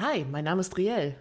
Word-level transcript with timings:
Hi, 0.00 0.24
mein 0.24 0.44
Name 0.44 0.62
ist 0.62 0.74
Riel. 0.78 1.14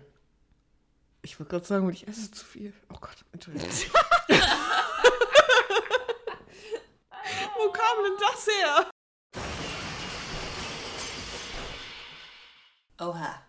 Ich 1.21 1.37
wollte 1.37 1.49
gerade 1.49 1.65
sagen, 1.65 1.85
und 1.85 1.91
ich 1.91 2.07
esse 2.07 2.31
zu 2.31 2.45
viel. 2.45 2.71
Oh 2.89 2.95
Gott, 3.01 3.25
Entschuldigung. 3.33 3.67
Wo 7.57 7.69
kam 7.73 7.97
denn 8.05 8.13
das 8.21 8.47
her? 8.47 8.89
Oha. 13.01 13.43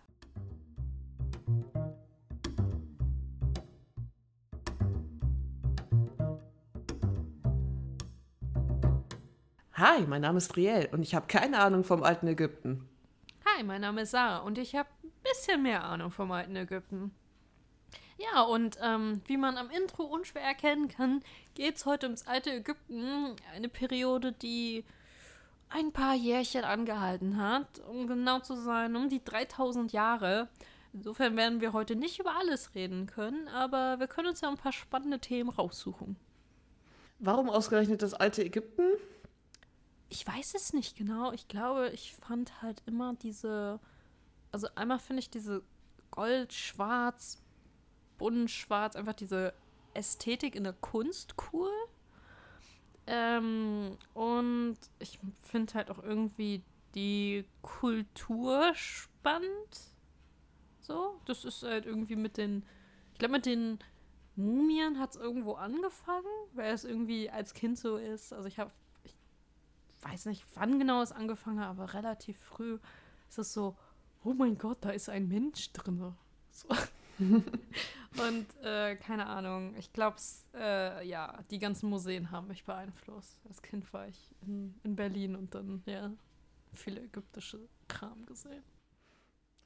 Hi, 9.75 10.01
mein 10.07 10.21
Name 10.21 10.39
ist 10.39 10.57
Riel 10.57 10.89
und 10.91 11.03
ich 11.03 11.15
habe 11.15 11.27
keine 11.27 11.59
Ahnung 11.59 11.85
vom 11.85 12.03
alten 12.03 12.27
Ägypten. 12.27 12.89
Hi, 13.45 13.63
mein 13.63 13.79
Name 13.79 14.01
ist 14.01 14.11
Sarah 14.11 14.39
und 14.39 14.57
ich 14.57 14.75
habe 14.75 14.89
bisschen 15.31 15.63
mehr 15.63 15.83
Ahnung 15.83 16.11
vom 16.11 16.31
alten 16.31 16.55
Ägypten. 16.55 17.11
Ja, 18.17 18.43
und 18.43 18.77
ähm, 18.81 19.21
wie 19.25 19.37
man 19.37 19.57
am 19.57 19.69
Intro 19.71 20.03
unschwer 20.03 20.43
erkennen 20.43 20.87
kann, 20.87 21.23
geht 21.55 21.77
es 21.77 21.85
heute 21.85 22.05
ums 22.05 22.27
alte 22.27 22.51
Ägypten. 22.51 23.35
Eine 23.53 23.69
Periode, 23.69 24.31
die 24.31 24.85
ein 25.69 25.91
paar 25.91 26.13
Jährchen 26.13 26.63
angehalten 26.63 27.37
hat, 27.37 27.79
um 27.87 28.07
genau 28.07 28.39
zu 28.39 28.55
sein, 28.55 28.95
um 28.95 29.09
die 29.09 29.23
3000 29.23 29.91
Jahre. 29.91 30.49
Insofern 30.93 31.37
werden 31.37 31.61
wir 31.61 31.73
heute 31.73 31.95
nicht 31.95 32.19
über 32.19 32.35
alles 32.35 32.75
reden 32.75 33.07
können, 33.07 33.47
aber 33.47 33.99
wir 33.99 34.07
können 34.07 34.27
uns 34.27 34.41
ja 34.41 34.49
ein 34.49 34.57
paar 34.57 34.73
spannende 34.73 35.19
Themen 35.19 35.49
raussuchen. 35.49 36.17
Warum 37.19 37.49
ausgerechnet 37.49 38.01
das 38.01 38.13
alte 38.13 38.43
Ägypten? 38.43 38.83
Ich 40.09 40.27
weiß 40.27 40.53
es 40.55 40.73
nicht 40.73 40.97
genau. 40.97 41.31
Ich 41.31 41.47
glaube, 41.47 41.89
ich 41.93 42.15
fand 42.15 42.61
halt 42.61 42.83
immer 42.85 43.13
diese. 43.13 43.79
Also 44.51 44.67
einmal 44.75 44.99
finde 44.99 45.21
ich 45.21 45.29
diese 45.29 45.63
Gold, 46.11 46.53
Schwarz, 46.53 47.41
bunt, 48.17 48.51
schwarz, 48.51 48.95
einfach 48.95 49.13
diese 49.13 49.53
Ästhetik 49.93 50.55
in 50.55 50.63
der 50.63 50.73
Kunst 50.73 51.35
cool. 51.51 51.71
Ähm, 53.07 53.97
und 54.13 54.77
ich 54.99 55.19
finde 55.41 55.73
halt 55.73 55.89
auch 55.89 56.03
irgendwie 56.03 56.63
die 56.95 57.45
Kultur 57.61 58.73
spannend. 58.75 59.79
So, 60.81 61.19
das 61.25 61.45
ist 61.45 61.63
halt 61.63 61.85
irgendwie 61.85 62.15
mit 62.15 62.37
den. 62.37 62.65
Ich 63.13 63.19
glaube, 63.19 63.33
mit 63.33 63.45
den 63.45 63.79
Mumien 64.35 64.99
hat 64.99 65.11
es 65.11 65.15
irgendwo 65.15 65.53
angefangen, 65.53 66.25
weil 66.53 66.73
es 66.73 66.83
irgendwie 66.83 67.29
als 67.29 67.53
Kind 67.53 67.77
so 67.77 67.97
ist. 67.97 68.33
Also 68.33 68.47
ich 68.47 68.59
habe 68.59 68.71
weiß 70.01 70.25
nicht, 70.25 70.45
wann 70.55 70.79
genau 70.79 71.01
es 71.01 71.11
angefangen 71.11 71.59
hat, 71.59 71.69
aber 71.69 71.93
relativ 71.93 72.37
früh 72.39 72.79
ist 73.29 73.37
es 73.37 73.53
so, 73.53 73.75
oh 74.23 74.33
mein 74.33 74.57
Gott, 74.57 74.79
da 74.81 74.91
ist 74.91 75.09
ein 75.09 75.27
Mensch 75.27 75.71
drin. 75.73 76.13
So. 76.51 76.67
und 77.19 78.45
äh, 78.63 78.95
keine 78.95 79.27
Ahnung, 79.27 79.75
ich 79.77 79.93
glaube, 79.93 80.17
äh, 80.55 81.07
ja, 81.07 81.39
die 81.49 81.59
ganzen 81.59 81.89
Museen 81.89 82.31
haben 82.31 82.47
mich 82.47 82.63
beeinflusst. 82.65 83.39
Als 83.47 83.61
Kind 83.61 83.91
war 83.93 84.07
ich 84.07 84.35
in, 84.41 84.75
in 84.83 84.95
Berlin 84.95 85.35
und 85.35 85.53
dann, 85.55 85.81
ja, 85.85 86.11
viele 86.73 87.01
ägyptische 87.01 87.59
Kram 87.87 88.25
gesehen. 88.25 88.63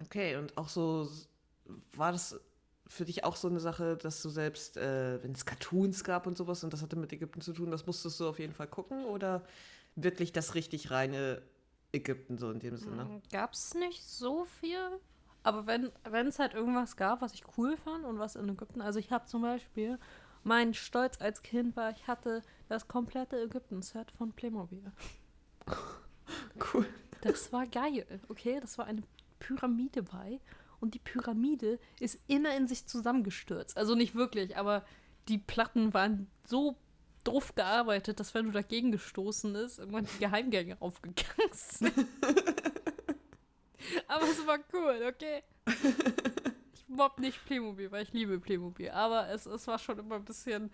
Okay, 0.02 0.36
und 0.36 0.58
auch 0.58 0.70
so, 0.70 1.09
war 1.94 2.11
das 2.11 2.39
für 2.88 3.06
dich 3.06 3.23
auch 3.23 3.36
so 3.36 3.48
eine 3.48 3.59
Sache, 3.59 3.98
dass 3.98 4.22
du 4.22 4.30
selbst, 4.30 4.78
äh, 4.78 5.22
wenn 5.23 5.31
es 5.31 5.45
Cartoons 5.45 6.03
gab 6.03 6.28
und 6.28 6.38
sowas 6.38 6.64
und 6.64 6.73
das 6.73 6.81
hatte 6.81 6.95
mit 6.95 7.11
Ägypten 7.14 7.42
zu 7.42 7.53
tun, 7.53 7.72
das 7.72 7.86
musstest 7.86 8.20
du 8.20 8.28
auf 8.28 8.39
jeden 8.39 8.53
Fall 8.53 8.67
gucken 8.67 9.06
oder 9.06 9.44
wirklich 9.95 10.33
das 10.33 10.56
richtig 10.56 10.92
reine 10.92 11.42
Ägypten, 11.96 12.38
so 12.38 12.52
in 12.52 12.60
dem 12.60 12.78
Sinne. 12.78 13.06
Mm, 13.06 13.22
gab 13.32 13.54
es 13.54 13.74
nicht 13.74 14.04
so 14.04 14.46
viel. 14.46 15.00
Aber 15.44 15.68
wenn 15.68 16.28
es 16.28 16.40
halt 16.40 16.56
irgendwas 16.56 16.96
gab, 16.98 17.22
was 17.22 17.34
ich 17.34 17.44
cool 17.58 17.78
fand 17.78 18.04
und 18.04 18.18
was 18.18 18.36
in 18.36 18.50
Ägypten, 18.50 18.82
also 18.82 18.98
ich 18.98 19.12
habe 19.12 19.26
zum 19.26 19.44
Beispiel, 19.44 20.00
mein 20.44 20.73
Stolz 20.73 21.22
als 21.22 21.44
Kind 21.44 21.76
war, 21.76 21.92
ich 21.92 22.08
hatte 22.08 22.42
das 22.68 22.88
komplette 22.88 23.39
Ägypten-Set 23.42 24.11
von 24.11 24.34
Playmobil. 24.34 24.92
Cool. 26.73 26.88
Das 27.22 27.54
war 27.54 27.67
geil, 27.67 28.05
okay? 28.30 28.60
Das 28.60 28.78
war 28.78 28.86
eine 28.86 29.04
Pyramide 29.39 30.04
bei 30.04 30.39
und 30.80 30.94
die 30.94 31.00
Pyramide 31.00 31.80
ist 32.00 32.20
immer 32.28 32.55
in 32.55 32.67
sich 32.67 32.88
zusammengestürzt. 32.88 33.78
Also 33.78 33.95
nicht 33.95 34.16
wirklich, 34.16 34.58
aber 34.58 34.84
die 35.28 35.38
Platten 35.38 35.94
waren 35.94 36.30
so 36.45 36.78
drauf 37.27 37.55
gearbeitet, 37.55 38.19
dass 38.19 38.33
wenn 38.33 38.45
du 38.45 38.52
dagegen 38.52 38.91
gestoßen 38.91 39.55
ist, 39.55 39.80
irgendwann 39.80 40.05
die 40.05 40.19
Geheimgänge 40.19 40.81
aufgegangen 40.81 41.52
sind. 41.52 41.93
aber 44.08 44.23
es 44.23 44.47
war 44.47 44.59
cool, 44.73 45.05
okay? 45.08 45.43
Ich 46.73 46.87
mobb 46.87 47.19
nicht 47.19 47.43
Playmobil, 47.45 47.91
weil 47.91 48.03
ich 48.03 48.13
liebe 48.13 48.39
Playmobil, 48.39 48.89
aber 48.89 49.30
es, 49.30 49.45
es 49.45 49.67
war 49.67 49.80
schon 49.80 49.99
immer 49.99 50.15
ein 50.15 50.25
bisschen 50.25 50.71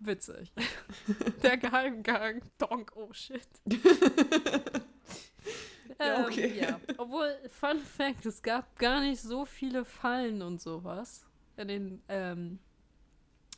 witzig. 0.00 0.52
Der 1.42 1.56
Geheimgang, 1.56 2.42
Donk, 2.58 2.92
oh 2.96 3.12
shit. 3.12 3.48
ja, 5.98 6.26
okay. 6.26 6.46
Ähm, 6.46 6.58
ja. 6.58 6.80
Obwohl, 6.98 7.38
Fun 7.48 7.78
Fact, 7.78 8.26
es 8.26 8.42
gab 8.42 8.78
gar 8.78 9.00
nicht 9.00 9.20
so 9.20 9.44
viele 9.44 9.84
Fallen 9.84 10.42
und 10.42 10.60
sowas 10.60 11.26
in 11.56 11.68
den, 11.68 12.02
ähm, 12.08 12.58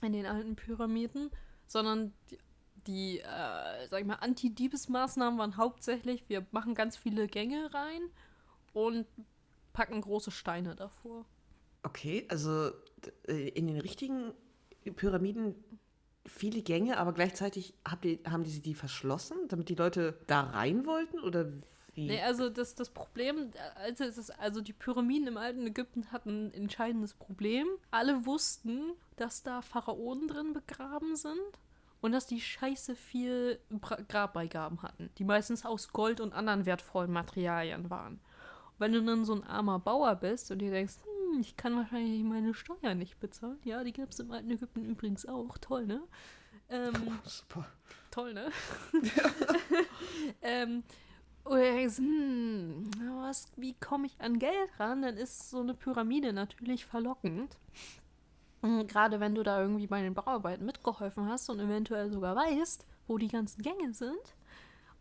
in 0.02 0.12
den 0.12 0.26
alten 0.26 0.56
Pyramiden 0.56 1.30
sondern 1.72 2.12
die, 2.30 2.38
die 2.86 3.20
äh, 3.20 3.88
sag 3.88 4.00
ich 4.00 4.06
mal, 4.06 4.16
Anti-Diebesmaßnahmen 4.16 5.38
waren 5.38 5.56
hauptsächlich, 5.56 6.24
wir 6.28 6.46
machen 6.50 6.74
ganz 6.74 6.96
viele 6.96 7.26
Gänge 7.26 7.72
rein 7.72 8.02
und 8.72 9.06
packen 9.72 10.00
große 10.00 10.30
Steine 10.30 10.76
davor. 10.76 11.24
Okay, 11.82 12.26
also 12.28 12.70
äh, 13.26 13.48
in 13.48 13.66
den 13.66 13.80
richtigen 13.80 14.32
Pyramiden 14.96 15.54
viele 16.26 16.62
Gänge, 16.62 16.98
aber 16.98 17.12
gleichzeitig 17.12 17.74
habt 17.84 18.04
ihr, 18.04 18.18
haben 18.28 18.44
die 18.44 18.60
die 18.60 18.74
verschlossen, 18.74 19.36
damit 19.48 19.68
die 19.68 19.74
Leute 19.74 20.18
da 20.26 20.42
rein 20.42 20.86
wollten 20.86 21.18
oder 21.18 21.50
wie? 21.94 22.06
Nee, 22.06 22.22
also 22.22 22.48
das, 22.48 22.74
das 22.74 22.90
Problem, 22.90 23.52
also, 23.74 24.04
ist, 24.04 24.30
also 24.40 24.60
die 24.60 24.72
Pyramiden 24.72 25.28
im 25.28 25.36
alten 25.36 25.66
Ägypten 25.66 26.10
hatten 26.10 26.46
ein 26.46 26.54
entscheidendes 26.54 27.14
Problem. 27.14 27.66
Alle 27.90 28.24
wussten, 28.24 28.92
dass 29.16 29.42
da 29.42 29.60
Pharaonen 29.60 30.26
drin 30.26 30.52
begraben 30.54 31.16
sind 31.16 31.38
und 32.00 32.12
dass 32.12 32.26
die 32.26 32.40
scheiße 32.40 32.96
viel 32.96 33.58
Grabbeigaben 34.08 34.82
hatten, 34.82 35.10
die 35.18 35.24
meistens 35.24 35.66
aus 35.66 35.92
Gold 35.92 36.20
und 36.20 36.32
anderen 36.32 36.64
wertvollen 36.66 37.12
Materialien 37.12 37.90
waren. 37.90 38.14
Und 38.14 38.80
wenn 38.80 38.92
du 38.92 39.02
dann 39.02 39.24
so 39.24 39.34
ein 39.34 39.44
armer 39.44 39.78
Bauer 39.78 40.16
bist 40.16 40.50
und 40.50 40.58
dir 40.58 40.70
denkst, 40.70 40.94
hm, 41.04 41.40
ich 41.40 41.56
kann 41.56 41.76
wahrscheinlich 41.76 42.22
meine 42.24 42.54
Steuern 42.54 42.98
nicht 42.98 43.20
bezahlen, 43.20 43.60
ja, 43.64 43.84
die 43.84 43.92
gibt 43.92 44.14
es 44.14 44.20
im 44.20 44.32
alten 44.32 44.50
Ägypten 44.50 44.84
übrigens 44.84 45.26
auch, 45.26 45.58
toll, 45.58 45.86
ne? 45.86 46.02
Ähm, 46.70 46.92
oh, 47.06 47.12
super. 47.28 47.66
Toll, 48.10 48.32
ne? 48.34 48.50
ähm, 50.42 50.82
oder 51.44 51.60
denkst, 51.60 51.98
hm, 51.98 52.90
was, 53.22 53.46
wie 53.56 53.74
komme 53.74 54.06
ich 54.06 54.20
an 54.20 54.38
Geld 54.38 54.70
ran? 54.78 55.02
Dann 55.02 55.16
ist 55.16 55.50
so 55.50 55.60
eine 55.60 55.74
Pyramide 55.74 56.32
natürlich 56.32 56.86
verlockend. 56.86 57.56
Gerade 58.62 59.18
wenn 59.18 59.34
du 59.34 59.42
da 59.42 59.60
irgendwie 59.60 59.88
bei 59.88 60.02
den 60.02 60.14
Bauarbeiten 60.14 60.64
mitgeholfen 60.64 61.28
hast 61.28 61.50
und 61.50 61.58
eventuell 61.58 62.12
sogar 62.12 62.36
weißt, 62.36 62.86
wo 63.08 63.18
die 63.18 63.28
ganzen 63.28 63.60
Gänge 63.62 63.92
sind. 63.92 64.36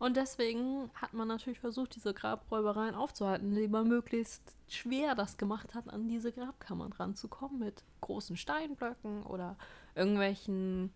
Und 0.00 0.16
deswegen 0.16 0.90
hat 0.94 1.14
man 1.14 1.28
natürlich 1.28 1.60
versucht, 1.60 1.94
diese 1.94 2.12
Grabräubereien 2.12 2.96
aufzuhalten, 2.96 3.50
indem 3.50 3.70
man 3.70 3.86
möglichst 3.86 4.42
schwer 4.66 5.14
das 5.14 5.36
gemacht 5.36 5.76
hat, 5.76 5.88
an 5.88 6.08
diese 6.08 6.32
Grabkammern 6.32 6.92
ranzukommen 6.92 7.60
mit 7.60 7.84
großen 8.00 8.36
Steinblöcken 8.36 9.22
oder 9.22 9.56
irgendwelchen. 9.94 10.92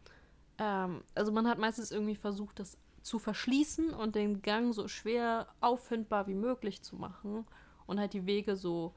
Ähm, 0.58 1.04
also 1.14 1.30
man 1.30 1.46
hat 1.46 1.58
meistens 1.58 1.92
irgendwie 1.92 2.16
versucht, 2.16 2.58
das 2.58 2.76
zu 3.06 3.20
verschließen 3.20 3.90
und 3.90 4.16
den 4.16 4.42
Gang 4.42 4.74
so 4.74 4.88
schwer 4.88 5.46
auffindbar 5.60 6.26
wie 6.26 6.34
möglich 6.34 6.82
zu 6.82 6.96
machen 6.96 7.46
und 7.86 8.00
halt 8.00 8.12
die 8.12 8.26
Wege 8.26 8.56
so 8.56 8.94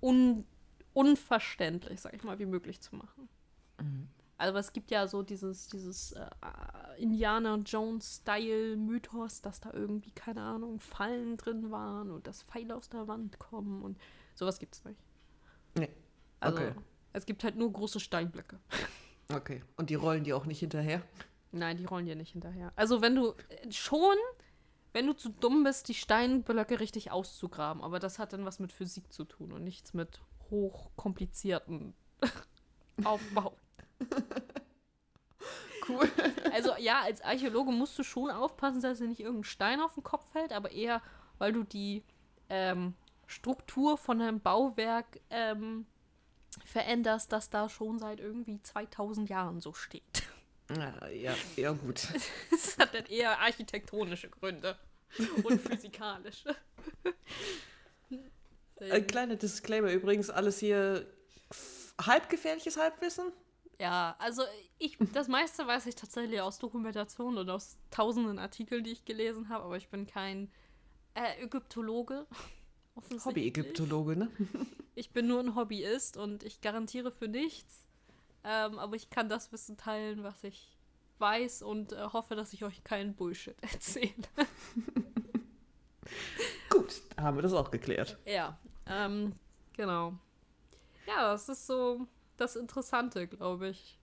un 0.00 0.44
unverständlich, 0.92 2.00
sag 2.00 2.14
ich 2.14 2.24
mal, 2.24 2.38
wie 2.38 2.46
möglich 2.46 2.80
zu 2.80 2.96
machen. 2.96 3.28
Mhm. 3.80 4.08
Also 4.36 4.58
es 4.58 4.72
gibt 4.72 4.90
ja 4.90 5.06
so 5.06 5.22
dieses, 5.22 5.68
dieses 5.68 6.12
äh, 6.12 6.26
Indiana 6.98 7.54
Jones-Style-Mythos, 7.56 9.40
dass 9.40 9.60
da 9.60 9.72
irgendwie, 9.72 10.10
keine 10.10 10.42
Ahnung, 10.42 10.80
Fallen 10.80 11.36
drin 11.36 11.70
waren 11.70 12.10
und 12.10 12.26
dass 12.26 12.42
Pfeile 12.42 12.74
aus 12.76 12.88
der 12.88 13.06
Wand 13.06 13.38
kommen 13.38 13.82
und 13.82 13.98
sowas 14.34 14.58
gibt's 14.58 14.84
nicht. 14.84 14.98
Nee. 15.78 15.90
Also 16.40 16.56
okay. 16.56 16.72
es 17.12 17.24
gibt 17.24 17.44
halt 17.44 17.56
nur 17.56 17.72
große 17.72 18.00
Steinblöcke. 18.00 18.58
Okay. 19.32 19.62
Und 19.76 19.90
die 19.90 19.94
rollen 19.94 20.24
die 20.24 20.32
auch 20.32 20.44
nicht 20.44 20.58
hinterher? 20.58 21.02
Nein, 21.52 21.76
die 21.76 21.84
rollen 21.84 22.06
dir 22.06 22.16
nicht 22.16 22.32
hinterher. 22.32 22.72
Also 22.76 23.02
wenn 23.02 23.14
du 23.14 23.34
äh, 23.48 23.72
schon, 23.72 24.16
wenn 24.92 25.06
du 25.06 25.14
zu 25.14 25.30
dumm 25.30 25.64
bist, 25.64 25.88
die 25.88 25.94
Steinblöcke 25.94 26.80
richtig 26.80 27.10
auszugraben, 27.10 27.82
aber 27.82 27.98
das 27.98 28.18
hat 28.18 28.32
dann 28.32 28.44
was 28.44 28.60
mit 28.60 28.72
Physik 28.72 29.12
zu 29.12 29.24
tun 29.24 29.52
und 29.52 29.64
nichts 29.64 29.94
mit 29.94 30.20
hochkomplizierten 30.50 31.94
Aufbau. 33.04 33.56
cool. 35.88 36.10
Also 36.52 36.72
ja, 36.78 37.00
als 37.02 37.22
Archäologe 37.22 37.72
musst 37.72 37.98
du 37.98 38.02
schon 38.02 38.30
aufpassen, 38.30 38.80
dass 38.80 38.98
dir 38.98 39.08
nicht 39.08 39.20
irgendein 39.20 39.44
Stein 39.44 39.80
auf 39.80 39.94
den 39.94 40.04
Kopf 40.04 40.30
fällt, 40.30 40.52
aber 40.52 40.70
eher, 40.70 41.02
weil 41.38 41.52
du 41.52 41.64
die 41.64 42.04
ähm, 42.48 42.94
Struktur 43.26 43.96
von 43.96 44.20
einem 44.20 44.40
Bauwerk 44.40 45.20
ähm, 45.30 45.86
veränderst, 46.64 47.32
das 47.32 47.50
da 47.50 47.68
schon 47.68 47.98
seit 47.98 48.20
irgendwie 48.20 48.60
2000 48.62 49.28
Jahren 49.28 49.60
so 49.60 49.72
steht. 49.72 50.19
Ja, 50.76 51.08
ja, 51.08 51.34
ja 51.56 51.72
gut. 51.72 52.08
Das 52.50 52.78
hat 52.78 52.94
dann 52.94 53.06
eher 53.06 53.38
architektonische 53.40 54.28
Gründe 54.28 54.78
und 55.42 55.60
physikalische. 55.60 56.54
Ein 58.78 59.06
kleiner 59.06 59.36
Disclaimer 59.36 59.92
übrigens, 59.92 60.30
alles 60.30 60.58
hier 60.58 61.06
halbgefährliches 62.00 62.76
Halbwissen. 62.76 63.32
Ja, 63.80 64.14
also 64.18 64.42
ich, 64.78 64.98
das 65.14 65.28
meiste 65.28 65.66
weiß 65.66 65.86
ich 65.86 65.94
tatsächlich 65.94 66.40
aus 66.40 66.58
Dokumentation 66.58 67.38
und 67.38 67.48
aus 67.48 67.78
tausenden 67.90 68.38
Artikeln, 68.38 68.84
die 68.84 68.90
ich 68.90 69.04
gelesen 69.06 69.48
habe, 69.48 69.64
aber 69.64 69.76
ich 69.76 69.88
bin 69.88 70.06
kein 70.06 70.50
äh, 71.14 71.42
Ägyptologe. 71.42 72.26
Hobby-Ägyptologe, 73.24 74.16
ne? 74.16 74.30
Ich 74.94 75.12
bin 75.12 75.26
nur 75.26 75.40
ein 75.40 75.54
Hobbyist 75.54 76.18
und 76.18 76.42
ich 76.42 76.60
garantiere 76.60 77.10
für 77.10 77.28
nichts. 77.28 77.86
Ähm, 78.44 78.78
aber 78.78 78.96
ich 78.96 79.10
kann 79.10 79.28
das 79.28 79.52
Wissen 79.52 79.76
teilen, 79.76 80.22
was 80.22 80.44
ich 80.44 80.76
weiß 81.18 81.62
und 81.62 81.92
äh, 81.92 82.06
hoffe, 82.12 82.34
dass 82.34 82.52
ich 82.52 82.64
euch 82.64 82.82
keinen 82.84 83.14
Bullshit 83.14 83.56
erzähle. 83.60 84.12
Gut, 86.70 87.02
haben 87.18 87.36
wir 87.36 87.42
das 87.42 87.52
auch 87.52 87.70
geklärt. 87.70 88.18
Ja, 88.24 88.58
ähm, 88.86 89.34
genau. 89.76 90.14
Ja, 91.06 91.32
das 91.32 91.48
ist 91.48 91.66
so 91.66 92.06
das 92.36 92.56
Interessante, 92.56 93.26
glaube 93.26 93.68
ich. 93.68 93.98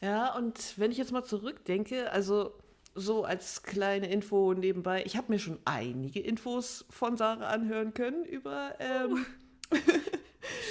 Ja, 0.00 0.36
und 0.36 0.78
wenn 0.78 0.90
ich 0.90 0.98
jetzt 0.98 1.12
mal 1.12 1.24
zurückdenke, 1.24 2.10
also 2.10 2.58
so 2.94 3.24
als 3.24 3.62
kleine 3.62 4.10
Info 4.10 4.52
nebenbei, 4.52 5.04
ich 5.04 5.16
habe 5.16 5.32
mir 5.32 5.38
schon 5.38 5.58
einige 5.64 6.20
Infos 6.20 6.84
von 6.90 7.16
Sarah 7.16 7.48
anhören 7.48 7.94
können 7.94 8.24
über. 8.24 8.74
Ähm, 8.80 9.24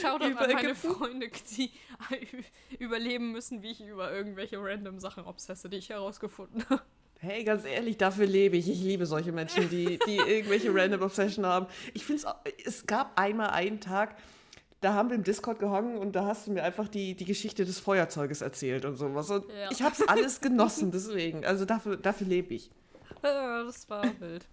Schau 0.01 0.17
doch 0.17 0.25
an 0.25 0.33
meine 0.33 0.75
Freunde, 0.75 1.29
die 1.57 1.71
überleben 2.79 3.31
müssen, 3.31 3.61
wie 3.61 3.71
ich 3.71 3.81
über 3.81 4.11
irgendwelche 4.11 4.57
random 4.59 4.99
Sachen 4.99 5.25
obsesse, 5.25 5.69
die 5.69 5.77
ich 5.77 5.89
herausgefunden 5.89 6.65
habe. 6.69 6.81
Hey, 7.19 7.43
ganz 7.43 7.65
ehrlich, 7.65 7.97
dafür 7.97 8.25
lebe 8.25 8.57
ich. 8.57 8.67
Ich 8.67 8.81
liebe 8.81 9.05
solche 9.05 9.31
Menschen, 9.31 9.69
die, 9.69 9.99
die 10.07 10.17
irgendwelche 10.27 10.73
random 10.73 11.03
Obsession 11.03 11.45
haben. 11.45 11.67
Ich 11.93 12.03
finde 12.03 12.23
es, 12.23 12.65
es 12.65 12.87
gab 12.87 13.19
einmal 13.19 13.51
einen 13.51 13.79
Tag, 13.79 14.15
da 14.81 14.93
haben 14.93 15.09
wir 15.09 15.15
im 15.15 15.23
Discord 15.23 15.59
gehangen 15.59 15.97
und 15.97 16.13
da 16.15 16.25
hast 16.25 16.47
du 16.47 16.51
mir 16.51 16.63
einfach 16.63 16.87
die, 16.87 17.13
die 17.13 17.25
Geschichte 17.25 17.63
des 17.63 17.79
Feuerzeuges 17.79 18.41
erzählt 18.41 18.85
und 18.85 18.95
sowas. 18.95 19.29
Und 19.29 19.45
ja. 19.49 19.69
ich 19.69 19.83
habe 19.83 19.93
es 19.93 20.07
alles 20.07 20.41
genossen, 20.41 20.91
deswegen. 20.91 21.45
Also 21.45 21.65
dafür, 21.65 21.97
dafür 21.97 22.25
lebe 22.25 22.55
ich. 22.55 22.71
Das 23.21 23.87
war 23.87 24.03
wild. 24.19 24.47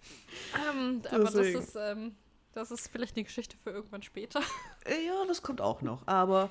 ähm, 0.71 1.01
aber 1.09 1.23
das 1.23 1.33
ist, 1.33 1.75
ähm, 1.75 2.15
das 2.53 2.71
ist 2.71 2.87
vielleicht 2.89 3.15
die 3.15 3.23
Geschichte 3.23 3.57
für 3.57 3.71
irgendwann 3.71 4.01
später. 4.03 4.41
Äh, 4.85 5.05
ja, 5.05 5.25
das 5.27 5.41
kommt 5.41 5.61
auch 5.61 5.81
noch. 5.81 6.07
Aber 6.07 6.49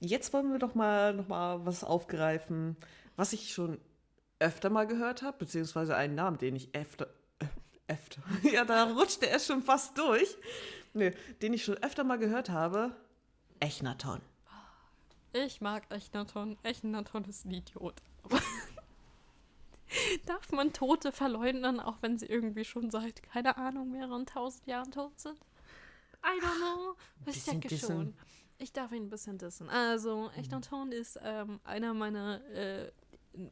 jetzt 0.00 0.32
wollen 0.32 0.52
wir 0.52 0.58
doch 0.58 0.74
mal 0.74 1.14
noch 1.14 1.28
mal 1.28 1.64
was 1.64 1.84
aufgreifen, 1.84 2.76
was 3.16 3.32
ich 3.32 3.52
schon 3.52 3.78
öfter 4.38 4.70
mal 4.70 4.86
gehört 4.86 5.22
habe, 5.22 5.38
beziehungsweise 5.38 5.96
einen 5.96 6.14
Namen, 6.14 6.38
den 6.38 6.56
ich 6.56 6.74
öfter, 6.74 7.08
äh, 7.38 7.46
öfter, 7.92 8.22
ja, 8.52 8.64
da 8.64 8.84
rutschte 8.84 9.28
er 9.28 9.40
schon 9.40 9.62
fast 9.62 9.96
durch, 9.98 10.36
nee, 10.94 11.12
den 11.42 11.52
ich 11.52 11.64
schon 11.64 11.76
öfter 11.78 12.04
mal 12.04 12.18
gehört 12.18 12.50
habe, 12.50 12.94
Echnaton. 13.60 14.20
Ich 15.32 15.60
mag 15.60 15.84
Echnaton. 15.90 16.56
Echnaton 16.62 17.24
ist 17.24 17.44
ein 17.44 17.52
Idiot. 17.52 18.02
Darf 20.26 20.52
man 20.52 20.72
Tote 20.72 21.12
verleugnen, 21.12 21.80
auch 21.80 21.96
wenn 22.00 22.18
sie 22.18 22.26
irgendwie 22.26 22.64
schon 22.64 22.90
seit, 22.90 23.22
keine 23.22 23.56
Ahnung, 23.56 23.90
mehreren 23.90 24.26
tausend 24.26 24.66
Jahren 24.66 24.90
tot 24.90 25.18
sind? 25.18 25.38
I 26.24 26.40
don't 26.40 26.58
know. 26.58 26.96
Ich 27.26 27.44
denke 27.44 27.76
schon. 27.76 28.14
Ich 28.58 28.72
darf 28.72 28.90
ihn 28.92 29.04
ein 29.04 29.10
bisschen 29.10 29.38
dissen. 29.38 29.68
Also, 29.68 30.30
Echnaton 30.36 30.90
ist 30.90 31.18
ähm, 31.22 31.60
einer 31.62 31.94
meiner 31.94 32.44
äh, 32.50 32.90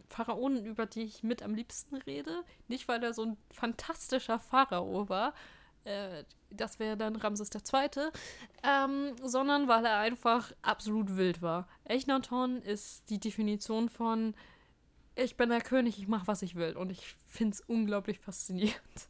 Pharaonen, 0.08 0.66
über 0.66 0.86
die 0.86 1.02
ich 1.02 1.22
mit 1.22 1.42
am 1.42 1.54
liebsten 1.54 1.96
rede. 1.96 2.42
Nicht, 2.66 2.88
weil 2.88 3.02
er 3.04 3.14
so 3.14 3.22
ein 3.22 3.36
fantastischer 3.52 4.40
Pharao 4.40 5.08
war, 5.08 5.32
äh, 5.84 6.24
das 6.50 6.78
wäre 6.78 6.96
dann 6.96 7.16
Ramses 7.16 7.50
II., 7.54 8.10
ähm, 8.62 9.14
sondern 9.22 9.68
weil 9.68 9.84
er 9.84 9.98
einfach 9.98 10.52
absolut 10.62 11.16
wild 11.16 11.42
war. 11.42 11.68
Echnaton 11.84 12.62
ist 12.62 13.08
die 13.10 13.20
Definition 13.20 13.88
von 13.88 14.34
ich 15.16 15.36
bin 15.36 15.48
der 15.48 15.60
König, 15.60 15.98
ich 15.98 16.08
mache, 16.08 16.26
was 16.26 16.42
ich 16.42 16.54
will. 16.54 16.76
Und 16.76 16.90
ich 16.90 17.16
finde 17.26 17.54
es 17.54 17.60
unglaublich 17.62 18.18
faszinierend. 18.20 19.08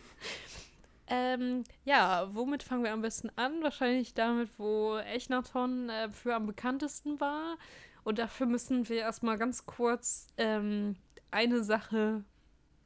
ähm, 1.08 1.64
ja, 1.84 2.28
womit 2.32 2.62
fangen 2.62 2.84
wir 2.84 2.92
am 2.92 3.02
besten 3.02 3.30
an? 3.36 3.62
Wahrscheinlich 3.62 4.14
damit, 4.14 4.50
wo 4.58 4.98
Echnaton 4.98 5.88
äh, 5.88 6.10
für 6.10 6.34
am 6.34 6.46
bekanntesten 6.46 7.20
war. 7.20 7.56
Und 8.04 8.18
dafür 8.18 8.46
müssen 8.46 8.88
wir 8.88 8.98
erstmal 8.98 9.38
ganz 9.38 9.66
kurz 9.66 10.28
ähm, 10.36 10.96
eine 11.30 11.64
Sache 11.64 12.22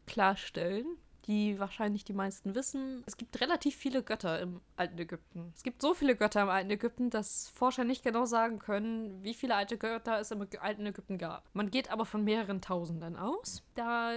klarstellen 0.07 0.87
die 1.27 1.59
wahrscheinlich 1.59 2.05
die 2.05 2.13
meisten 2.13 2.55
wissen. 2.55 3.03
Es 3.07 3.17
gibt 3.17 3.41
relativ 3.41 3.77
viele 3.77 4.03
Götter 4.03 4.41
im 4.41 4.61
alten 4.77 4.99
Ägypten. 4.99 5.53
Es 5.55 5.63
gibt 5.63 5.83
so 5.83 5.95
viele 5.95 6.17
Götter 6.17 6.43
im 6.43 6.49
alten 6.49 6.71
Ägypten, 6.71 7.11
dass 7.11 7.49
Forscher 7.49 7.85
nicht 7.85 8.03
genau 8.03 8.25
sagen 8.25 8.59
können, 8.59 9.23
wie 9.23 9.35
viele 9.35 9.55
alte 9.55 9.79
Götter 9.79 10.19
es 10.19 10.31
im 10.31 10.47
alten 10.61 10.87
Ägypten 10.87 11.19
gab. 11.19 11.49
Man 11.53 11.71
geht 11.71 11.91
aber 11.91 12.05
von 12.05 12.25
mehreren 12.25 12.61
Tausenden 12.61 13.17
aus, 13.17 13.63
da 13.75 14.13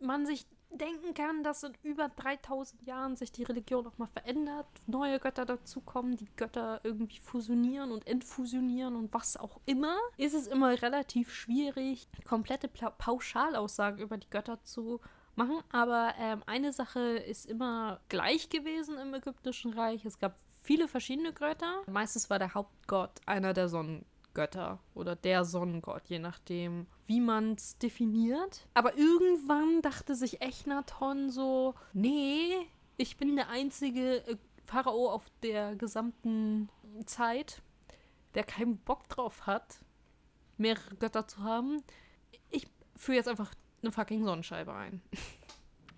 man 0.00 0.26
sich 0.26 0.46
denken 0.78 1.14
kann, 1.14 1.42
dass 1.42 1.62
in 1.62 1.72
über 1.82 2.08
3000 2.08 2.82
Jahren 2.82 3.16
sich 3.16 3.32
die 3.32 3.44
Religion 3.44 3.84
nochmal 3.84 4.08
verändert, 4.08 4.66
neue 4.86 5.18
Götter 5.20 5.44
dazukommen, 5.46 6.16
die 6.16 6.28
Götter 6.36 6.80
irgendwie 6.82 7.20
fusionieren 7.20 7.92
und 7.92 8.06
entfusionieren 8.06 8.96
und 8.96 9.12
was 9.12 9.36
auch 9.36 9.60
immer, 9.66 9.96
ist 10.16 10.34
es 10.34 10.46
immer 10.46 10.82
relativ 10.82 11.32
schwierig, 11.32 12.08
komplette 12.26 12.68
Pauschalaussagen 12.68 14.00
über 14.00 14.16
die 14.16 14.30
Götter 14.30 14.62
zu 14.62 15.00
machen. 15.36 15.60
Aber 15.70 16.14
ähm, 16.18 16.42
eine 16.46 16.72
Sache 16.72 17.00
ist 17.00 17.46
immer 17.46 18.00
gleich 18.08 18.48
gewesen 18.48 18.98
im 18.98 19.14
Ägyptischen 19.14 19.72
Reich. 19.72 20.04
Es 20.04 20.18
gab 20.18 20.36
viele 20.62 20.88
verschiedene 20.88 21.32
Götter. 21.32 21.82
Meistens 21.86 22.30
war 22.30 22.38
der 22.38 22.54
Hauptgott 22.54 23.20
einer 23.26 23.52
der 23.52 23.68
Sonnengötter 23.68 24.80
oder 24.94 25.14
der 25.16 25.44
Sonnengott, 25.44 26.02
je 26.06 26.18
nachdem, 26.18 26.86
wie 27.06 27.20
man 27.20 27.52
es 27.52 27.78
definiert. 27.78 28.66
Aber 28.74 28.96
irgendwann 28.96 29.82
dachte 29.82 30.14
sich 30.14 30.40
Echnaton 30.40 31.30
so, 31.30 31.74
nee, 31.92 32.54
ich 32.96 33.16
bin 33.16 33.36
der 33.36 33.48
einzige 33.48 34.26
äh, 34.26 34.36
Pharao 34.66 35.10
auf 35.10 35.30
der 35.42 35.76
gesamten 35.76 36.68
Zeit, 37.06 37.62
der 38.34 38.44
keinen 38.44 38.78
Bock 38.78 39.08
drauf 39.08 39.46
hat, 39.46 39.80
mehrere 40.56 40.96
Götter 40.96 41.26
zu 41.26 41.42
haben. 41.42 41.82
Ich 42.50 42.66
führe 42.96 43.16
jetzt 43.16 43.28
einfach 43.28 43.54
eine 43.84 43.92
fucking 43.92 44.24
Sonnenscheibe 44.24 44.72
ein. 44.72 45.02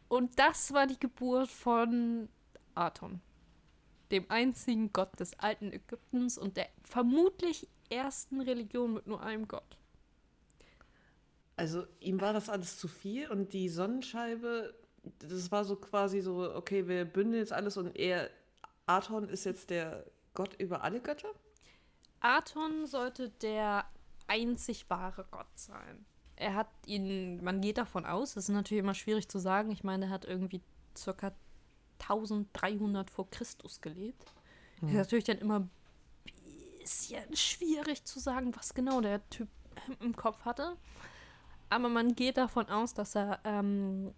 Und 0.09 0.39
das 0.39 0.73
war 0.73 0.87
die 0.87 0.99
Geburt 0.99 1.49
von 1.49 2.29
Aton, 2.75 3.21
dem 4.11 4.31
einzigen 4.31 4.93
Gott 4.93 5.19
des 5.19 5.39
alten 5.39 5.73
Ägyptens 5.73 6.39
und 6.39 6.57
der 6.57 6.69
vermutlich 6.85 7.69
ersten 7.89 8.41
Religion 8.41 8.95
mit 8.95 9.07
nur 9.07 9.23
einem 9.23 9.49
Gott. 9.49 9.79
Also 11.57 11.87
ihm 12.01 12.21
war 12.21 12.33
das 12.33 12.49
alles 12.49 12.79
zu 12.79 12.87
viel 12.87 13.31
und 13.31 13.53
die 13.53 13.69
Sonnenscheibe, 13.69 14.75
das 15.21 15.51
war 15.51 15.65
so 15.65 15.77
quasi 15.77 16.21
so, 16.21 16.55
okay, 16.55 16.87
wir 16.87 17.05
bündeln 17.05 17.41
jetzt 17.41 17.53
alles 17.53 17.77
und 17.77 17.97
er, 17.97 18.31
Aton 18.87 19.29
ist 19.29 19.45
jetzt 19.45 19.71
der 19.71 20.05
Gott 20.35 20.55
über 20.61 20.83
alle 20.83 21.01
Götter? 21.01 21.33
Aton 22.21 22.87
sollte 22.87 23.31
der 23.31 23.87
einzig 24.27 24.91
wahre 24.91 25.27
Gott 25.31 25.47
sein 25.55 26.05
er 26.37 26.55
hat 26.55 26.69
ihn, 26.87 27.43
man 27.43 27.61
geht 27.61 27.79
davon 27.79 28.05
aus, 28.07 28.35
das 28.35 28.45
ist 28.45 28.55
natürlich 28.55 28.83
immer 28.83 28.95
schwierig 28.95 29.29
zu 29.29 29.39
sagen, 29.39 29.71
ich 29.71 29.85
meine, 29.85 30.07
er 30.07 30.11
hat 30.11 30.25
irgendwie 30.25 30.61
circa 30.97 31.33
1300 32.01 33.11
vor 33.11 33.29
Christus 33.31 33.81
gelebt. 33.81 34.33
Mhm. 34.81 34.89
Ist 34.89 34.95
natürlich 34.97 35.25
dann 35.25 35.39
immer 35.39 35.61
ein 35.61 35.71
bisschen 36.79 37.35
schwierig 37.35 38.05
zu 38.05 38.19
sagen, 38.19 38.55
was 38.55 38.75
genau 38.75 39.01
der 39.01 39.29
Typ 39.31 39.49
im 40.01 40.15
Kopf 40.15 40.45
hatte. 40.45 40.77
Aber 41.69 41.89
man 41.89 42.15
geht 42.15 42.37
davon 42.37 42.69
aus, 42.69 42.95
dass 42.95 43.17
er 43.17 43.41
ähm, 43.45 44.15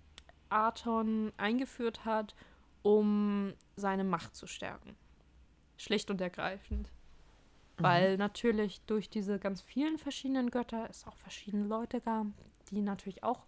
Aton 0.50 1.32
eingeführt 1.36 2.04
hat, 2.04 2.34
um 2.82 3.54
seine 3.76 4.04
Macht 4.04 4.36
zu 4.36 4.46
stärken. 4.46 4.96
Schlicht 5.76 6.10
und 6.10 6.20
ergreifend. 6.20 6.90
Mhm. 7.78 7.82
Weil 7.82 8.16
natürlich 8.16 8.80
durch 8.82 9.08
diese 9.08 9.38
ganz 9.38 9.60
vielen 9.62 9.98
verschiedenen 9.98 10.50
Götter 10.50 10.86
es 10.90 11.06
auch 11.06 11.16
verschiedene 11.16 11.66
Leute 11.66 12.00
gab, 12.00 12.26
die 12.70 12.82
natürlich 12.82 13.22
auch 13.22 13.44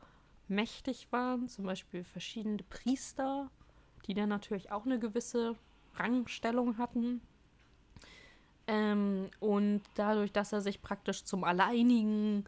mächtig 0.48 1.08
waren. 1.10 1.48
Zum 1.48 1.64
Beispiel 1.64 2.04
verschiedene 2.04 2.62
Priester, 2.68 3.50
die 4.06 4.14
dann 4.14 4.28
natürlich 4.28 4.72
auch 4.72 4.86
eine 4.86 4.98
gewisse 4.98 5.56
Rangstellung 5.94 6.78
hatten. 6.78 7.20
Ähm, 8.66 9.30
und 9.40 9.82
dadurch, 9.94 10.32
dass 10.32 10.52
er 10.52 10.60
sich 10.60 10.80
praktisch 10.82 11.24
zum 11.24 11.44
alleinigen 11.44 12.44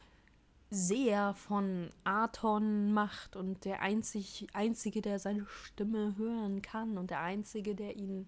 sehr 0.71 1.35
von 1.35 1.91
Aton 2.05 2.93
macht 2.93 3.37
und 3.37 3.65
der 3.67 3.83
einzig, 3.83 4.47
Einzige, 4.55 5.03
der 5.03 5.19
seine 5.19 5.47
Stimme 5.47 6.15
hören 6.17 6.63
kann 6.63 6.97
und 6.97 7.11
der 7.11 7.21
Einzige, 7.21 7.75
der 7.75 7.97
ihn 7.97 8.27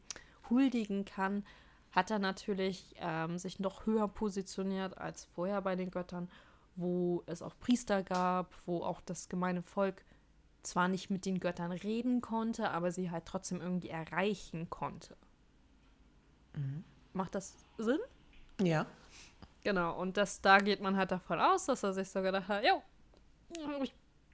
huldigen 0.51 1.07
kann, 1.07 1.45
hat 1.95 2.11
er 2.11 2.19
natürlich 2.19 2.95
ähm, 2.99 3.39
sich 3.39 3.61
noch 3.61 3.87
höher 3.87 4.09
positioniert 4.09 4.99
als 4.99 5.27
vorher 5.27 5.63
bei 5.63 5.77
den 5.77 5.93
Göttern, 5.93 6.29
wo 6.75 7.23
es 7.27 7.41
auch 7.41 7.57
Priester 7.61 8.03
gab, 8.03 8.53
wo 8.67 8.83
auch 8.83 9.01
das 9.01 9.29
gemeine 9.29 9.63
Volk 9.63 10.05
zwar 10.65 10.89
nicht 10.89 11.09
mit 11.11 11.25
den 11.25 11.39
Göttern 11.39 11.71
reden 11.71 12.21
konnte, 12.21 12.71
aber 12.71 12.91
sie 12.91 13.13
halt 13.13 13.27
trotzdem 13.27 13.61
irgendwie 13.61 13.91
erreichen 13.91 14.69
konnte. 14.71 15.17
Mhm. 16.55 16.83
Macht 17.13 17.37
das 17.37 17.55
Sinn? 17.79 18.01
Ja. 18.61 18.87
Genau, 19.63 19.99
und 20.01 20.17
das, 20.17 20.41
da 20.41 20.59
geht 20.59 20.81
man 20.81 20.97
halt 20.97 21.13
davon 21.13 21.39
aus, 21.39 21.67
dass 21.67 21.85
er 21.85 21.93
sich 21.93 22.11
so 22.11 22.23
gedacht 22.23 22.49
hat, 22.49 22.65
jo, 22.65 22.83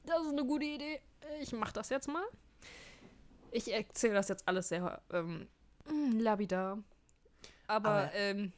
das 0.06 0.22
ist 0.22 0.32
eine 0.32 0.46
gute 0.46 0.64
Idee, 0.64 1.00
ich 1.40 1.52
mach 1.52 1.72
das 1.72 1.90
jetzt 1.90 2.08
mal. 2.08 2.24
Ich 3.50 3.70
erzähle 3.70 4.14
das 4.14 4.28
jetzt 4.28 4.48
alles 4.48 4.68
sehr 4.68 5.02
ähm, 5.12 5.46
labida. 6.18 6.78
Aber, 7.70 7.88
aber 7.88 8.14
ähm, 8.14 8.52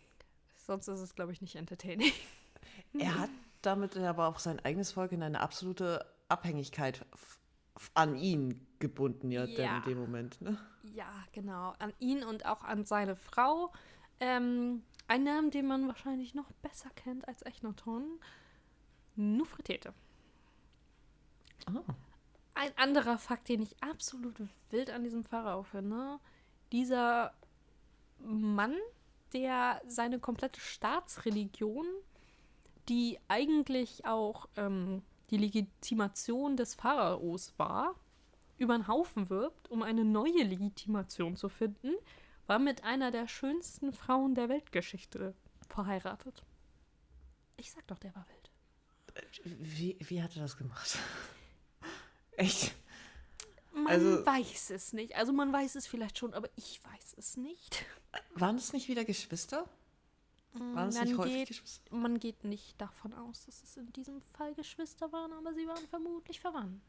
sonst 0.57 0.88
ist 0.88 1.00
es, 1.00 1.14
glaube 1.14 1.33
ich, 1.33 1.40
nicht 1.40 1.57
entertaining. 1.57 2.12
Er 2.99 3.19
hat 3.19 3.31
damit 3.62 3.97
aber 3.97 4.28
auch 4.28 4.38
sein 4.38 4.61
eigenes 4.61 4.92
Volk 4.92 5.12
in 5.12 5.23
eine 5.23 5.40
absolute 5.40 6.04
Abhängigkeit 6.28 7.07
an 7.95 8.16
ihn 8.16 8.66
gebunden, 8.78 9.31
ja, 9.31 9.45
ja. 9.45 9.78
in 9.78 9.83
dem 9.85 9.99
Moment, 9.99 10.40
ne? 10.42 10.59
Ja, 10.83 11.11
genau. 11.33 11.75
An 11.78 11.92
ihn 11.99 12.23
und 12.23 12.45
auch 12.45 12.62
an 12.64 12.85
seine 12.85 13.16
Frau. 13.16 13.73
Ähm, 14.21 14.83
ein 15.09 15.25
Name, 15.25 15.50
den 15.50 15.66
man 15.66 15.88
wahrscheinlich 15.88 16.35
noch 16.35 16.50
besser 16.62 16.90
kennt 16.97 17.26
als 17.26 17.42
Echnaton. 17.42 18.21
Nufretete. 19.16 19.95
Oh. 21.75 21.83
Ein 22.54 22.76
anderer 22.76 23.19
Fakt, 23.19 23.49
den 23.49 23.62
ich 23.62 23.83
absolut 23.83 24.35
wild 24.71 24.90
an 24.90 25.02
diesem 25.02 25.25
Pharao 25.25 25.62
finde. 25.62 26.19
Dieser 26.73 27.33
Mann, 28.19 28.76
der 29.33 29.81
seine 29.87 30.19
komplette 30.19 30.61
Staatsreligion, 30.61 31.87
die 32.89 33.19
eigentlich 33.29 34.05
auch 34.05 34.49
ähm, 34.57 35.03
die 35.31 35.39
Legitimation 35.39 36.57
des 36.57 36.75
Pharaos 36.75 37.55
war, 37.57 37.95
über 38.59 38.77
den 38.77 38.87
Haufen 38.87 39.31
wirbt, 39.31 39.71
um 39.71 39.83
eine 39.83 40.05
neue 40.05 40.43
Legitimation 40.45 41.37
zu 41.37 41.49
finden, 41.49 41.93
war 42.47 42.59
mit 42.59 42.85
einer 42.85 43.11
der 43.11 43.29
schönsten 43.29 43.93
Frauen 43.93 44.35
der 44.35 44.49
Weltgeschichte 44.49 45.35
verheiratet. 45.69 46.45
Ich 47.57 47.73
sag 47.73 47.87
doch, 47.87 47.99
der 47.99 48.15
war 48.15 48.27
wild. 48.29 48.51
Wie, 49.45 49.97
wie 50.01 50.23
hat 50.23 50.37
er 50.37 50.43
das 50.43 50.57
gemacht? 50.57 50.99
Echt? 52.37 52.75
Man 53.75 53.87
also, 53.87 54.25
weiß 54.25 54.71
es 54.71 54.93
nicht. 54.93 55.17
Also 55.17 55.33
man 55.33 55.52
weiß 55.52 55.76
es 55.76 55.87
vielleicht 55.87 56.19
schon, 56.19 56.35
aber 56.35 56.49
ich 56.57 56.81
weiß 56.85 57.14
es 57.17 57.37
nicht. 57.37 57.85
Waren 58.35 58.57
es 58.57 58.73
nicht 58.73 58.88
wieder 58.88 59.05
Geschwister? 59.05 59.69
Waren 60.52 60.88
es 60.88 61.00
nicht 61.00 61.17
häufig 61.17 61.35
geht, 61.35 61.49
Geschwister? 61.49 61.95
Man 61.95 62.19
geht 62.19 62.45
nicht 62.45 62.79
davon 62.81 63.14
aus, 63.14 63.47
dass 63.47 63.62
es 63.62 63.76
in 63.76 63.91
diesem 63.93 64.21
Fall 64.21 64.55
Geschwister 64.55 65.11
waren, 65.12 65.33
aber 65.33 65.55
sie 65.55 65.67
waren 65.67 65.87
vermutlich 65.88 66.41
verwandt. 66.41 66.83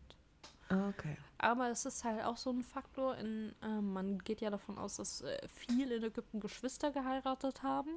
Okay. 0.69 1.17
Aber 1.37 1.69
es 1.69 1.85
ist 1.85 2.03
halt 2.03 2.23
auch 2.23 2.37
so 2.37 2.49
ein 2.49 2.63
Faktor, 2.63 3.17
in, 3.17 3.53
äh, 3.61 3.81
man 3.81 4.19
geht 4.19 4.41
ja 4.41 4.49
davon 4.49 4.77
aus, 4.77 4.97
dass 4.97 5.21
äh, 5.21 5.47
viel 5.47 5.91
in 5.91 6.03
Ägypten 6.03 6.39
Geschwister 6.39 6.91
geheiratet 6.91 7.63
haben. 7.63 7.91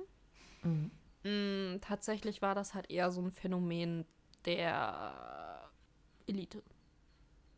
Mhm. 0.62 0.90
Mm, 1.24 1.80
tatsächlich 1.80 2.42
war 2.42 2.54
das 2.54 2.74
halt 2.74 2.90
eher 2.90 3.10
so 3.10 3.20
ein 3.20 3.32
Phänomen 3.32 4.04
der 4.44 5.70
Elite. 6.26 6.62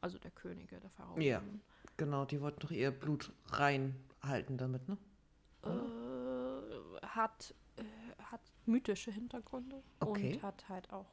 Also 0.01 0.19
der 0.19 0.31
Könige, 0.31 0.79
der 0.81 0.91
Pharaonen. 0.91 1.23
Ja, 1.23 1.43
genau, 1.97 2.25
die 2.25 2.41
wollten 2.41 2.61
doch 2.61 2.71
eher 2.71 2.91
Blut 2.91 3.33
reinhalten 3.49 4.59
damit, 4.59 4.89
ne? 4.89 4.97
Äh, 5.65 7.07
hat, 7.07 7.55
äh, 7.77 7.83
hat 8.23 8.41
mythische 8.67 9.11
Hintergründe 9.11 9.83
okay. 10.01 10.35
und 10.35 10.43
hat 10.43 10.69
halt 10.69 10.93
auch 10.93 11.07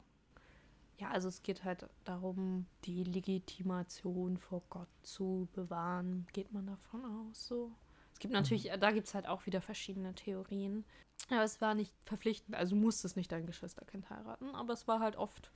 ja, 0.98 1.10
also 1.12 1.28
es 1.28 1.44
geht 1.44 1.64
halt 1.64 1.86
darum, 2.06 2.68
die 2.86 3.04
Legitimation 3.04 4.38
vor 4.38 4.62
Gott 4.70 4.88
zu 5.04 5.48
bewahren, 5.54 6.26
geht 6.32 6.54
man 6.54 6.68
davon 6.68 7.04
aus. 7.06 7.48
So. 7.48 7.72
Es 8.14 8.20
gibt 8.20 8.34
natürlich, 8.34 8.72
mhm. 8.72 8.80
da 8.80 8.92
gibt 8.92 9.08
es 9.08 9.14
halt 9.14 9.28
auch 9.28 9.46
wieder 9.46 9.62
verschiedene 9.62 10.16
Theorien. 10.16 10.86
Aber 11.30 11.44
es 11.44 11.60
war 11.60 11.76
nicht 11.76 11.94
verpflichtend, 12.06 12.56
also 12.56 12.76
musste 12.76 13.08
es 13.08 13.16
nicht 13.16 13.32
dein 13.32 13.46
Geschwisterkind 13.46 14.10
heiraten, 14.10 14.54
aber 14.54 14.74
es 14.74 14.88
war 14.88 15.00
halt 15.00 15.16
oft 15.16 15.52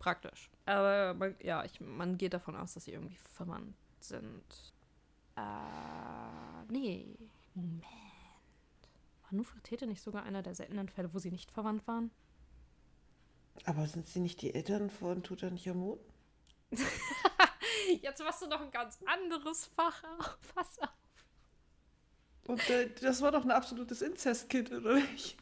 praktisch. 0.00 0.50
Aber 0.66 1.14
man, 1.14 1.36
ja, 1.40 1.64
ich, 1.64 1.80
man 1.80 2.18
geht 2.18 2.34
davon 2.34 2.56
aus, 2.56 2.74
dass 2.74 2.84
sie 2.84 2.92
irgendwie 2.92 3.16
verwandt 3.16 3.76
sind. 4.00 4.74
Äh, 5.36 6.72
nee, 6.72 7.16
Moment. 7.54 7.84
War 9.22 9.30
Nufretete 9.30 9.86
nicht 9.86 10.02
sogar 10.02 10.24
einer 10.24 10.42
der 10.42 10.56
seltenen 10.56 10.88
Fälle, 10.88 11.14
wo 11.14 11.20
sie 11.20 11.30
nicht 11.30 11.52
verwandt 11.52 11.86
waren? 11.86 12.10
Aber 13.64 13.86
sind 13.86 14.08
sie 14.08 14.20
nicht 14.20 14.42
die 14.42 14.54
Eltern 14.54 14.90
von 14.90 15.22
Tutanchamun? 15.22 15.98
Jetzt 18.02 18.22
machst 18.22 18.42
du 18.42 18.46
noch 18.46 18.60
ein 18.60 18.70
ganz 18.70 18.98
anderes 19.04 19.66
Fach 19.66 20.02
auf. 20.04 20.38
Pass 20.54 20.78
auf. 20.80 20.88
Und 22.46 22.68
äh, 22.70 22.90
das 23.00 23.22
war 23.22 23.32
doch 23.32 23.44
ein 23.44 23.50
absolutes 23.50 24.02
Inzestkind, 24.02 24.72
oder 24.72 24.94
nicht? 24.94 25.36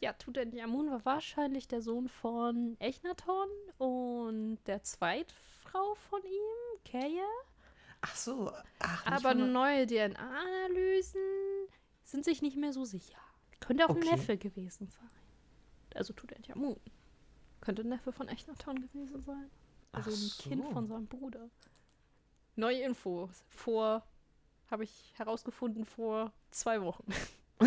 Ja, 0.00 0.12
Tutanchamun 0.12 0.90
war 0.90 1.04
wahrscheinlich 1.04 1.68
der 1.68 1.80
Sohn 1.80 2.08
von 2.08 2.76
Echnaton 2.78 3.48
und 3.78 4.58
der 4.66 4.82
Zweitfrau 4.82 5.94
von 5.94 6.20
ihm, 6.22 6.90
Kaya. 6.90 7.26
Ach 8.02 8.16
so. 8.16 8.52
Ach, 8.80 9.06
Aber 9.06 9.34
neue 9.34 9.86
DNA-Analysen 9.86 11.20
sind 12.02 12.24
sich 12.24 12.42
nicht 12.42 12.56
mehr 12.56 12.72
so 12.72 12.84
sicher. 12.84 13.18
Könnte 13.60 13.86
auch 13.86 13.90
okay. 13.90 14.06
ein 14.08 14.18
Neffe 14.18 14.36
gewesen 14.36 14.88
sein. 14.88 15.10
Also 15.94 16.12
Tutanchamun. 16.12 16.78
Könnte 17.62 17.82
ein 17.82 17.88
Neffe 17.88 18.12
von 18.12 18.28
Echnaton 18.28 18.82
gewesen 18.82 19.22
sein. 19.22 19.50
Also 19.92 20.10
Ach 20.10 20.14
ein 20.14 20.28
so. 20.28 20.42
Kind 20.42 20.68
von 20.70 20.86
seinem 20.86 21.06
Bruder. 21.06 21.48
Neue 22.56 22.82
Infos. 22.82 23.42
Vor, 23.48 24.06
habe 24.70 24.84
ich 24.84 25.14
herausgefunden, 25.16 25.86
vor 25.86 26.32
zwei 26.50 26.82
Wochen. 26.82 27.06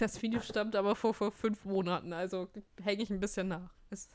das 0.00 0.20
Video 0.22 0.40
stammt 0.40 0.76
aber 0.76 0.94
vor, 0.96 1.14
vor 1.14 1.30
fünf 1.30 1.64
Monaten, 1.64 2.12
also 2.12 2.48
hänge 2.82 3.02
ich 3.02 3.10
ein 3.10 3.20
bisschen 3.20 3.48
nach. 3.48 3.72
Ist 3.90 4.10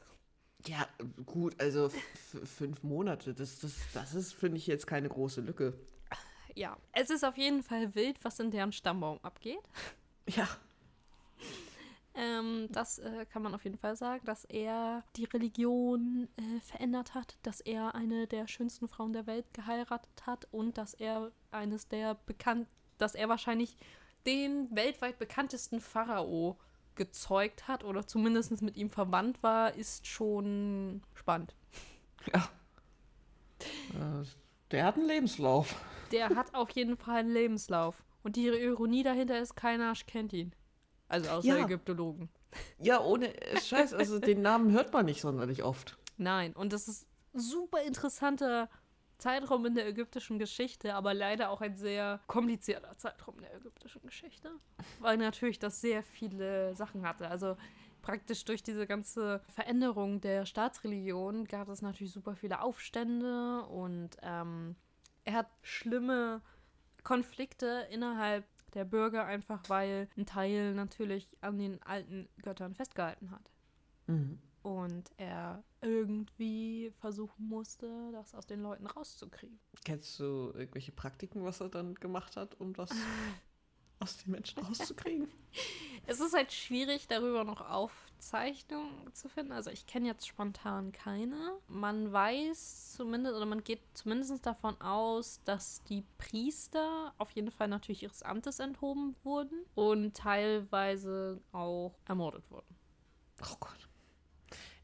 ja, 0.67 0.87
gut, 1.25 1.59
also 1.61 1.89
fünf 2.43 2.81
Monate, 2.83 3.33
das, 3.33 3.59
das, 3.59 3.75
das 3.93 4.15
ist, 4.15 4.33
finde 4.33 4.57
ich, 4.57 4.67
jetzt 4.67 4.87
keine 4.87 5.09
große 5.09 5.41
Lücke. 5.41 5.73
Ja, 6.55 6.77
es 6.93 7.09
ist 7.09 7.23
auf 7.25 7.37
jeden 7.37 7.63
Fall 7.63 7.93
wild, 7.95 8.23
was 8.23 8.39
in 8.39 8.49
deren 8.49 8.71
Stammbaum 8.71 9.19
abgeht. 9.21 9.59
Ja. 10.27 10.47
Ähm, 12.15 12.69
das 12.71 12.97
äh, 12.99 13.25
kann 13.25 13.43
man 13.43 13.53
auf 13.53 13.65
jeden 13.65 13.77
Fall 13.77 13.97
sagen, 13.97 14.25
dass 14.25 14.45
er 14.45 15.03
die 15.17 15.25
Religion 15.25 16.29
äh, 16.37 16.61
verändert 16.61 17.13
hat, 17.13 17.37
dass 17.43 17.59
er 17.59 17.93
eine 17.93 18.25
der 18.25 18.47
schönsten 18.47 18.87
Frauen 18.87 19.11
der 19.11 19.27
Welt 19.27 19.53
geheiratet 19.53 20.25
hat 20.25 20.47
und 20.51 20.77
dass 20.77 20.93
er 20.93 21.33
eines 21.51 21.89
der 21.89 22.15
bekannt, 22.15 22.69
dass 22.97 23.15
er 23.15 23.27
wahrscheinlich 23.27 23.75
den 24.25 24.67
weltweit 24.71 25.19
bekanntesten 25.19 25.79
Pharao 25.81 26.57
gezeugt 26.95 27.67
hat 27.67 27.83
oder 27.83 28.07
zumindest 28.07 28.61
mit 28.61 28.77
ihm 28.77 28.89
verwandt 28.89 29.43
war, 29.43 29.73
ist 29.73 30.07
schon 30.07 31.01
spannend. 31.13 31.55
Ja. 32.33 32.49
Äh, 33.59 34.25
der 34.71 34.85
hat 34.85 34.95
einen 34.95 35.07
Lebenslauf. 35.07 35.75
Der 36.11 36.29
hat 36.29 36.53
auf 36.53 36.69
jeden 36.71 36.97
Fall 36.97 37.19
einen 37.19 37.33
Lebenslauf. 37.33 38.03
Und 38.23 38.35
die 38.35 38.47
Ironie 38.47 39.03
dahinter 39.03 39.39
ist, 39.39 39.55
keiner 39.55 39.93
kennt 40.07 40.33
ihn. 40.33 40.53
Also 41.07 41.29
außer 41.29 41.47
ja. 41.47 41.65
Ägyptologen. 41.65 42.29
Ja, 42.79 43.01
ohne 43.01 43.33
Scheiß, 43.61 43.93
also 43.93 44.19
den 44.19 44.41
Namen 44.41 44.71
hört 44.71 44.93
man 44.93 45.05
nicht 45.05 45.21
sonderlich 45.21 45.63
oft. 45.63 45.97
Nein, 46.17 46.53
und 46.53 46.73
das 46.73 46.87
ist 46.87 47.05
super 47.33 47.83
interessanter 47.83 48.69
Zeitraum 49.17 49.65
in 49.65 49.75
der 49.75 49.87
ägyptischen 49.87 50.39
Geschichte, 50.39 50.93
aber 50.95 51.13
leider 51.13 51.49
auch 51.49 51.61
ein 51.61 51.77
sehr 51.77 52.19
komplizierter 52.27 52.97
Zeitraum 52.97 53.35
in 53.35 53.43
der 53.43 53.55
ägyptischen 53.55 54.01
Geschichte, 54.03 54.51
weil 54.99 55.17
natürlich 55.17 55.59
das 55.59 55.81
sehr 55.81 56.03
viele 56.03 56.75
Sachen 56.75 57.07
hatte. 57.07 57.29
Also 57.29 57.57
praktisch 58.01 58.45
durch 58.45 58.61
diese 58.61 58.85
ganze 58.85 59.41
Veränderung 59.49 60.21
der 60.21 60.45
Staatsreligion 60.45 61.45
gab 61.45 61.69
es 61.69 61.81
natürlich 61.81 62.13
super 62.13 62.35
viele 62.35 62.61
Aufstände 62.61 63.63
und 63.63 64.17
ähm, 64.21 64.75
er 65.23 65.33
hat 65.33 65.47
schlimme 65.63 66.41
Konflikte 67.03 67.87
innerhalb 67.89 68.45
der 68.73 68.85
Bürger, 68.85 69.25
einfach 69.25 69.63
weil 69.69 70.07
ein 70.17 70.25
Teil 70.25 70.73
natürlich 70.73 71.29
an 71.41 71.57
den 71.57 71.81
alten 71.83 72.29
Göttern 72.41 72.75
festgehalten 72.75 73.31
hat. 73.31 73.49
Mhm. 74.07 74.39
Und 74.65 75.11
er 75.17 75.63
irgendwie 75.81 76.91
versuchen 76.99 77.47
musste, 77.47 78.09
das 78.13 78.33
aus 78.33 78.47
den 78.47 78.63
Leuten 78.63 78.87
rauszukriegen. 78.87 79.59
Kennst 79.83 80.19
du 80.19 80.51
irgendwelche 80.55 80.91
Praktiken, 80.91 81.43
was 81.43 81.61
er 81.61 81.69
dann 81.69 81.93
gemacht 81.93 82.35
hat, 82.35 82.59
um 82.59 82.73
das 82.73 82.89
aus 83.99 84.17
den 84.17 84.31
Menschen 84.31 84.63
rauszukriegen. 84.63 85.27
Es 86.07 86.19
ist 86.19 86.35
halt 86.35 86.51
schwierig, 86.51 87.07
darüber 87.07 87.43
noch 87.43 87.67
Aufzeichnungen 87.67 89.11
zu 89.13 89.27
finden. 89.27 89.51
Also 89.53 89.71
ich 89.71 89.87
kenne 89.87 90.05
jetzt 90.05 90.27
spontan 90.27 90.91
keine. 90.91 91.57
Man 91.67 92.13
weiß 92.13 92.93
zumindest, 92.93 93.35
oder 93.35 93.47
man 93.47 93.63
geht 93.63 93.81
zumindest 93.95 94.45
davon 94.45 94.79
aus, 94.81 95.41
dass 95.45 95.81
die 95.85 96.03
Priester 96.19 97.11
auf 97.17 97.31
jeden 97.31 97.49
Fall 97.49 97.69
natürlich 97.69 98.03
ihres 98.03 98.21
Amtes 98.21 98.59
enthoben 98.59 99.15
wurden 99.23 99.65
und 99.73 100.15
teilweise 100.15 101.41
auch 101.53 101.95
ermordet 102.05 102.43
wurden. 102.51 102.75
Oh 103.41 103.55
Gott. 103.59 103.89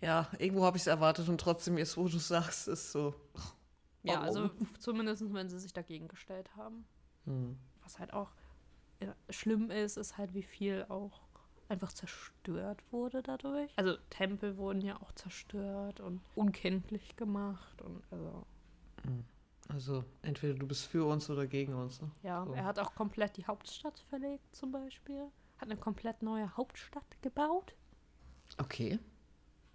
Ja, 0.02 0.30
irgendwo 0.40 0.66
habe 0.66 0.78
ich 0.78 0.84
es 0.84 0.88
erwartet 0.88 1.30
und 1.30 1.40
trotzdem 1.40 1.78
jetzt, 1.78 1.96
wo 1.96 2.08
du 2.08 2.18
sagst, 2.18 2.68
ist 2.68 2.92
so. 2.92 3.14
Ja, 4.04 4.14
Warum? 4.22 4.24
also 4.26 4.50
zumindest 4.80 5.34
wenn 5.34 5.50
sie 5.50 5.60
sich 5.60 5.74
dagegen 5.74 6.08
gestellt 6.08 6.56
haben. 6.56 6.86
Hm. 7.26 7.58
Was 7.84 8.00
halt 8.00 8.14
auch 8.14 8.32
ja, 9.00 9.16
schlimm 9.30 9.70
ist, 9.72 9.98
ist 9.98 10.18
halt, 10.18 10.34
wie 10.34 10.44
viel 10.44 10.86
auch 10.90 11.22
einfach 11.70 11.94
zerstört 11.94 12.82
wurde 12.92 13.22
dadurch. 13.24 13.72
Also 13.78 13.96
Tempel 14.10 14.58
wurden 14.58 14.82
ja 14.82 15.00
auch 15.02 15.12
zerstört 15.14 16.00
und 16.00 16.22
unkenntlich 16.36 17.16
gemacht 17.16 17.82
und 17.82 18.04
also 18.12 18.46
Also, 19.70 20.04
entweder 20.22 20.56
du 20.56 20.68
bist 20.68 20.86
für 20.86 21.06
uns 21.06 21.30
oder 21.30 21.48
gegen 21.48 21.74
uns. 21.76 22.02
Ne? 22.02 22.12
ja, 22.24 22.44
So. 22.46 22.54
er 22.54 22.66
hat 22.66 22.80
auch 22.80 22.94
komplett 22.96 23.38
die 23.38 23.46
Hauptstadt 23.46 24.00
verlegt 24.10 24.54
zum 24.56 24.72
Beispiel. 24.72 25.28
Hat 25.58 25.70
eine 25.70 25.78
komplett 25.78 26.22
neue 26.24 26.56
Hauptstadt 26.58 27.22
gebaut, 27.22 27.76
Okay. 28.58 29.00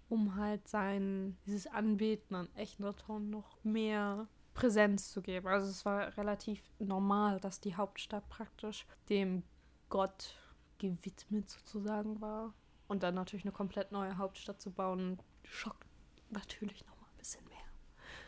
Um 0.09 0.35
halt 0.35 0.67
sein, 0.67 1.37
dieses 1.45 1.67
Anbeten 1.67 2.35
an 2.35 2.49
Echnaton 2.55 3.29
noch 3.29 3.63
mehr 3.63 4.27
Präsenz 4.53 5.11
zu 5.11 5.21
geben. 5.21 5.47
Also 5.47 5.69
es 5.69 5.85
war 5.85 6.17
relativ 6.17 6.61
normal, 6.79 7.39
dass 7.39 7.59
die 7.59 7.75
Hauptstadt 7.75 8.27
praktisch 8.29 8.87
dem 9.09 9.43
Gott 9.89 10.35
gewidmet 10.77 11.49
sozusagen 11.49 12.21
war. 12.21 12.53
Und 12.87 13.03
dann 13.03 13.15
natürlich 13.15 13.45
eine 13.45 13.51
komplett 13.51 13.91
neue 13.91 14.17
Hauptstadt 14.17 14.61
zu 14.61 14.71
bauen, 14.71 15.19
schockt 15.43 15.87
natürlich 16.29 16.85
noch 16.85 16.95
mal 16.99 17.07
ein 17.07 17.17
bisschen 17.17 17.45
mehr, 17.45 17.57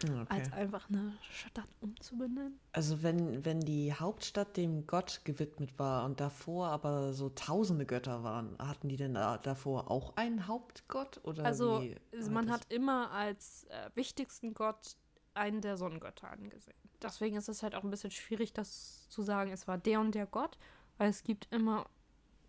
okay. 0.03 0.25
als 0.29 0.53
einfach 0.53 0.89
eine 0.89 1.13
Stadt 1.31 1.67
umzubenennen. 1.81 2.59
Also 2.71 3.03
wenn, 3.03 3.45
wenn 3.45 3.59
die 3.59 3.93
Hauptstadt 3.93 4.57
dem 4.57 4.87
Gott 4.87 5.21
gewidmet 5.23 5.77
war 5.77 6.05
und 6.05 6.19
davor 6.19 6.67
aber 6.67 7.13
so 7.13 7.29
tausende 7.29 7.85
Götter 7.85 8.23
waren, 8.23 8.57
hatten 8.59 8.89
die 8.89 8.97
denn 8.97 9.13
da, 9.13 9.37
davor 9.37 9.91
auch 9.91 10.15
einen 10.17 10.47
Hauptgott? 10.47 11.19
Oder 11.23 11.45
Also 11.45 11.81
wie 11.81 11.95
man 12.29 12.49
hat 12.49 12.71
immer 12.71 13.11
als 13.11 13.65
äh, 13.65 13.89
wichtigsten 13.95 14.53
Gott 14.53 14.95
einen 15.33 15.61
der 15.61 15.77
Sonnengötter 15.77 16.29
angesehen. 16.29 16.75
Deswegen 17.01 17.37
ist 17.37 17.47
es 17.47 17.63
halt 17.63 17.75
auch 17.75 17.83
ein 17.83 17.89
bisschen 17.89 18.11
schwierig, 18.11 18.53
das 18.53 19.07
zu 19.09 19.21
sagen, 19.21 19.51
es 19.51 19.67
war 19.67 19.77
der 19.77 19.99
und 19.99 20.15
der 20.15 20.25
Gott, 20.25 20.57
weil 20.97 21.09
es 21.09 21.23
gibt 21.23 21.47
immer 21.51 21.85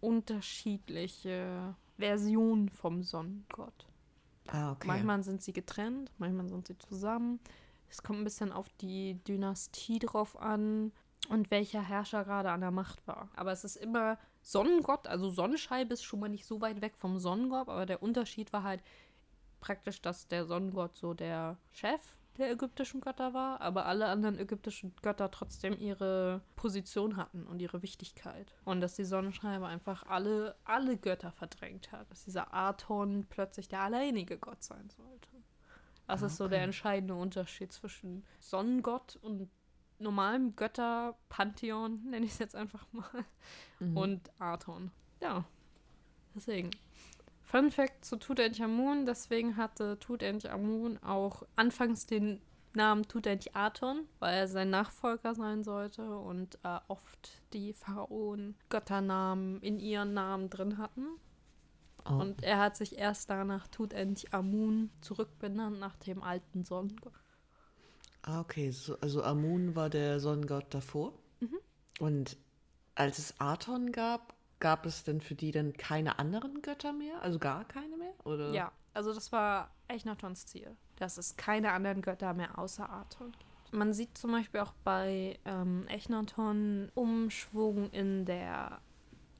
unterschiedliche 0.00 1.76
Versionen 1.98 2.68
vom 2.68 3.02
Sonnengott. 3.02 3.86
Ah, 4.52 4.72
okay. 4.72 4.86
Manchmal 4.86 5.22
sind 5.22 5.42
sie 5.42 5.52
getrennt, 5.52 6.10
manchmal 6.18 6.48
sind 6.48 6.66
sie 6.66 6.76
zusammen. 6.78 7.40
Es 7.88 8.02
kommt 8.02 8.20
ein 8.20 8.24
bisschen 8.24 8.52
auf 8.52 8.68
die 8.80 9.22
Dynastie 9.24 9.98
drauf 9.98 10.40
an 10.40 10.92
und 11.28 11.50
welcher 11.50 11.82
Herrscher 11.82 12.24
gerade 12.24 12.50
an 12.50 12.60
der 12.60 12.70
Macht 12.70 13.06
war. 13.06 13.28
Aber 13.36 13.52
es 13.52 13.64
ist 13.64 13.76
immer 13.76 14.18
Sonnengott, 14.42 15.06
also 15.06 15.30
Sonnenscheibe 15.30 15.94
ist 15.94 16.02
schon 16.02 16.20
mal 16.20 16.28
nicht 16.28 16.46
so 16.46 16.60
weit 16.60 16.80
weg 16.80 16.94
vom 16.96 17.18
Sonnengott, 17.18 17.68
aber 17.68 17.86
der 17.86 18.02
Unterschied 18.02 18.52
war 18.52 18.62
halt 18.62 18.82
praktisch, 19.60 20.00
dass 20.00 20.28
der 20.28 20.46
Sonnengott 20.46 20.96
so 20.96 21.14
der 21.14 21.58
Chef 21.72 22.00
der 22.40 22.50
ägyptischen 22.50 23.00
Götter 23.00 23.32
war, 23.34 23.60
aber 23.60 23.86
alle 23.86 24.06
anderen 24.06 24.38
ägyptischen 24.38 24.92
Götter 25.02 25.30
trotzdem 25.30 25.78
ihre 25.78 26.40
Position 26.56 27.16
hatten 27.16 27.46
und 27.46 27.60
ihre 27.60 27.82
Wichtigkeit. 27.82 28.52
Und 28.64 28.80
dass 28.80 28.94
die 28.96 29.04
Sonnenscheibe 29.04 29.66
einfach 29.66 30.04
alle, 30.06 30.56
alle 30.64 30.96
Götter 30.96 31.30
verdrängt 31.30 31.92
hat. 31.92 32.10
Dass 32.10 32.24
dieser 32.24 32.52
Aton 32.52 33.26
plötzlich 33.28 33.68
der 33.68 33.82
alleinige 33.82 34.38
Gott 34.38 34.62
sein 34.64 34.90
sollte. 34.90 35.28
Das 36.06 36.22
Ah, 36.22 36.26
ist 36.26 36.36
so 36.38 36.48
der 36.48 36.58
okay. 36.58 36.64
entscheidende 36.64 37.14
Unterschied 37.14 37.70
zwischen 37.72 38.24
Sonnengott 38.40 39.16
und 39.22 39.48
normalem 40.00 40.56
Götterpantheon, 40.56 42.02
nenne 42.10 42.26
ich 42.26 42.32
es 42.32 42.38
jetzt 42.38 42.56
einfach 42.56 42.84
mal, 42.92 43.24
Mhm. 43.78 43.96
und 43.96 44.30
Aton. 44.40 44.90
Ja, 45.20 45.44
deswegen. 46.34 46.70
Fun 47.50 47.72
Fact 47.72 48.04
zu 48.04 48.16
Tutanchamun, 48.16 49.06
deswegen 49.06 49.56
hatte 49.56 49.98
Tutanchamun 49.98 50.98
auch 50.98 51.42
anfangs 51.56 52.06
den 52.06 52.40
Namen 52.74 53.08
Tutanchaton, 53.08 54.06
weil 54.20 54.38
er 54.38 54.46
sein 54.46 54.70
Nachfolger 54.70 55.34
sein 55.34 55.64
sollte 55.64 56.16
und 56.16 56.60
äh, 56.62 56.78
oft 56.86 57.42
die 57.52 57.72
Pharaonen 57.72 58.54
Götternamen 58.68 59.60
in 59.62 59.80
ihren 59.80 60.14
Namen 60.14 60.48
drin 60.48 60.78
hatten. 60.78 61.08
Oh. 62.08 62.20
Und 62.20 62.44
er 62.44 62.58
hat 62.58 62.76
sich 62.76 62.96
erst 62.96 63.28
danach 63.30 63.66
Tutanchamun 63.66 64.90
zurückbenannt, 65.00 65.80
nach 65.80 65.96
dem 65.96 66.22
alten 66.22 66.64
Sonnengott. 66.64 67.12
Ah, 68.22 68.38
okay. 68.38 68.70
So, 68.70 68.96
also 69.00 69.24
Amun 69.24 69.74
war 69.74 69.90
der 69.90 70.20
Sonnengott 70.20 70.72
davor. 70.72 71.14
Mhm. 71.40 71.58
Und 71.98 72.36
als 72.94 73.18
es 73.18 73.40
Aton 73.40 73.90
gab, 73.90 74.34
gab 74.60 74.86
es 74.86 75.04
denn 75.04 75.20
für 75.20 75.34
die 75.34 75.50
dann 75.50 75.72
keine 75.72 76.18
anderen 76.18 76.62
Götter 76.62 76.92
mehr? 76.92 77.20
Also 77.22 77.38
gar 77.38 77.64
keine 77.64 77.96
mehr? 77.96 78.12
Oder? 78.24 78.52
Ja, 78.52 78.72
also 78.94 79.12
das 79.12 79.32
war 79.32 79.70
Echnatons 79.88 80.46
Ziel, 80.46 80.76
dass 80.96 81.18
es 81.18 81.36
keine 81.36 81.72
anderen 81.72 82.02
Götter 82.02 82.34
mehr 82.34 82.58
außer 82.58 82.88
Aton 82.88 83.32
gibt. 83.32 83.72
Man 83.72 83.92
sieht 83.92 84.18
zum 84.18 84.32
Beispiel 84.32 84.60
auch 84.60 84.74
bei 84.84 85.38
ähm, 85.44 85.86
Echnaton 85.86 86.90
Umschwung 86.94 87.90
in 87.90 88.24
der 88.24 88.80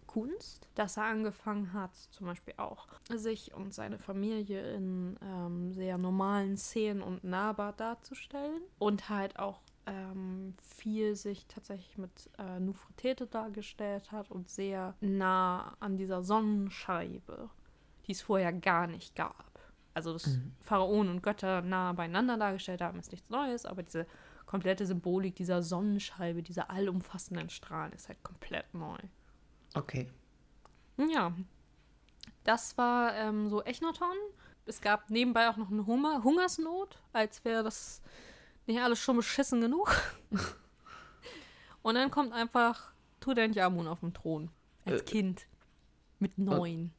Kunst, 0.07 0.69
dass 0.75 0.97
er 0.97 1.05
angefangen 1.05 1.73
hat, 1.73 1.95
zum 2.11 2.27
Beispiel 2.27 2.55
auch 2.57 2.89
sich 3.09 3.55
und 3.55 3.73
seine 3.75 3.99
Familie 3.99 4.75
in 4.75 5.17
ähm, 5.23 5.73
sehr 5.73 5.99
normalen 5.99 6.57
Szenen 6.57 7.01
und 7.01 7.23
nahbar 7.23 7.73
darzustellen 7.73 8.63
und 8.79 9.09
halt 9.09 9.39
auch 9.39 9.61
ähm, 9.87 10.55
viel 10.63 11.17
sich 11.17 11.47
tatsächlich 11.47 11.99
mit 11.99 12.31
äh, 12.39 12.61
Nufretete 12.61 13.27
dargestellt 13.27 14.13
hat 14.13 14.31
und 14.31 14.49
sehr 14.49 14.95
nah 15.01 15.77
an 15.81 15.97
dieser 15.97 16.23
Sonnenscheibe, 16.23 17.51
die 18.07 18.13
es 18.13 18.23
vorher 18.23 18.53
gar 18.53 18.87
nicht 18.87 19.15
gab. 19.15 19.61
Also, 19.95 20.13
dass 20.13 20.27
Mhm. 20.27 20.53
Pharaonen 20.61 21.11
und 21.17 21.23
Götter 21.23 21.63
nah 21.63 21.93
beieinander 21.93 22.37
dargestellt 22.37 22.81
haben, 22.81 22.99
ist 22.99 23.11
nichts 23.13 23.29
Neues, 23.31 23.67
aber 23.67 23.83
diese 23.83 24.07
komplette 24.47 24.87
Symbolik 24.87 25.37
dieser 25.37 25.63
Sonnenscheibe, 25.63 26.43
dieser 26.43 26.71
allumfassenden 26.71 27.51
Strahlen 27.51 27.93
ist 27.93 28.09
halt 28.09 28.23
komplett 28.23 28.73
neu. 28.75 28.99
Okay. 29.75 30.09
Ja, 30.97 31.33
das 32.45 32.77
war 32.79 33.15
ähm, 33.15 33.49
so 33.49 33.63
Echnaton. 33.63 34.17
Es 34.67 34.81
gab 34.81 35.11
nebenbei 35.11 35.49
auch 35.49 35.57
noch 35.57 35.71
eine 35.71 35.87
Hunger 35.87 36.23
Hungersnot, 36.23 36.99
als 37.13 37.45
wäre 37.45 37.63
das 37.65 38.03
nicht 38.67 38.81
alles 38.81 38.99
schon 39.01 39.17
beschissen 39.17 39.61
genug. 39.61 39.95
Und 41.83 41.95
dann 41.95 42.11
kommt 42.11 42.33
einfach 42.33 42.93
Tutanchamun 43.21 43.87
auf 43.87 44.01
dem 44.01 44.13
Thron. 44.13 44.51
Als 44.85 45.03
Äh, 45.03 45.05
Kind. 45.05 45.47
Mit 46.19 46.37
neun. 46.39 46.93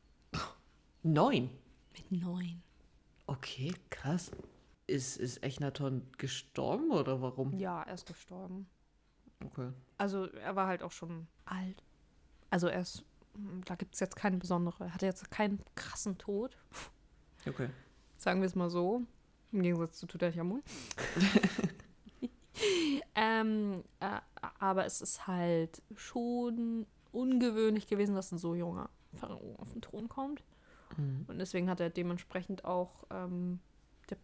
Neun. 1.04 1.50
Mit 1.93 2.12
neun. 2.12 2.62
Okay, 3.28 3.74
krass. 3.89 4.32
Ist, 4.88 5.17
ist 5.17 5.43
Echnaton 5.43 6.06
gestorben 6.17 6.91
oder 6.91 7.21
warum? 7.21 7.54
Ja, 7.58 7.84
er 7.84 7.93
ist 7.93 8.08
gestorben. 8.08 8.67
Okay. 9.45 9.69
Also 9.97 10.26
er 10.26 10.56
war 10.56 10.67
halt 10.67 10.84
auch 10.84 10.91
schon 10.91 11.28
alt. 11.45 11.84
Also 12.50 12.67
er 12.67 12.82
ist, 12.82 13.04
da 13.65 13.76
gibt 13.76 13.93
es 13.93 14.00
jetzt 14.00 14.15
keine 14.15 14.38
besondere, 14.38 14.84
er 14.86 14.93
hatte 14.93 15.06
jetzt 15.06 15.32
keinen 15.32 15.62
krassen 15.76 16.17
Tod, 16.17 16.58
Okay. 17.47 17.69
sagen 18.17 18.41
wir 18.41 18.47
es 18.47 18.56
mal 18.56 18.69
so. 18.69 19.04
Im 19.52 19.62
Gegensatz 19.62 19.98
zu 19.98 20.08
Tutanchamun. 20.08 20.64
ähm, 23.16 23.84
äh, 24.00 24.20
aber 24.60 24.86
es 24.86 25.02
ist 25.02 25.28
halt 25.28 25.82
schon 25.96 26.86
ungewöhnlich 27.12 27.88
gewesen, 27.88 28.16
dass 28.16 28.32
ein 28.32 28.38
so 28.38 28.56
junger 28.56 28.90
Pharao 29.16 29.56
auf 29.58 29.72
den 29.74 29.82
Thron 29.82 30.08
kommt. 30.08 30.44
Mhm. 30.98 31.26
Und 31.28 31.40
deswegen 31.40 31.70
hat 31.70 31.80
er 31.80 31.90
dementsprechend 31.90 32.66
auch 32.66 33.04
ähm, 33.10 33.60
der, 34.10 34.18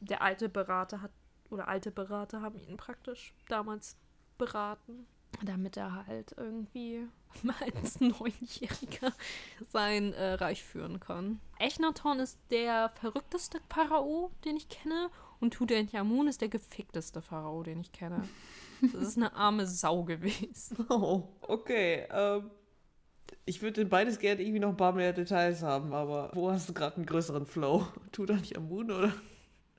der 0.00 0.22
alte 0.22 0.48
Berater 0.48 1.02
hat, 1.02 1.10
oder 1.50 1.68
alte 1.68 1.90
Berater 1.90 2.42
haben 2.42 2.58
ihn 2.58 2.76
praktisch 2.76 3.34
damals 3.48 3.96
beraten, 4.38 5.06
damit 5.44 5.76
er 5.76 6.06
halt 6.06 6.34
irgendwie 6.36 7.06
als 7.60 8.00
Neunjähriger 8.00 9.12
sein 9.70 10.12
äh, 10.14 10.34
Reich 10.34 10.64
führen 10.64 11.00
kann. 11.00 11.40
Echnaton 11.58 12.18
ist 12.20 12.38
der 12.50 12.90
verrückteste 13.00 13.60
Pharao, 13.68 14.30
den 14.44 14.56
ich 14.56 14.68
kenne, 14.68 15.10
und 15.40 15.54
Tutanchamun 15.54 16.28
ist 16.28 16.40
der 16.40 16.48
gefickteste 16.48 17.20
Pharao, 17.20 17.62
den 17.62 17.80
ich 17.80 17.92
kenne. 17.92 18.22
Das 18.80 19.02
ist 19.02 19.16
eine 19.16 19.34
arme 19.34 19.66
Sau 19.66 20.02
gewesen. 20.04 20.86
Oh, 20.88 21.28
okay. 21.42 22.06
Ähm, 22.10 22.50
ich 23.44 23.62
würde 23.62 23.82
in 23.82 23.88
beides 23.88 24.18
gerne 24.18 24.42
irgendwie 24.42 24.60
noch 24.60 24.70
ein 24.70 24.76
paar 24.76 24.92
mehr 24.92 25.12
Details 25.12 25.62
haben, 25.62 25.92
aber 25.92 26.30
wo 26.34 26.50
hast 26.50 26.68
du 26.68 26.74
gerade 26.74 26.96
einen 26.96 27.06
größeren 27.06 27.46
Flow? 27.46 27.86
Tutanchamun 28.12 28.90
oder 28.90 29.12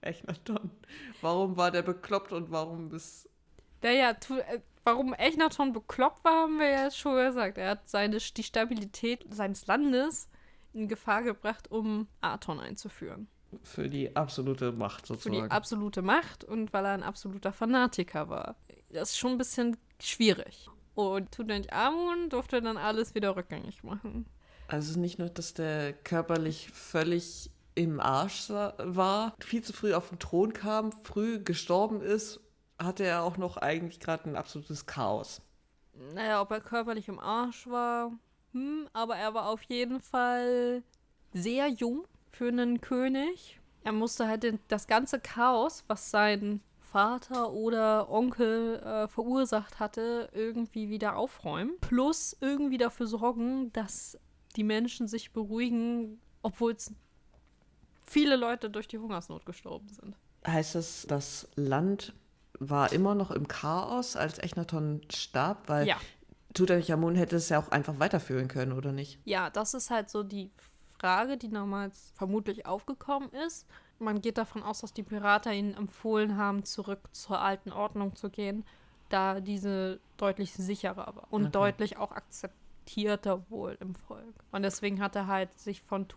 Echnaton? 0.02 0.72
Warum 1.22 1.58
war 1.58 1.72
der 1.72 1.82
bekloppt 1.82 2.32
und 2.34 2.52
warum 2.52 2.94
ist... 2.94 3.30
Naja, 3.82 4.14
tu, 4.14 4.38
äh, 4.38 4.62
warum 4.88 5.14
Echnaton 5.14 5.74
bekloppt 5.74 6.24
war, 6.24 6.44
haben 6.44 6.60
wir 6.60 6.70
ja 6.70 6.84
jetzt 6.86 6.98
schon 6.98 7.16
gesagt. 7.16 7.58
Er 7.58 7.72
hat 7.72 7.90
seine, 7.90 8.18
die 8.18 8.44
Stabilität 8.44 9.26
seines 9.30 9.68
Landes 9.68 10.30
in 10.74 10.88
Gefahr 10.88 11.24
gebracht, 11.24 11.70
um 11.70 12.08
Aton 12.22 12.60
einzuführen. 12.62 13.28
Für 13.64 13.90
die 13.90 14.16
absolute 14.16 14.72
Macht 14.72 15.08
Für 15.08 15.16
sozusagen. 15.16 15.44
die 15.44 15.52
absolute 15.52 16.02
Macht 16.02 16.46
und 16.46 16.72
weil 16.72 16.86
er 16.86 16.92
ein 16.94 17.04
absoluter 17.04 17.52
Fanatiker 17.52 18.30
war. 18.30 18.56
Das 18.90 19.10
ist 19.10 19.18
schon 19.18 19.34
ein 19.34 19.38
bisschen 19.38 19.78
schwierig. 20.02 20.70
Und 20.96 21.34
Tutanchamun 21.34 22.30
durfte 22.30 22.62
dann 22.62 22.78
alles 22.78 23.14
wieder 23.14 23.36
rückgängig 23.36 23.84
machen. 23.84 24.26
Also 24.70 25.00
nicht 25.00 25.20
nur, 25.20 25.30
dass 25.30 25.54
der 25.54 25.94
körperlich 25.94 26.70
völlig 26.72 27.52
im 27.76 28.00
Arsch 28.00 28.50
war, 28.50 29.34
viel 29.40 29.64
zu 29.64 29.74
früh 29.74 29.94
auf 29.94 30.10
den 30.10 30.20
Thron 30.20 30.54
kam, 30.54 30.92
früh 30.92 31.40
gestorben 31.44 32.02
ist, 32.02 32.40
hatte 32.80 33.04
er 33.04 33.24
auch 33.24 33.38
noch 33.38 33.58
eigentlich 33.58 34.00
gerade 34.00 34.30
ein 34.30 34.36
absolutes 34.36 34.86
Chaos. 34.86 35.42
Naja, 36.14 36.42
ob 36.42 36.52
er 36.52 36.62
körperlich 36.62 37.08
im 37.08 37.20
Arsch 37.20 37.68
war, 37.68 38.12
hm, 38.54 38.88
aber 38.94 39.16
er 39.18 39.34
war 39.34 39.50
auf 39.50 39.64
jeden 39.64 40.00
Fall 40.00 40.84
sehr 41.34 41.68
jung 41.68 42.06
für 42.32 42.48
einen 42.48 42.82
König. 42.82 43.60
Er 43.84 43.94
musste 43.94 44.28
halt 44.28 44.44
den, 44.44 44.60
das 44.68 44.88
ganze 44.88 45.20
Chaos, 45.20 45.84
was 45.88 46.12
sein 46.12 46.62
Vater 46.80 47.52
oder 47.52 48.10
Onkel 48.10 48.78
äh, 48.78 49.08
verursacht 49.08 49.80
hatte, 49.80 50.30
irgendwie 50.34 50.90
wieder 50.90 51.16
aufräumen. 51.16 51.78
Plus 51.82 52.36
irgendwie 52.40 52.78
dafür 52.78 53.08
sorgen, 53.08 53.72
dass 53.74 54.18
die 54.56 54.64
Menschen 54.64 55.08
sich 55.08 55.32
beruhigen, 55.32 56.20
obwohl 56.42 56.74
es 56.74 56.94
viele 58.06 58.36
Leute 58.36 58.70
durch 58.70 58.88
die 58.88 58.98
Hungersnot 58.98 59.46
gestorben 59.46 59.90
sind. 59.90 60.16
Heißt 60.46 60.76
das, 60.76 61.06
das 61.08 61.50
Land 61.56 62.14
war 62.60 62.92
immer 62.92 63.16
noch 63.16 63.32
im 63.32 63.48
Chaos, 63.48 64.16
als 64.16 64.40
Echnaton 64.40 65.02
starb? 65.12 65.68
Weil 65.70 65.88
Ja. 65.88 65.98
Tutanchamun 66.54 67.16
hätte 67.16 67.36
es 67.36 67.50
ja 67.50 67.60
auch 67.60 67.70
einfach 67.70 68.00
weiterführen 68.00 68.48
können, 68.48 68.72
oder 68.72 68.92
nicht? 68.92 69.20
Ja, 69.26 69.50
das 69.50 69.74
ist 69.74 69.92
halt 69.92 70.10
so 70.10 70.24
die 70.24 70.52
Frage, 71.00 71.38
die 71.38 71.50
damals 71.50 72.12
vermutlich 72.16 72.66
aufgekommen 72.66 73.30
ist. 73.46 73.68
Man 74.00 74.22
geht 74.22 74.38
davon 74.38 74.64
aus, 74.64 74.80
dass 74.82 74.94
die 74.94 75.04
Pirater 75.04 75.54
ihnen 75.54 75.76
empfohlen 75.76 76.38
haben, 76.38 76.66
zurück 76.66 77.00
zur 77.12 77.40
alten 77.42 77.72
Ordnung 77.72 78.16
zu 78.16 78.30
gehen, 78.30 78.66
da 79.10 79.40
diese 79.40 80.00
deutlich 80.18 80.54
sicherer 80.54 81.16
war 81.16 81.28
und 81.30 81.44
Okay. 81.44 81.52
deutlich 81.52 81.98
auch 81.98 82.12
akzeptierter 82.12 83.50
wohl 83.50 83.78
im 83.80 83.96
Volk. 83.96 84.34
Und 84.52 84.64
deswegen 84.64 85.02
hat 85.02 85.16
er 85.16 85.28
halt 85.28 85.58
sich 85.60 85.82
von 85.82 86.08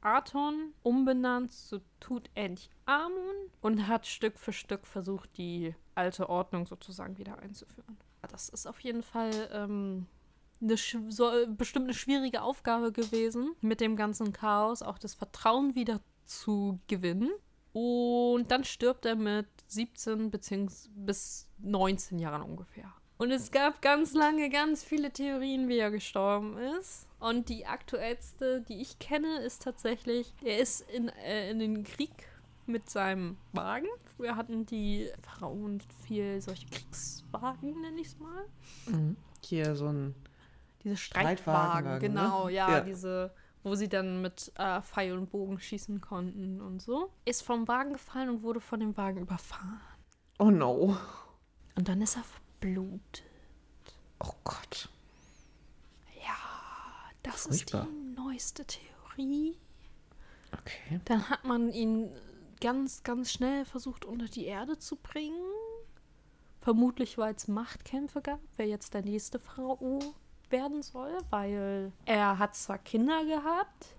Tutanchaton 0.00 0.72
umbenannt 0.82 1.52
zu 1.52 1.80
Tutanchamun 2.00 3.50
und 3.60 3.86
hat 3.86 4.06
Stück 4.06 4.38
für 4.38 4.52
Stück 4.52 4.86
versucht, 4.86 5.36
die 5.36 5.74
alte 5.94 6.28
Ordnung 6.28 6.66
sozusagen 6.66 7.18
wieder 7.18 7.38
einzuführen. 7.38 7.96
Das 8.22 8.48
ist 8.48 8.66
auf 8.66 8.80
jeden 8.80 9.02
Fall 9.02 9.48
ähm, 9.52 10.06
eine, 10.60 10.76
so, 10.76 11.30
bestimmt 11.48 11.86
eine 11.86 11.94
schwierige 11.94 12.42
Aufgabe 12.42 12.92
gewesen, 12.92 13.54
mit 13.60 13.80
dem 13.80 13.96
ganzen 13.96 14.32
Chaos 14.32 14.82
auch 14.82 14.98
das 14.98 15.14
Vertrauen 15.14 15.74
wieder 15.74 16.00
zu 16.24 16.80
gewinnen. 16.88 17.30
Und 17.72 18.50
dann 18.50 18.64
stirbt 18.64 19.04
er 19.04 19.16
mit 19.16 19.46
17 19.66 20.30
beziehungs 20.30 20.90
bis 20.94 21.46
19 21.58 22.18
Jahren 22.18 22.42
ungefähr. 22.42 22.92
Und 23.18 23.30
es 23.30 23.50
gab 23.50 23.80
ganz 23.82 24.14
lange 24.14 24.50
ganz 24.50 24.82
viele 24.82 25.10
Theorien, 25.10 25.68
wie 25.68 25.78
er 25.78 25.90
gestorben 25.90 26.56
ist. 26.58 27.05
Und 27.28 27.48
die 27.48 27.66
aktuellste, 27.66 28.60
die 28.60 28.80
ich 28.80 29.00
kenne, 29.00 29.40
ist 29.40 29.62
tatsächlich, 29.62 30.32
er 30.44 30.58
ist 30.60 30.82
in, 30.90 31.08
äh, 31.08 31.50
in 31.50 31.58
den 31.58 31.82
Krieg 31.82 32.12
mit 32.66 32.88
seinem 32.88 33.36
Wagen. 33.52 33.88
Früher 34.16 34.36
hatten 34.36 34.64
die 34.64 35.10
Frauen 35.22 35.80
viel 36.04 36.40
solche 36.40 36.66
Kriegswagen, 36.68 37.80
nenne 37.80 38.00
ich 38.00 38.08
es 38.08 38.18
mal. 38.18 38.44
Hier 39.42 39.74
so 39.74 39.88
ein. 39.88 40.14
Diese 40.84 40.96
Streitwagen, 40.96 41.94
ne? 41.94 41.98
genau, 41.98 42.48
ja, 42.48 42.70
Ja. 42.70 42.80
diese, 42.80 43.34
wo 43.64 43.74
sie 43.74 43.88
dann 43.88 44.22
mit 44.22 44.52
äh, 44.54 44.80
Pfeil 44.82 45.18
und 45.18 45.30
Bogen 45.30 45.58
schießen 45.58 46.00
konnten 46.00 46.60
und 46.60 46.80
so. 46.80 47.10
Ist 47.24 47.42
vom 47.42 47.66
Wagen 47.66 47.92
gefallen 47.94 48.28
und 48.28 48.42
wurde 48.44 48.60
von 48.60 48.78
dem 48.78 48.96
Wagen 48.96 49.20
überfahren. 49.22 49.80
Oh 50.38 50.52
no. 50.52 50.96
Und 51.74 51.88
dann 51.88 52.00
ist 52.02 52.16
er 52.16 52.22
verblutet. 52.22 53.24
Oh 54.20 54.32
Gott. 54.44 54.88
Das 57.26 57.46
Furchtbar. 57.46 57.82
ist 57.82 57.90
die 57.90 58.14
neueste 58.14 58.64
Theorie. 58.64 59.58
Okay. 60.52 61.00
Dann 61.06 61.28
hat 61.28 61.44
man 61.44 61.72
ihn 61.72 62.10
ganz, 62.60 63.02
ganz 63.02 63.32
schnell 63.32 63.64
versucht, 63.64 64.04
unter 64.04 64.26
die 64.26 64.46
Erde 64.46 64.78
zu 64.78 64.96
bringen. 64.96 65.42
Vermutlich, 66.60 67.18
weil 67.18 67.34
es 67.34 67.48
Machtkämpfe 67.48 68.22
gab, 68.22 68.40
wer 68.56 68.66
jetzt 68.66 68.94
der 68.94 69.02
nächste 69.02 69.38
Pharao 69.38 70.00
werden 70.50 70.82
soll, 70.82 71.18
weil 71.30 71.92
er 72.04 72.38
hat 72.38 72.54
zwar 72.54 72.78
Kinder 72.78 73.24
gehabt, 73.24 73.96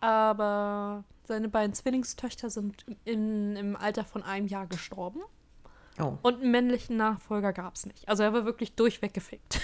aber 0.00 1.04
seine 1.24 1.48
beiden 1.48 1.74
Zwillingstöchter 1.74 2.50
sind 2.50 2.84
in, 3.04 3.56
im 3.56 3.76
Alter 3.76 4.04
von 4.04 4.22
einem 4.22 4.46
Jahr 4.48 4.66
gestorben. 4.66 5.20
Oh, 6.00 6.18
Und 6.22 6.40
einen 6.40 6.50
männlichen 6.50 6.96
Nachfolger 6.96 7.52
gab 7.52 7.74
es 7.74 7.86
nicht. 7.86 8.08
Also 8.08 8.22
er 8.22 8.32
war 8.32 8.44
wirklich 8.44 8.74
durchweg 8.74 9.14
gefickt. 9.14 9.60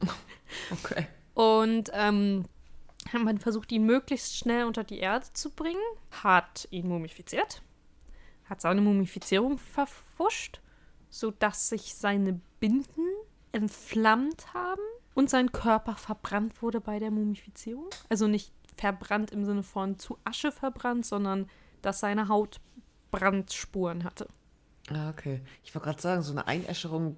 okay. 0.72 1.06
Und 1.38 1.92
ähm, 1.92 2.46
man 3.12 3.38
versucht, 3.38 3.70
ihn 3.70 3.86
möglichst 3.86 4.36
schnell 4.36 4.64
unter 4.64 4.82
die 4.82 4.98
Erde 4.98 5.24
zu 5.34 5.50
bringen, 5.50 5.78
hat 6.10 6.66
ihn 6.72 6.88
mumifiziert, 6.88 7.62
hat 8.46 8.60
seine 8.60 8.80
Mumifizierung 8.80 9.56
verfuscht, 9.56 10.60
sodass 11.10 11.68
sich 11.68 11.94
seine 11.94 12.40
Binden 12.58 13.06
entflammt 13.52 14.52
haben 14.52 14.82
und 15.14 15.30
sein 15.30 15.52
Körper 15.52 15.94
verbrannt 15.94 16.60
wurde 16.60 16.80
bei 16.80 16.98
der 16.98 17.12
Mumifizierung. 17.12 17.88
Also 18.08 18.26
nicht 18.26 18.52
verbrannt 18.76 19.30
im 19.30 19.44
Sinne 19.44 19.62
von 19.62 19.96
zu 19.96 20.18
Asche 20.24 20.50
verbrannt, 20.50 21.06
sondern 21.06 21.48
dass 21.82 22.00
seine 22.00 22.26
Haut 22.26 22.60
Brandspuren 23.12 24.02
hatte. 24.02 24.26
Ah, 24.90 25.10
okay. 25.10 25.40
Ich 25.62 25.72
wollte 25.72 25.84
gerade 25.84 26.02
sagen, 26.02 26.22
so 26.22 26.32
eine 26.32 26.48
Einäscherung 26.48 27.16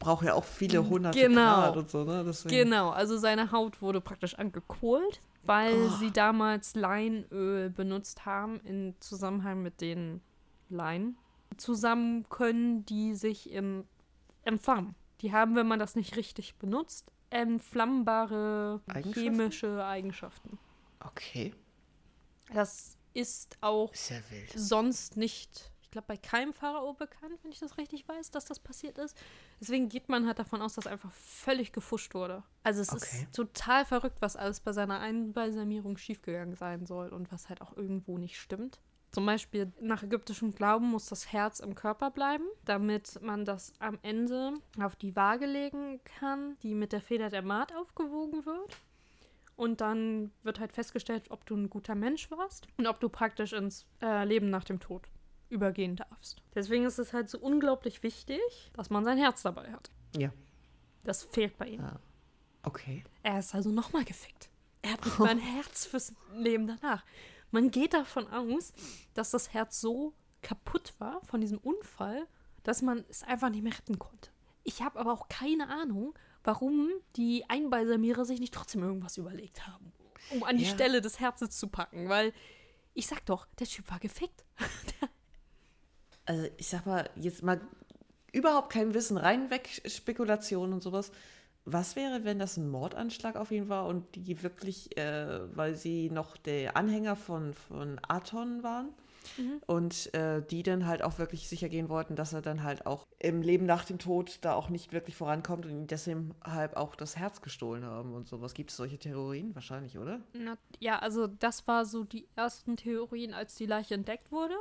braucht 0.00 0.24
ja 0.24 0.34
auch 0.34 0.44
viele 0.44 0.88
hunderte 0.88 1.16
Genau. 1.20 1.40
Grad 1.60 1.76
und 1.76 1.90
so, 1.90 2.02
ne? 2.04 2.24
Deswegen. 2.26 2.56
Genau, 2.64 2.90
also 2.90 3.16
seine 3.18 3.52
Haut 3.52 3.80
wurde 3.80 4.00
praktisch 4.00 4.34
angekohlt, 4.34 5.20
weil 5.44 5.86
Oh. 5.86 5.96
sie 6.00 6.10
damals 6.10 6.74
Leinöl 6.74 7.70
benutzt 7.70 8.26
haben 8.26 8.58
in 8.60 8.96
Zusammenhang 8.98 9.62
mit 9.62 9.80
den 9.80 10.20
Leinen. 10.68 11.16
Zusammen 11.56 12.28
können 12.28 12.84
die 12.86 13.14
sich 13.14 13.50
im 13.52 13.84
entflammen. 14.42 14.94
Die 15.20 15.32
haben, 15.32 15.54
wenn 15.54 15.68
man 15.68 15.78
das 15.78 15.94
nicht 15.96 16.16
richtig 16.16 16.56
benutzt, 16.56 17.12
entflammbare 17.28 18.80
Eigenschaften? 18.88 19.12
chemische 19.20 19.84
Eigenschaften. 19.84 20.58
Okay. 21.00 21.54
Das 22.52 22.96
ist 23.12 23.58
auch 23.60 23.92
Ist 23.92 24.10
ja 24.10 24.16
wild. 24.30 24.52
sonst 24.56 25.16
nicht, 25.16 25.69
ich 25.90 25.92
glaube, 25.92 26.06
bei 26.06 26.16
keinem 26.16 26.52
Pharao 26.52 26.92
bekannt, 26.92 27.40
wenn 27.42 27.50
ich 27.50 27.58
das 27.58 27.76
richtig 27.76 28.06
weiß, 28.08 28.30
dass 28.30 28.44
das 28.44 28.60
passiert 28.60 28.96
ist. 28.96 29.18
Deswegen 29.60 29.88
geht 29.88 30.08
man 30.08 30.24
halt 30.24 30.38
davon 30.38 30.62
aus, 30.62 30.74
dass 30.74 30.86
einfach 30.86 31.10
völlig 31.10 31.72
gefuscht 31.72 32.14
wurde. 32.14 32.44
Also 32.62 32.80
es 32.80 32.90
Okay. 32.92 33.24
ist 33.24 33.34
total 33.34 33.84
verrückt, 33.84 34.18
was 34.20 34.36
alles 34.36 34.60
bei 34.60 34.72
seiner 34.72 35.00
Einbalsamierung 35.00 35.96
schiefgegangen 35.96 36.54
sein 36.54 36.86
soll 36.86 37.08
und 37.08 37.32
was 37.32 37.48
halt 37.48 37.60
auch 37.60 37.76
irgendwo 37.76 38.18
nicht 38.18 38.38
stimmt. 38.38 38.78
Zum 39.10 39.26
Beispiel 39.26 39.72
nach 39.80 40.04
ägyptischem 40.04 40.54
Glauben 40.54 40.86
muss 40.88 41.06
das 41.06 41.32
Herz 41.32 41.58
im 41.58 41.74
Körper 41.74 42.12
bleiben, 42.12 42.44
damit 42.64 43.20
man 43.20 43.44
das 43.44 43.72
am 43.80 43.98
Ende 44.02 44.52
auf 44.80 44.94
die 44.94 45.16
Waage 45.16 45.46
legen 45.46 45.98
kann, 46.04 46.56
die 46.62 46.76
mit 46.76 46.92
der 46.92 47.00
Feder 47.00 47.30
der 47.30 47.42
Maat 47.42 47.74
aufgewogen 47.74 48.46
wird. 48.46 48.76
Und 49.56 49.80
dann 49.80 50.30
wird 50.44 50.60
halt 50.60 50.72
festgestellt, 50.72 51.32
ob 51.32 51.44
du 51.46 51.56
ein 51.56 51.68
guter 51.68 51.96
Mensch 51.96 52.30
warst 52.30 52.68
und 52.78 52.86
ob 52.86 53.00
du 53.00 53.08
praktisch 53.08 53.52
ins 53.52 53.86
äh, 54.00 54.24
Leben 54.24 54.50
nach 54.50 54.62
dem 54.62 54.78
Tod 54.78 55.08
übergehen 55.50 55.96
darfst. 55.96 56.42
Deswegen 56.54 56.84
ist 56.84 56.98
es 56.98 57.12
halt 57.12 57.28
so 57.28 57.38
unglaublich 57.38 58.02
wichtig, 58.02 58.40
dass 58.74 58.90
man 58.90 59.04
sein 59.04 59.18
Herz 59.18 59.42
dabei 59.42 59.70
hat. 59.72 59.90
Ja. 60.16 60.32
Das 61.04 61.22
fehlt 61.24 61.56
bei 61.58 61.66
ihm. 61.68 61.80
Ah. 61.80 62.00
Okay. 62.62 63.04
Er 63.22 63.38
ist 63.38 63.54
also 63.54 63.70
nochmal 63.70 64.04
gefickt. 64.04 64.50
Er 64.82 64.92
hat 64.92 65.04
nicht 65.04 65.18
mal 65.18 65.28
ein 65.28 65.38
Herz 65.38 65.86
fürs 65.86 66.14
Leben 66.34 66.66
danach. 66.66 67.04
Man 67.50 67.70
geht 67.70 67.94
davon 67.94 68.28
aus, 68.28 68.72
dass 69.14 69.30
das 69.30 69.52
Herz 69.52 69.80
so 69.80 70.14
kaputt 70.42 70.94
war 70.98 71.20
von 71.24 71.40
diesem 71.40 71.58
Unfall, 71.58 72.26
dass 72.62 72.82
man 72.82 73.04
es 73.08 73.22
einfach 73.22 73.48
nicht 73.50 73.62
mehr 73.62 73.76
retten 73.76 73.98
konnte. 73.98 74.30
Ich 74.62 74.82
habe 74.82 74.98
aber 75.00 75.12
auch 75.12 75.28
keine 75.28 75.68
Ahnung, 75.68 76.14
warum 76.44 76.90
die 77.16 77.44
Einbalsamierer 77.48 78.24
sich 78.24 78.40
nicht 78.40 78.54
trotzdem 78.54 78.82
irgendwas 78.82 79.16
überlegt 79.16 79.66
haben, 79.66 79.92
um 80.30 80.44
an 80.44 80.56
die 80.58 80.64
Ja. 80.64 80.70
Stelle 80.70 81.00
des 81.00 81.18
Herzens 81.18 81.58
zu 81.58 81.68
packen, 81.68 82.08
weil 82.08 82.32
ich 82.94 83.06
sag 83.06 83.24
doch, 83.26 83.46
der 83.58 83.66
Typ 83.66 83.90
war 83.90 83.98
gefickt. 83.98 84.44
Also 86.30 86.46
ich 86.58 86.68
sag 86.68 86.86
mal, 86.86 87.10
jetzt 87.16 87.42
mal 87.42 87.60
überhaupt 88.32 88.72
kein 88.72 88.94
Wissen, 88.94 89.16
rein 89.16 89.50
weg 89.50 89.82
Spekulation 89.84 90.72
und 90.72 90.80
sowas. 90.80 91.10
Was 91.64 91.96
wäre, 91.96 92.24
wenn 92.24 92.38
das 92.38 92.56
ein 92.56 92.70
Mordanschlag 92.70 93.34
auf 93.34 93.50
ihn 93.50 93.68
war 93.68 93.86
und 93.86 94.14
die 94.14 94.40
wirklich, 94.44 94.96
äh, 94.96 95.56
weil 95.56 95.74
sie 95.74 96.08
noch 96.08 96.36
der 96.36 96.76
Anhänger 96.76 97.16
von, 97.16 97.52
von 97.52 98.00
Aton 98.06 98.62
waren, 98.62 98.90
Und 99.66 100.14
äh, 100.14 100.42
die 100.42 100.62
dann 100.62 100.86
halt 100.86 101.02
auch 101.02 101.18
wirklich 101.18 101.48
sicher 101.48 101.68
gehen 101.68 101.88
wollten, 101.88 102.16
dass 102.16 102.32
er 102.32 102.42
dann 102.42 102.62
halt 102.62 102.86
auch 102.86 103.06
im 103.18 103.42
Leben 103.42 103.66
nach 103.66 103.84
dem 103.84 103.98
Tod 103.98 104.38
da 104.42 104.54
auch 104.54 104.68
nicht 104.68 104.92
wirklich 104.92 105.16
vorankommt 105.16 105.66
und 105.66 105.72
ihm 105.72 105.86
deshalb 105.86 106.76
auch 106.76 106.94
das 106.94 107.16
Herz 107.16 107.42
gestohlen 107.42 107.84
haben 107.84 108.14
und 108.14 108.28
sowas. 108.28 108.54
Gibt 108.54 108.70
es 108.70 108.76
solche 108.76 108.98
Theorien? 108.98 109.54
Wahrscheinlich, 109.54 109.98
oder? 109.98 110.20
Na, 110.32 110.56
ja, 110.78 110.98
also 110.98 111.26
das 111.26 111.66
war 111.66 111.84
so 111.84 112.04
die 112.04 112.28
ersten 112.36 112.76
Theorien, 112.76 113.34
als 113.34 113.54
die 113.56 113.66
Leiche 113.66 113.94
entdeckt 113.94 114.30
wurde. 114.32 114.54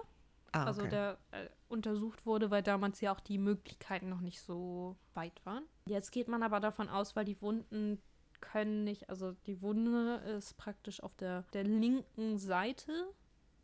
Ah, 0.52 0.66
Also 0.66 0.82
okay. 0.82 0.90
der 0.90 1.18
äh, 1.32 1.48
untersucht 1.68 2.26
wurde, 2.26 2.50
weil 2.52 2.64
damals 2.64 3.02
ja 3.02 3.14
auch 3.14 3.20
die 3.20 3.38
Möglichkeiten 3.38 4.10
noch 4.10 4.22
nicht 4.22 4.42
so 4.42 4.96
weit 5.14 5.46
waren. 5.46 5.64
Jetzt 5.86 6.12
geht 6.12 6.28
man 6.28 6.44
aber 6.44 6.60
davon 6.60 6.90
aus, 6.90 7.16
weil 7.16 7.26
die 7.26 7.42
Wunden 7.42 8.02
können 8.42 8.84
nicht, 8.84 9.10
also 9.10 9.34
die 9.46 9.62
Wunde 9.62 10.16
ist 10.38 10.58
praktisch 10.58 11.04
auf 11.04 11.16
der, 11.16 11.44
der 11.54 11.64
linken 11.64 12.38
Seite 12.38 12.92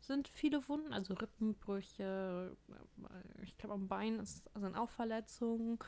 sind 0.00 0.28
viele 0.28 0.68
Wunden, 0.68 0.92
also 0.92 1.14
Rippenbrüche, 1.14 2.56
äh, 2.68 3.42
ich 3.42 3.56
glaube 3.58 3.74
am 3.74 3.88
Bein 3.88 4.20
ist, 4.20 4.48
sind 4.54 4.76
auch 4.76 4.90
Verletzungen 4.90 5.78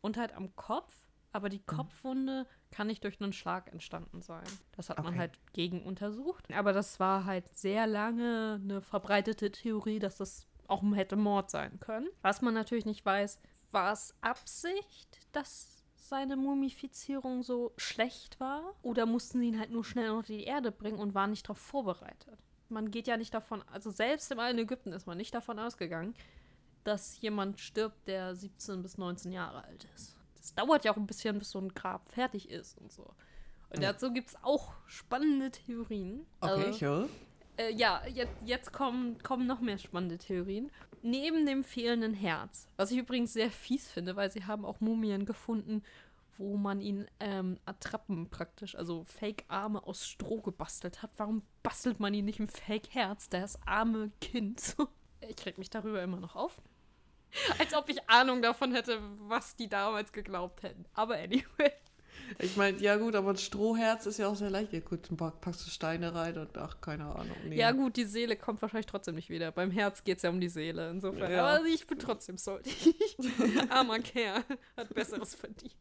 und 0.00 0.16
halt 0.16 0.32
am 0.32 0.54
Kopf. 0.56 0.94
Aber 1.36 1.50
die 1.50 1.58
Kopfwunde 1.60 2.46
kann 2.70 2.86
nicht 2.86 3.04
durch 3.04 3.20
einen 3.20 3.34
Schlag 3.34 3.70
entstanden 3.70 4.22
sein. 4.22 4.46
Das 4.72 4.88
hat 4.88 4.96
man 4.98 5.08
Okay. 5.08 5.18
halt 5.18 5.38
gegen 5.52 5.82
untersucht. 5.82 6.50
Aber 6.50 6.72
das 6.72 6.98
war 6.98 7.26
halt 7.26 7.46
sehr 7.54 7.86
lange 7.86 8.58
eine 8.62 8.80
verbreitete 8.80 9.52
Theorie, 9.52 9.98
dass 9.98 10.16
das 10.16 10.46
auch 10.66 10.82
hätte 10.94 11.16
Mord 11.16 11.50
sein 11.50 11.78
können. 11.78 12.08
Was 12.22 12.40
man 12.40 12.54
natürlich 12.54 12.86
nicht 12.86 13.04
weiß, 13.04 13.38
war 13.70 13.92
es 13.92 14.14
Absicht, 14.22 15.20
dass 15.32 15.82
seine 15.94 16.36
Mumifizierung 16.36 17.42
so 17.42 17.74
schlecht 17.76 18.40
war? 18.40 18.74
Oder 18.80 19.04
mussten 19.04 19.40
sie 19.40 19.48
ihn 19.48 19.60
halt 19.60 19.70
nur 19.70 19.84
schnell 19.84 20.10
unter 20.12 20.32
die 20.32 20.44
Erde 20.44 20.72
bringen 20.72 20.98
und 20.98 21.14
waren 21.14 21.30
nicht 21.30 21.44
darauf 21.46 21.58
vorbereitet? 21.58 22.38
Man 22.70 22.90
geht 22.90 23.06
ja 23.08 23.18
nicht 23.18 23.34
davon, 23.34 23.62
also 23.70 23.90
selbst 23.90 24.32
im 24.32 24.40
alten 24.40 24.58
Ägypten 24.58 24.92
ist 24.94 25.06
man 25.06 25.18
nicht 25.18 25.34
davon 25.34 25.58
ausgegangen, 25.58 26.14
dass 26.84 27.20
jemand 27.20 27.60
stirbt, 27.60 28.08
der 28.08 28.34
17 28.34 28.82
bis 28.82 28.96
19 28.96 29.32
Jahre 29.32 29.64
alt 29.64 29.86
ist. 29.94 30.15
Das 30.46 30.54
dauert 30.54 30.84
ja 30.84 30.92
auch 30.92 30.96
ein 30.96 31.06
bisschen, 31.06 31.38
bis 31.38 31.50
so 31.50 31.58
ein 31.58 31.74
Grab 31.74 32.08
fertig 32.12 32.50
ist 32.50 32.78
und 32.78 32.92
so. 32.92 33.14
Und 33.70 33.82
dazu 33.82 34.12
gibt 34.12 34.28
es 34.28 34.36
auch 34.42 34.74
spannende 34.86 35.50
Theorien. 35.50 36.24
Okay, 36.40 36.66
Also, 36.66 36.80
höre. 36.80 37.08
äh, 37.56 37.72
ja, 37.72 38.00
jetzt, 38.06 38.36
jetzt 38.44 38.72
kommen, 38.72 39.20
kommen 39.22 39.46
noch 39.46 39.60
mehr 39.60 39.76
spannende 39.78 40.18
Theorien. 40.18 40.70
Neben 41.02 41.46
dem 41.46 41.64
fehlenden 41.64 42.14
Herz, 42.14 42.68
was 42.76 42.92
ich 42.92 42.98
übrigens 42.98 43.32
sehr 43.32 43.50
fies 43.50 43.90
finde, 43.90 44.14
weil 44.14 44.30
sie 44.30 44.44
haben 44.44 44.64
auch 44.64 44.80
Mumien 44.80 45.26
gefunden, 45.26 45.82
wo 46.38 46.56
man 46.56 46.80
ihn 46.80 47.06
ähm, 47.18 47.58
Attrappen 47.64 48.28
praktisch, 48.30 48.76
also 48.76 49.02
Fake-Arme 49.04 49.82
aus 49.84 50.06
Stroh 50.06 50.42
gebastelt 50.42 51.02
hat. 51.02 51.10
Warum 51.16 51.42
bastelt 51.64 51.98
man 51.98 52.14
ihn 52.14 52.24
nicht 52.24 52.38
ein 52.38 52.48
Fake-Herz, 52.48 53.28
das 53.28 53.60
arme 53.66 54.12
Kind? 54.20 54.76
ich 55.28 55.44
reg 55.44 55.58
mich 55.58 55.70
darüber 55.70 56.02
immer 56.02 56.20
noch 56.20 56.36
auf. 56.36 56.62
Als 57.58 57.74
ob 57.74 57.88
ich 57.88 58.08
Ahnung 58.08 58.42
davon 58.42 58.72
hätte, 58.72 59.00
was 59.20 59.56
die 59.56 59.68
damals 59.68 60.12
geglaubt 60.12 60.62
hätten. 60.62 60.84
Aber 60.94 61.16
anyway. 61.16 61.72
Ich 62.38 62.56
meine, 62.56 62.78
ja 62.78 62.96
gut, 62.96 63.14
aber 63.14 63.30
ein 63.30 63.36
Strohherz 63.36 64.06
ist 64.06 64.18
ja 64.18 64.28
auch 64.28 64.34
sehr 64.34 64.50
leicht. 64.50 64.72
Ja, 64.72 64.80
gut, 64.80 65.08
packst 65.40 65.66
du 65.66 65.70
Steine 65.70 66.14
rein 66.14 66.36
und 66.36 66.58
ach, 66.58 66.80
keine 66.80 67.04
Ahnung. 67.04 67.36
Nee. 67.44 67.56
Ja, 67.56 67.70
gut, 67.70 67.96
die 67.96 68.04
Seele 68.04 68.36
kommt 68.36 68.60
wahrscheinlich 68.62 68.86
trotzdem 68.86 69.14
nicht 69.14 69.30
wieder. 69.30 69.52
Beim 69.52 69.70
Herz 69.70 70.02
geht 70.02 70.16
es 70.16 70.22
ja 70.22 70.30
um 70.30 70.40
die 70.40 70.48
Seele. 70.48 70.90
Insofern. 70.90 71.30
Ja. 71.30 71.46
Aber 71.46 71.66
ich 71.66 71.86
bin 71.86 71.98
trotzdem 71.98 72.36
salty. 72.36 72.96
Armer 73.70 74.00
Kerl. 74.00 74.42
Hat 74.76 74.92
Besseres 74.92 75.34
verdient. 75.34 75.76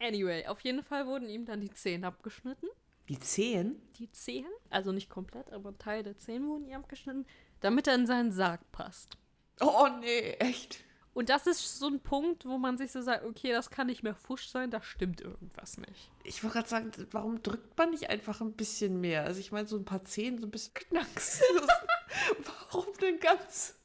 Anyway, 0.00 0.46
auf 0.46 0.60
jeden 0.60 0.82
Fall 0.82 1.06
wurden 1.06 1.28
ihm 1.28 1.46
dann 1.46 1.60
die 1.60 1.70
Zehen 1.70 2.04
abgeschnitten. 2.04 2.68
Die 3.08 3.18
Zehen? 3.18 3.80
Die 3.98 4.10
Zehen, 4.10 4.46
also 4.70 4.92
nicht 4.92 5.10
komplett, 5.10 5.52
aber 5.52 5.70
ein 5.70 5.78
Teil 5.78 6.02
der 6.02 6.18
Zehen 6.18 6.46
wurden 6.46 6.66
ihm 6.66 6.74
abgeschnitten, 6.74 7.26
damit 7.60 7.86
er 7.86 7.96
in 7.96 8.06
seinen 8.06 8.32
Sarg 8.32 8.60
passt. 8.72 9.16
Oh 9.62 9.88
nee, 10.00 10.32
echt. 10.40 10.84
Und 11.14 11.28
das 11.28 11.46
ist 11.46 11.78
so 11.78 11.88
ein 11.88 12.00
Punkt, 12.00 12.46
wo 12.46 12.56
man 12.56 12.78
sich 12.78 12.90
so 12.90 13.02
sagt, 13.02 13.24
okay, 13.24 13.52
das 13.52 13.70
kann 13.70 13.86
nicht 13.86 14.02
mehr 14.02 14.14
Fusch 14.14 14.48
sein, 14.48 14.70
da 14.70 14.82
stimmt 14.82 15.20
irgendwas 15.20 15.76
nicht. 15.76 16.10
Ich 16.24 16.42
wollte 16.42 16.58
gerade 16.58 16.68
sagen, 16.68 16.90
warum 17.10 17.42
drückt 17.42 17.76
man 17.76 17.90
nicht 17.90 18.08
einfach 18.08 18.40
ein 18.40 18.54
bisschen 18.54 19.00
mehr? 19.00 19.24
Also 19.24 19.40
ich 19.40 19.52
meine, 19.52 19.68
so 19.68 19.76
ein 19.76 19.84
paar 19.84 20.04
Zehen, 20.04 20.38
so 20.38 20.46
ein 20.46 20.50
bisschen 20.50 20.72
Knacks. 20.74 21.42
warum 22.72 22.86
denn 23.00 23.20
ganz, 23.20 23.78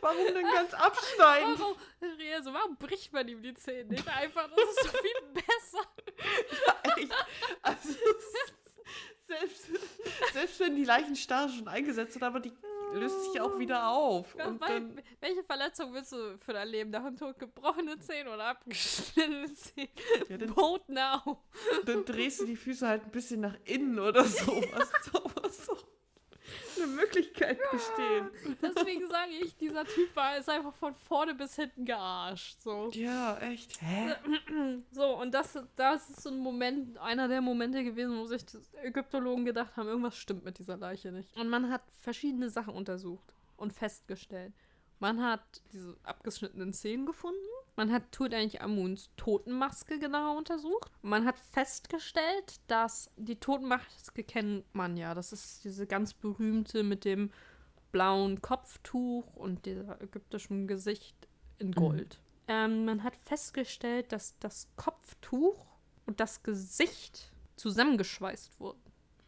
warum 0.00 0.26
denn 0.26 0.46
ganz 0.46 0.74
abschneiden? 0.74 1.58
Warum, 1.58 1.76
Rea, 2.18 2.42
so, 2.42 2.52
warum 2.52 2.76
bricht 2.76 3.12
man 3.12 3.28
ihm 3.28 3.42
die 3.42 3.54
Zähne 3.54 3.90
nicht 3.90 4.08
einfach? 4.08 4.48
Das 4.50 4.68
ist 4.68 4.92
so 4.92 4.98
viel 4.98 5.32
besser. 5.32 6.96
Echt? 6.96 7.12
Also, 7.62 7.94
selbst, 9.26 9.68
selbst 10.32 10.60
wenn 10.60 10.76
die 10.76 10.84
Leichenstarre 10.84 11.48
schon 11.48 11.68
eingesetzt 11.68 12.14
sind, 12.14 12.22
aber 12.22 12.40
die 12.40 12.52
löst 12.94 13.24
sich 13.24 13.40
auch 13.40 13.58
wieder 13.58 13.88
auf. 13.88 14.34
Ja, 14.38 14.46
Und 14.46 14.60
weil, 14.60 14.80
dann, 14.80 15.02
welche 15.20 15.42
Verletzung 15.42 15.92
willst 15.92 16.12
du 16.12 16.38
für 16.38 16.52
dein 16.52 16.68
Leben? 16.68 16.90
Nach 16.90 17.04
dem 17.04 17.16
Tod 17.16 17.38
gebrochene 17.38 17.98
Zähne 17.98 18.30
oder 18.32 18.46
abgeschnittene 18.46 19.52
Zähne? 19.52 19.88
ja, 20.28 20.38
dann, 20.38 20.48
Vote 20.50 20.92
now. 20.92 21.42
dann 21.84 22.04
drehst 22.04 22.40
du 22.40 22.46
die 22.46 22.56
Füße 22.56 22.86
halt 22.86 23.04
ein 23.04 23.10
bisschen 23.10 23.40
nach 23.40 23.56
innen 23.64 23.98
oder 23.98 24.24
so. 24.24 24.62
Was, 24.72 24.92
was 25.42 25.66
so 25.66 25.76
eine 26.76 26.86
Möglichkeit 26.86 27.58
besteht. 27.70 28.58
Deswegen 28.62 29.08
sage 29.08 29.32
ich, 29.42 29.56
dieser 29.56 29.84
Typ 29.84 30.14
war 30.14 30.36
ist 30.36 30.48
einfach 30.48 30.74
von 30.74 30.94
vorne 30.94 31.34
bis 31.34 31.56
hinten 31.56 31.84
gearscht. 31.84 32.60
So, 32.60 32.90
Ja, 32.92 33.38
echt. 33.38 33.80
Hä? 33.80 34.14
so 34.90 35.18
und 35.20 35.32
das, 35.32 35.58
das 35.76 36.10
ist 36.10 36.22
so 36.22 36.30
ein 36.30 36.38
Moment, 36.38 36.98
einer 36.98 37.28
der 37.28 37.40
Momente 37.40 37.82
gewesen, 37.84 38.18
wo 38.18 38.26
sich 38.26 38.44
die 38.44 38.58
Ägyptologen 38.82 39.44
gedacht 39.44 39.76
haben, 39.76 39.88
irgendwas 39.88 40.16
stimmt 40.16 40.44
mit 40.44 40.58
dieser 40.58 40.76
Leiche 40.76 41.12
nicht. 41.12 41.36
Und 41.36 41.48
man 41.48 41.70
hat 41.70 41.82
verschiedene 42.00 42.50
Sachen 42.50 42.74
untersucht 42.74 43.34
und 43.56 43.72
festgestellt. 43.72 44.52
Man 44.98 45.22
hat 45.22 45.62
diese 45.72 45.96
abgeschnittenen 46.02 46.72
Zähne 46.72 47.04
gefunden. 47.04 47.38
Man 47.76 47.92
hat 47.92 48.12
Tutanchamuns 48.12 49.10
Totenmaske 49.16 49.98
genauer 49.98 50.36
untersucht. 50.36 50.90
Man 51.02 51.24
hat 51.26 51.38
festgestellt, 51.38 52.60
dass 52.68 53.10
die 53.16 53.36
Totenmaske 53.40 54.22
kennt 54.22 54.72
man 54.74 54.96
ja. 54.96 55.14
Das 55.14 55.32
ist 55.32 55.64
diese 55.64 55.86
ganz 55.86 56.14
berühmte 56.14 56.82
mit 56.84 57.04
dem 57.04 57.30
blauen 57.90 58.40
Kopftuch 58.42 59.34
und 59.34 59.66
dieser 59.66 60.00
ägyptischen 60.00 60.66
Gesicht 60.68 61.16
in 61.58 61.72
Gold. 61.72 62.20
Ähm, 62.46 62.84
man 62.84 63.02
hat 63.02 63.16
festgestellt, 63.16 64.12
dass 64.12 64.38
das 64.38 64.68
Kopftuch 64.76 65.64
und 66.06 66.20
das 66.20 66.42
Gesicht 66.42 67.32
zusammengeschweißt 67.56 68.60
wurden. 68.60 68.80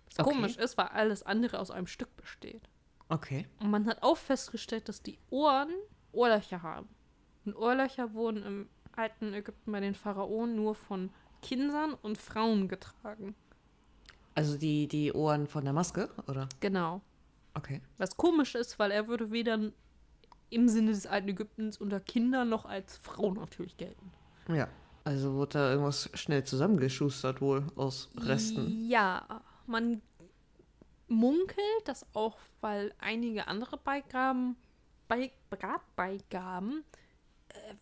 Was 0.06 0.18
Okay. 0.20 0.34
komisch 0.34 0.56
ist, 0.56 0.76
weil 0.76 0.88
alles 0.88 1.22
andere 1.22 1.58
aus 1.58 1.70
einem 1.70 1.86
Stück 1.86 2.14
besteht. 2.16 2.68
Okay. 3.08 3.46
Und 3.60 3.70
man 3.70 3.86
hat 3.86 4.02
auch 4.02 4.16
festgestellt, 4.16 4.88
dass 4.88 5.02
die 5.02 5.18
Ohren 5.30 5.70
Ohrlöcher 6.12 6.62
haben. 6.62 6.88
Und 7.46 7.56
Ohrlöcher 7.56 8.12
wurden 8.12 8.42
im 8.42 8.68
alten 8.92 9.32
Ägypten 9.32 9.72
bei 9.72 9.80
den 9.80 9.94
Pharaonen 9.94 10.56
nur 10.56 10.74
von 10.74 11.10
Kindern 11.42 11.94
und 11.94 12.18
Frauen 12.18 12.68
getragen. 12.68 13.34
Also 14.34 14.58
die, 14.58 14.88
die 14.88 15.12
Ohren 15.12 15.46
von 15.46 15.64
der 15.64 15.72
Maske, 15.72 16.10
oder? 16.26 16.48
Genau. 16.60 17.00
Okay. 17.54 17.80
Was 17.98 18.16
komisch 18.16 18.54
ist, 18.54 18.78
weil 18.78 18.90
er 18.90 19.08
würde 19.08 19.30
weder 19.30 19.72
im 20.50 20.68
Sinne 20.68 20.90
des 20.90 21.06
alten 21.06 21.28
Ägyptens 21.28 21.78
unter 21.78 22.00
Kindern 22.00 22.48
noch 22.48 22.66
als 22.66 22.98
Frau 22.98 23.32
natürlich 23.32 23.76
gelten. 23.76 24.12
Ja. 24.48 24.68
Also 25.04 25.34
wurde 25.34 25.52
da 25.52 25.70
irgendwas 25.70 26.10
schnell 26.14 26.42
zusammengeschustert 26.42 27.40
wohl 27.40 27.64
aus 27.76 28.10
Resten. 28.16 28.88
Ja, 28.88 29.40
man 29.66 30.02
munkelt, 31.06 31.60
dass 31.84 32.04
auch, 32.12 32.38
weil 32.60 32.92
einige 32.98 33.46
andere 33.46 33.76
Beigaben, 33.76 34.56
bei, 35.06 35.30
Grabbeigaben 35.50 36.82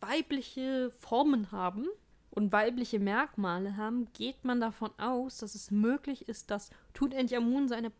weibliche 0.00 0.90
Formen 0.98 1.52
haben 1.52 1.86
und 2.30 2.52
weibliche 2.52 2.98
Merkmale 2.98 3.76
haben, 3.76 4.08
geht 4.12 4.44
man 4.44 4.60
davon 4.60 4.90
aus, 4.98 5.38
dass 5.38 5.54
es 5.54 5.70
möglich 5.70 6.28
ist, 6.28 6.50
dass 6.50 6.70
Tutanchamun 6.92 7.68
seine 7.68 7.92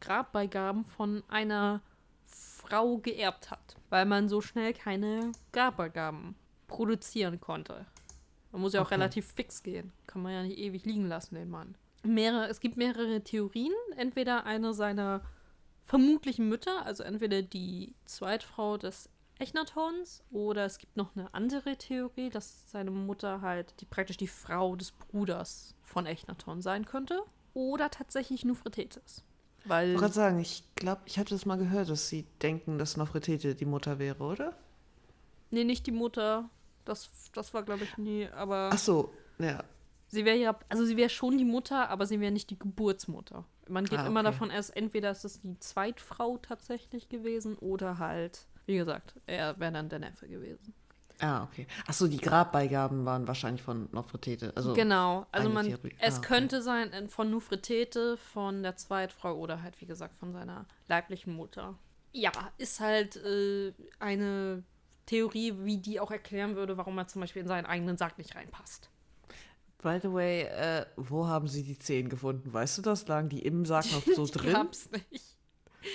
Grabbeigaben 0.00 0.84
von 0.84 1.22
einer 1.28 1.80
Frau 2.24 2.96
geerbt 2.98 3.50
hat, 3.50 3.76
weil 3.90 4.06
man 4.06 4.28
so 4.28 4.40
schnell 4.40 4.72
keine 4.72 5.32
Grabbeigaben 5.52 6.34
produzieren 6.68 7.40
konnte. 7.40 7.86
Man 8.50 8.60
muss 8.62 8.72
ja 8.72 8.80
auch 8.80 8.86
Okay. 8.86 8.94
relativ 8.94 9.26
fix 9.32 9.62
gehen. 9.62 9.92
Kann 10.06 10.22
man 10.22 10.32
ja 10.32 10.42
nicht 10.42 10.58
ewig 10.58 10.84
liegen 10.84 11.06
lassen, 11.06 11.34
den 11.34 11.50
Mann. 11.50 11.74
Mehrere, 12.02 12.48
es 12.48 12.60
gibt 12.60 12.76
mehrere 12.76 13.22
Theorien. 13.22 13.72
Entweder 13.96 14.44
eine 14.44 14.74
seiner 14.74 15.22
vermutlichen 15.84 16.48
Mütter, 16.48 16.84
also 16.84 17.02
entweder 17.02 17.42
die 17.42 17.94
Zweitfrau 18.04 18.76
des 18.76 19.08
Echnatons, 19.42 20.22
oder 20.30 20.64
es 20.64 20.78
gibt 20.78 20.96
noch 20.96 21.14
eine 21.16 21.32
andere 21.34 21.76
Theorie, 21.76 22.30
dass 22.30 22.64
seine 22.70 22.90
Mutter 22.90 23.40
halt 23.40 23.74
die, 23.80 23.84
praktisch 23.84 24.16
die 24.16 24.28
Frau 24.28 24.76
des 24.76 24.92
Bruders 24.92 25.74
von 25.82 26.06
Echnaton 26.06 26.62
sein 26.62 26.84
könnte. 26.84 27.20
Oder 27.54 27.90
tatsächlich 27.90 28.44
Nufretetis. 28.44 29.24
Weil. 29.64 29.88
Ich 29.88 29.92
wollte 29.94 30.00
gerade 30.00 30.14
sagen, 30.14 30.38
ich 30.40 30.64
glaube, 30.74 31.02
ich 31.04 31.18
hatte 31.18 31.34
das 31.34 31.44
mal 31.46 31.58
gehört, 31.58 31.90
dass 31.90 32.08
sie 32.08 32.24
denken, 32.40 32.78
dass 32.78 32.96
Nofretete 32.96 33.54
die 33.54 33.64
Mutter 33.66 33.98
wäre, 33.98 34.22
oder? 34.24 34.54
Nee, 35.50 35.64
nicht 35.64 35.86
die 35.86 35.92
Mutter. 35.92 36.48
Das, 36.84 37.10
das 37.34 37.52
war, 37.54 37.62
glaube 37.62 37.84
ich, 37.84 37.98
nie, 37.98 38.26
aber. 38.28 38.70
Ach 38.72 38.78
so, 38.78 39.12
ja. 39.38 39.62
Sie 40.08 40.24
wäre 40.24 40.36
ja, 40.36 40.58
also 40.68 40.84
sie 40.84 40.96
wäre 40.96 41.08
schon 41.10 41.38
die 41.38 41.44
Mutter, 41.44 41.88
aber 41.88 42.06
sie 42.06 42.20
wäre 42.20 42.32
nicht 42.32 42.50
die 42.50 42.58
Geburtsmutter. 42.58 43.44
man 43.68 43.84
geht 43.86 43.98
Ah, 44.00 44.06
immer 44.06 44.20
okay. 44.20 44.30
davon 44.30 44.50
aus, 44.50 44.68
entweder 44.68 45.10
ist 45.10 45.24
es 45.24 45.40
die 45.40 45.58
Zweitfrau 45.58 46.36
tatsächlich 46.38 47.08
gewesen 47.08 47.56
oder 47.56 47.98
halt, 47.98 48.46
wie 48.66 48.76
gesagt, 48.76 49.14
er 49.26 49.58
wäre 49.58 49.72
dann 49.72 49.88
der 49.88 49.98
Neffe 49.98 50.28
gewesen. 50.28 50.74
Ah, 51.20 51.44
okay. 51.44 51.66
Achso, 51.86 52.08
die 52.08 52.16
Grabbeigaben 52.16 53.04
waren 53.04 53.28
wahrscheinlich 53.28 53.62
von 53.62 53.88
Nofretete. 53.92 54.52
Also, 54.56 54.74
genau, 54.74 55.26
also 55.30 55.48
man, 55.50 55.66
Theorie. 55.66 55.94
es 56.00 56.14
Ah, 56.14 56.18
okay. 56.18 56.26
könnte 56.26 56.62
sein 56.62 57.08
von 57.08 57.30
Nufretete, 57.30 58.16
von 58.16 58.62
der 58.64 58.76
Zweitfrau 58.76 59.36
oder 59.36 59.62
halt, 59.62 59.80
wie 59.80 59.86
gesagt, 59.86 60.16
von 60.16 60.32
seiner 60.32 60.66
leiblichen 60.88 61.34
Mutter. 61.34 61.78
Ja, 62.12 62.32
ist 62.58 62.80
halt 62.80 63.16
äh, 63.16 63.72
eine 64.00 64.64
Theorie, 65.06 65.54
wie 65.60 65.78
die 65.78 66.00
auch 66.00 66.10
erklären 66.10 66.56
würde, 66.56 66.76
warum 66.76 66.98
er 66.98 67.06
zum 67.06 67.20
Beispiel 67.20 67.42
in 67.42 67.48
seinen 67.48 67.66
eigenen 67.66 67.96
Sarg 67.96 68.18
nicht 68.18 68.34
reinpasst. 68.34 68.90
By 69.80 69.98
the 70.02 70.12
way, 70.12 70.42
äh, 70.42 70.86
wo 70.96 71.26
haben 71.26 71.46
sie 71.48 71.62
die 71.62 71.78
Zehen 71.78 72.08
gefunden? 72.08 72.52
Weißt 72.52 72.78
du 72.78 72.82
das? 72.82 73.06
Lagen 73.06 73.28
die 73.28 73.44
im 73.44 73.64
Sarg 73.64 73.90
noch 73.92 74.02
so 74.16 74.26
die 74.26 74.32
drin? 74.32 74.52
gab's 74.52 74.90
nicht. 74.90 75.36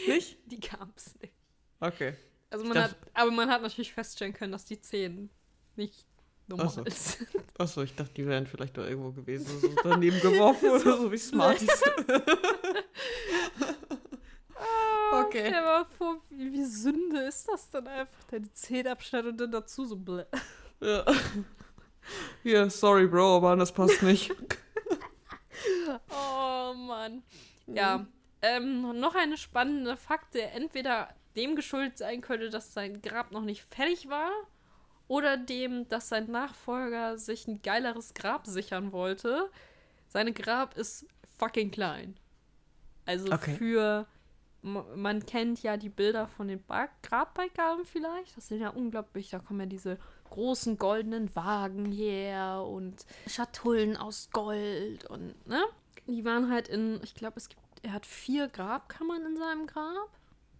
Nicht? 0.07 0.37
Die 0.51 0.59
gab's 0.59 1.15
nicht. 1.21 1.33
Okay. 1.79 2.15
Also 2.49 2.63
man 2.65 2.75
dacht- 2.75 2.91
hat, 2.91 2.97
aber 3.13 3.31
man 3.31 3.49
hat 3.49 3.61
natürlich 3.61 3.93
feststellen 3.93 4.33
können, 4.33 4.51
dass 4.51 4.65
die 4.65 4.79
Zehen 4.79 5.29
nicht 5.75 6.05
normal 6.47 6.67
Ach 6.67 6.71
so. 6.71 6.83
sind. 6.87 7.27
Achso, 7.57 7.81
ich 7.81 7.93
dachte, 7.95 8.13
die 8.13 8.25
wären 8.25 8.47
vielleicht 8.47 8.77
da 8.77 8.85
irgendwo 8.87 9.11
gewesen. 9.11 9.59
So 9.59 9.69
daneben 9.83 10.19
geworfen 10.21 10.69
oder 10.69 10.97
so 10.97 11.11
wie 11.11 11.17
Smarties. 11.17 11.69
Okay. 15.09 15.39
Stell 15.47 15.51
dir 15.51 15.61
mal 15.61 15.85
vor, 15.97 16.17
wie, 16.29 16.51
wie 16.51 16.63
Sünde 16.65 17.21
ist 17.21 17.47
das 17.47 17.69
dann 17.69 17.87
einfach? 17.87 18.23
Der 18.25 18.39
die 18.41 18.51
Zähne 18.53 18.91
abschneidet 18.91 19.31
und 19.31 19.37
dann 19.37 19.51
dazu 19.51 19.85
so 19.85 19.95
blä. 19.95 20.25
ja. 20.81 21.05
Hier, 22.43 22.69
sorry, 22.69 23.07
Bro, 23.07 23.37
aber 23.37 23.55
das 23.55 23.71
passt 23.71 24.01
nicht. 24.03 24.31
Oh 26.09 26.73
Mann. 26.73 27.23
Ja. 27.67 28.05
Ähm, 28.41 28.99
noch 28.99 29.15
eine 29.15 29.37
spannende 29.37 29.97
Fakt, 29.97 30.33
der 30.35 30.53
entweder 30.53 31.09
dem 31.37 31.55
geschuldet 31.55 31.97
sein 31.97 32.21
könnte, 32.21 32.49
dass 32.49 32.73
sein 32.73 33.01
Grab 33.01 33.31
noch 33.31 33.43
nicht 33.43 33.63
fertig 33.63 34.09
war, 34.09 34.31
oder 35.07 35.37
dem, 35.37 35.87
dass 35.87 36.09
sein 36.09 36.29
Nachfolger 36.29 37.17
sich 37.17 37.47
ein 37.47 37.61
geileres 37.61 38.13
Grab 38.13 38.45
sichern 38.45 38.91
wollte. 38.91 39.49
Seine 40.07 40.33
Grab 40.33 40.75
ist 40.77 41.05
fucking 41.37 41.71
klein. 41.71 42.17
Also 43.05 43.31
Okay. 43.31 43.55
für. 43.55 44.07
Man 44.63 45.25
kennt 45.25 45.63
ja 45.63 45.77
die 45.77 45.87
Bilder 45.87 46.27
von 46.27 46.49
den 46.49 46.61
Grabbeigaben 47.01 47.85
vielleicht. 47.85 48.35
Das 48.35 48.49
sind 48.49 48.59
ja 48.59 48.69
unglaublich. 48.69 49.29
Da 49.29 49.39
kommen 49.39 49.61
ja 49.61 49.65
diese 49.65 49.97
großen 50.29 50.77
goldenen 50.77 51.33
Wagen 51.35 51.89
her 51.91 52.65
und 52.67 53.05
Schatullen 53.27 53.95
aus 53.95 54.29
Gold 54.31 55.05
und, 55.05 55.47
ne? 55.47 55.63
Die 56.07 56.25
waren 56.25 56.51
halt 56.51 56.67
in, 56.67 56.99
ich 57.03 57.15
glaube, 57.15 57.37
es 57.37 57.47
gibt, 57.47 57.61
er 57.83 57.93
hat 57.93 58.05
vier 58.05 58.49
Grabkammern 58.49 59.25
in 59.25 59.37
seinem 59.37 59.67
Grab. 59.67 60.09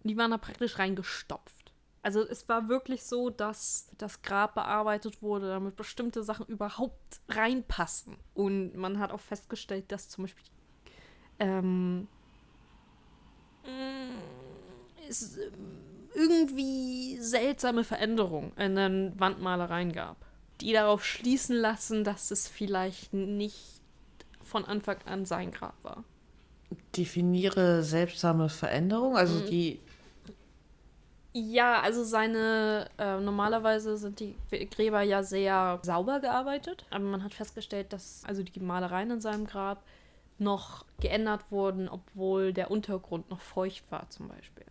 Und 0.02 0.10
die 0.10 0.16
waren 0.16 0.30
da 0.30 0.38
praktisch 0.38 0.78
reingestopft. 0.78 1.72
Also 2.02 2.26
es 2.26 2.48
war 2.48 2.68
wirklich 2.68 3.02
so, 3.04 3.28
dass 3.28 3.90
das 3.98 4.22
Grab 4.22 4.54
bearbeitet 4.54 5.20
wurde, 5.20 5.48
damit 5.48 5.76
bestimmte 5.76 6.22
Sachen 6.22 6.46
überhaupt 6.46 7.20
reinpassen. 7.28 8.16
Und 8.34 8.76
man 8.76 8.98
hat 8.98 9.10
auch 9.10 9.20
festgestellt, 9.20 9.86
dass 9.88 10.08
zum 10.08 10.24
Beispiel 10.24 10.44
ähm, 11.40 12.08
mm, 13.64 14.18
es 15.08 15.36
ähm, 15.38 15.80
irgendwie 16.14 17.18
seltsame 17.20 17.84
Veränderungen 17.84 18.52
in 18.56 18.76
den 18.76 19.18
Wandmalereien 19.20 19.92
gab, 19.92 20.16
die 20.60 20.72
darauf 20.72 21.04
schließen 21.04 21.56
lassen, 21.56 22.04
dass 22.04 22.30
es 22.30 22.48
vielleicht 22.48 23.12
nicht 23.12 23.82
von 24.42 24.64
Anfang 24.64 24.96
an 25.04 25.26
sein 25.26 25.50
Grab 25.50 25.74
war. 25.82 26.04
Definiere 26.96 27.82
seltsame 27.82 28.48
Veränderung. 28.48 29.16
Also 29.16 29.40
Mhm. 29.40 29.46
die. 29.46 29.80
Ja, 31.32 31.80
also 31.80 32.04
seine, 32.04 32.88
äh, 32.98 33.20
normalerweise 33.20 33.96
sind 33.96 34.20
die 34.20 34.34
Gräber 34.70 35.02
ja 35.02 35.22
sehr 35.22 35.78
sauber 35.82 36.20
gearbeitet, 36.20 36.86
aber 36.90 37.04
man 37.04 37.22
hat 37.22 37.34
festgestellt, 37.34 37.92
dass 37.92 38.24
also 38.24 38.42
die 38.42 38.60
Malereien 38.60 39.10
in 39.10 39.20
seinem 39.20 39.46
Grab 39.46 39.82
noch 40.38 40.86
geändert 41.00 41.50
wurden, 41.50 41.88
obwohl 41.88 42.52
der 42.52 42.70
Untergrund 42.70 43.28
noch 43.30 43.40
feucht 43.40 43.84
war 43.90 44.08
zum 44.08 44.28
Beispiel. 44.28 44.64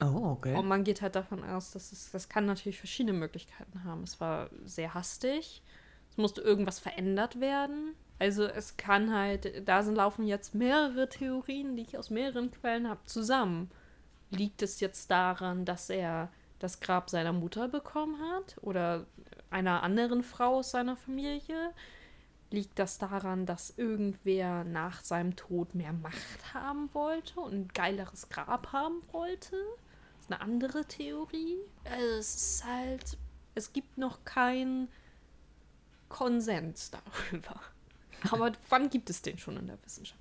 Oh, 0.00 0.30
okay. 0.32 0.54
Und 0.56 0.66
man 0.66 0.84
geht 0.84 1.02
halt 1.02 1.14
davon 1.14 1.44
aus, 1.44 1.72
dass 1.72 1.92
es, 1.92 2.10
das 2.10 2.28
kann 2.28 2.46
natürlich 2.46 2.78
verschiedene 2.78 3.18
Möglichkeiten 3.18 3.84
haben. 3.84 4.02
Es 4.02 4.20
war 4.20 4.48
sehr 4.64 4.94
hastig, 4.94 5.62
es 6.10 6.16
musste 6.16 6.40
irgendwas 6.40 6.78
verändert 6.78 7.40
werden. 7.40 7.94
Also 8.18 8.44
es 8.44 8.76
kann 8.76 9.14
halt, 9.14 9.66
da 9.68 9.82
sind 9.82 9.96
laufen 9.96 10.26
jetzt 10.26 10.54
mehrere 10.54 11.08
Theorien, 11.08 11.76
die 11.76 11.82
ich 11.82 11.98
aus 11.98 12.10
mehreren 12.10 12.50
Quellen 12.50 12.88
habe, 12.88 13.00
zusammen. 13.04 13.70
Liegt 14.30 14.62
es 14.62 14.80
jetzt 14.80 15.10
daran, 15.10 15.64
dass 15.64 15.90
er 15.90 16.30
das 16.60 16.80
Grab 16.80 17.10
seiner 17.10 17.32
Mutter 17.32 17.68
bekommen 17.68 18.20
hat 18.20 18.56
oder 18.60 19.06
einer 19.50 19.82
anderen 19.82 20.22
Frau 20.22 20.58
aus 20.58 20.70
seiner 20.70 20.96
Familie? 20.96 21.72
Liegt 22.50 22.78
das 22.78 22.98
daran, 22.98 23.46
dass 23.46 23.70
irgendwer 23.76 24.64
nach 24.64 25.02
seinem 25.02 25.36
Tod 25.36 25.74
mehr 25.74 25.92
Macht 25.92 26.54
haben 26.54 26.90
wollte 26.92 27.40
und 27.40 27.52
ein 27.52 27.68
geileres 27.68 28.28
Grab 28.28 28.72
haben 28.72 29.02
wollte? 29.12 29.56
Das 30.16 30.26
ist 30.26 30.32
eine 30.32 30.40
andere 30.40 30.84
Theorie. 30.84 31.58
Also 31.84 32.18
es 32.18 32.34
ist 32.34 32.64
halt, 32.64 33.18
es 33.54 33.72
gibt 33.72 33.98
noch 33.98 34.24
keinen 34.24 34.88
Konsens 36.08 36.90
darüber. 36.90 37.60
Aber 38.30 38.52
wann 38.68 38.90
gibt 38.90 39.10
es 39.10 39.22
den 39.22 39.38
schon 39.38 39.56
in 39.56 39.66
der 39.66 39.82
Wissenschaft? 39.82 40.20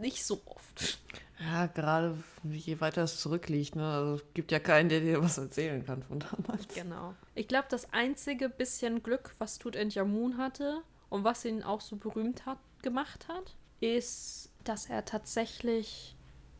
Nicht 0.00 0.24
so 0.24 0.40
oft. 0.46 0.98
Ja, 1.38 1.66
gerade 1.66 2.16
je 2.44 2.80
weiter 2.80 3.02
es 3.02 3.20
zurückliegt, 3.20 3.76
ne? 3.76 3.86
Also 3.86 4.14
es 4.16 4.34
gibt 4.34 4.52
ja 4.52 4.60
keinen, 4.60 4.88
der 4.88 5.00
dir 5.00 5.22
was 5.22 5.38
erzählen 5.38 5.84
kann 5.84 6.02
von 6.02 6.20
damals. 6.20 6.68
Genau. 6.74 7.14
Ich 7.34 7.48
glaube, 7.48 7.66
das 7.68 7.92
einzige 7.92 8.48
bisschen 8.48 9.02
Glück, 9.02 9.34
was 9.38 9.58
Tutanchamun 9.58 10.36
hatte 10.36 10.82
und 11.10 11.24
was 11.24 11.44
ihn 11.44 11.62
auch 11.62 11.80
so 11.80 11.96
berühmt 11.96 12.46
hat, 12.46 12.58
gemacht 12.82 13.28
hat, 13.28 13.54
ist, 13.80 14.50
dass 14.64 14.86
er 14.86 15.04
tatsächlich 15.04 16.16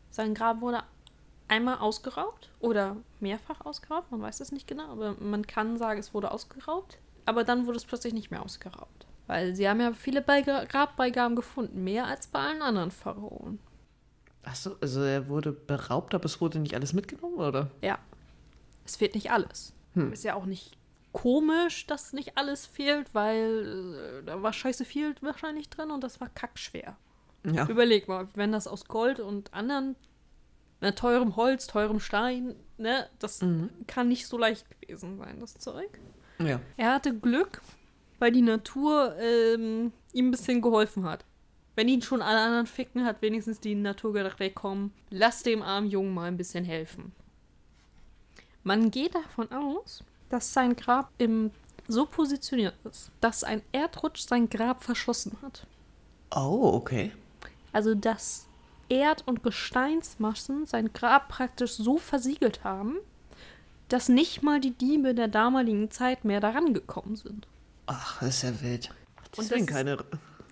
sein 0.09 0.33
Grab 0.33 0.61
wurde 0.61 0.83
einmal 1.47 1.77
ausgeraubt 1.77 2.49
oder 2.59 2.97
mehrfach 3.19 3.65
ausgeraubt, 3.65 4.11
man 4.11 4.21
weiß 4.21 4.39
es 4.39 4.51
nicht 4.51 4.67
genau, 4.67 4.89
aber 4.91 5.15
man 5.19 5.45
kann 5.45 5.77
sagen, 5.77 5.99
es 5.99 6.13
wurde 6.13 6.31
ausgeraubt, 6.31 6.97
aber 7.25 7.43
dann 7.43 7.65
wurde 7.65 7.77
es 7.77 7.85
plötzlich 7.85 8.13
nicht 8.13 8.31
mehr 8.31 8.43
ausgeraubt. 8.43 9.02
Weil 9.27 9.55
sie 9.55 9.67
haben 9.69 9.79
ja 9.79 9.93
viele 9.93 10.21
Beiga 10.21 10.65
Grabbeigaben 10.65 11.35
gefunden, 11.35 11.83
mehr 11.83 12.05
als 12.07 12.27
bei 12.27 12.39
allen 12.39 12.61
anderen 12.61 12.91
Pharaonen. 12.91 13.59
Achso, 14.43 14.75
also 14.81 15.01
er 15.01 15.29
wurde 15.29 15.53
beraubt, 15.53 16.13
aber 16.13 16.25
es 16.25 16.41
wurde 16.41 16.59
nicht 16.59 16.75
alles 16.75 16.91
mitgenommen, 16.93 17.35
oder? 17.37 17.71
Ja. 17.81 17.99
Es 18.85 18.97
fehlt 18.97 19.15
nicht 19.15 19.31
alles. 19.31 19.73
Hm. 19.93 20.11
Ist 20.11 20.25
ja 20.25 20.35
auch 20.35 20.45
nicht 20.45 20.75
komisch, 21.13 21.87
dass 21.87 22.11
nicht 22.11 22.37
alles 22.37 22.65
fehlt, 22.65 23.13
weil 23.15 24.19
äh, 24.21 24.25
da 24.25 24.41
war 24.43 24.51
scheiße 24.51 24.83
viel 24.83 25.15
wahrscheinlich 25.21 25.69
drin 25.69 25.91
und 25.91 26.03
das 26.03 26.19
war 26.19 26.27
kackschwer. 26.29 26.97
Ja. 27.45 27.67
Überleg 27.67 28.07
mal, 28.07 28.27
wenn 28.35 28.51
das 28.51 28.67
aus 28.67 28.85
Gold 28.87 29.19
und 29.21 29.53
anderen 29.53 29.95
ne, 30.81 30.93
teurem 30.95 31.35
Holz, 31.37 31.67
teurem 31.67 31.99
Stein, 32.01 32.55
ne, 32.77 33.07
das 33.19 33.41
Mhm. 33.41 33.69
kann 33.87 34.09
nicht 34.09 34.27
so 34.27 34.37
leicht 34.37 34.65
gewesen 34.81 35.17
sein, 35.17 35.39
das 35.39 35.53
Zeug. 35.55 35.99
Ja. 36.39 36.59
Er 36.77 36.93
hatte 36.95 37.17
Glück, 37.17 37.61
weil 38.23 38.31
die 38.31 38.41
Natur 38.41 39.17
ähm, 39.19 39.91
ihm 40.13 40.27
ein 40.29 40.31
bisschen 40.31 40.61
geholfen 40.61 41.03
hat. 41.03 41.25
Wenn 41.75 41.89
ihn 41.89 42.01
schon 42.01 42.21
alle 42.21 42.39
anderen 42.39 42.67
ficken, 42.67 43.03
hat 43.03 43.21
wenigstens 43.21 43.59
die 43.59 43.75
Natur 43.75 44.13
gedacht, 44.13 44.39
ey 44.39 44.49
komm, 44.49 44.91
lass 45.09 45.43
dem 45.43 45.61
armen 45.61 45.89
Jungen 45.89 46.13
mal 46.13 46.29
ein 46.29 46.37
bisschen 46.37 46.63
helfen. 46.63 47.11
Man 48.63 48.91
geht 48.91 49.13
davon 49.13 49.51
aus, 49.51 50.05
dass 50.29 50.53
sein 50.53 50.77
Grab 50.77 51.11
im, 51.17 51.51
so 51.89 52.05
positioniert 52.05 52.75
ist, 52.89 53.11
dass 53.19 53.43
ein 53.43 53.61
Erdrutsch 53.73 54.21
sein 54.21 54.47
Grab 54.47 54.85
verschossen 54.85 55.35
hat. 55.41 55.67
Oh, 56.33 56.71
okay. 56.75 57.11
Also 57.73 57.93
dass 57.93 58.47
Erd- 58.87 59.27
und 59.27 59.43
Gesteinsmassen 59.43 60.65
sein 60.65 60.93
Grab 60.93 61.27
praktisch 61.27 61.73
so 61.73 61.97
versiegelt 61.97 62.63
haben, 62.63 62.99
dass 63.89 64.07
nicht 64.07 64.43
mal 64.43 64.61
die 64.61 64.71
Diebe 64.71 65.13
der 65.13 65.27
damaligen 65.27 65.91
Zeit 65.91 66.23
mehr 66.23 66.39
daran 66.39 66.73
gekommen 66.73 67.17
sind. 67.17 67.47
Ach, 67.85 68.19
das 68.19 68.35
ist 68.35 68.41
ja 68.43 68.61
wild. 68.61 68.89
Deswegen 69.35 69.61
ist- 69.61 69.69
keine. 69.69 69.97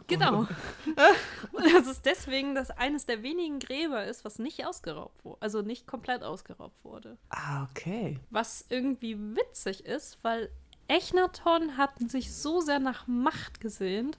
Genau. 0.08 0.39
Und 1.54 1.74
das 1.74 1.88
ist 1.88 2.06
deswegen, 2.06 2.54
dass 2.54 2.70
eines 2.72 3.06
der 3.06 3.24
wenigen 3.24 3.60
Gräber 3.60 4.04
ist, 4.06 4.26
was 4.26 4.39
nicht 4.39 4.65
ausgeraubt 4.65 5.24
wurde. 5.24 5.38
Also 5.41 5.62
nicht 5.62 5.88
komplett 5.88 6.22
ausgeraubt 6.24 6.84
wurde. 6.84 7.17
Ah, 7.30 7.63
okay. 7.72 8.20
Was 8.30 8.65
irgendwie 8.67 9.18
witzig 9.18 9.86
ist, 9.86 10.18
weil 10.22 10.49
Echnaton 10.89 11.78
hatten 11.78 12.10
sich 12.10 12.34
so 12.34 12.60
sehr 12.60 12.80
nach 12.80 13.08
Macht 13.08 13.62
gesehnt 13.62 14.18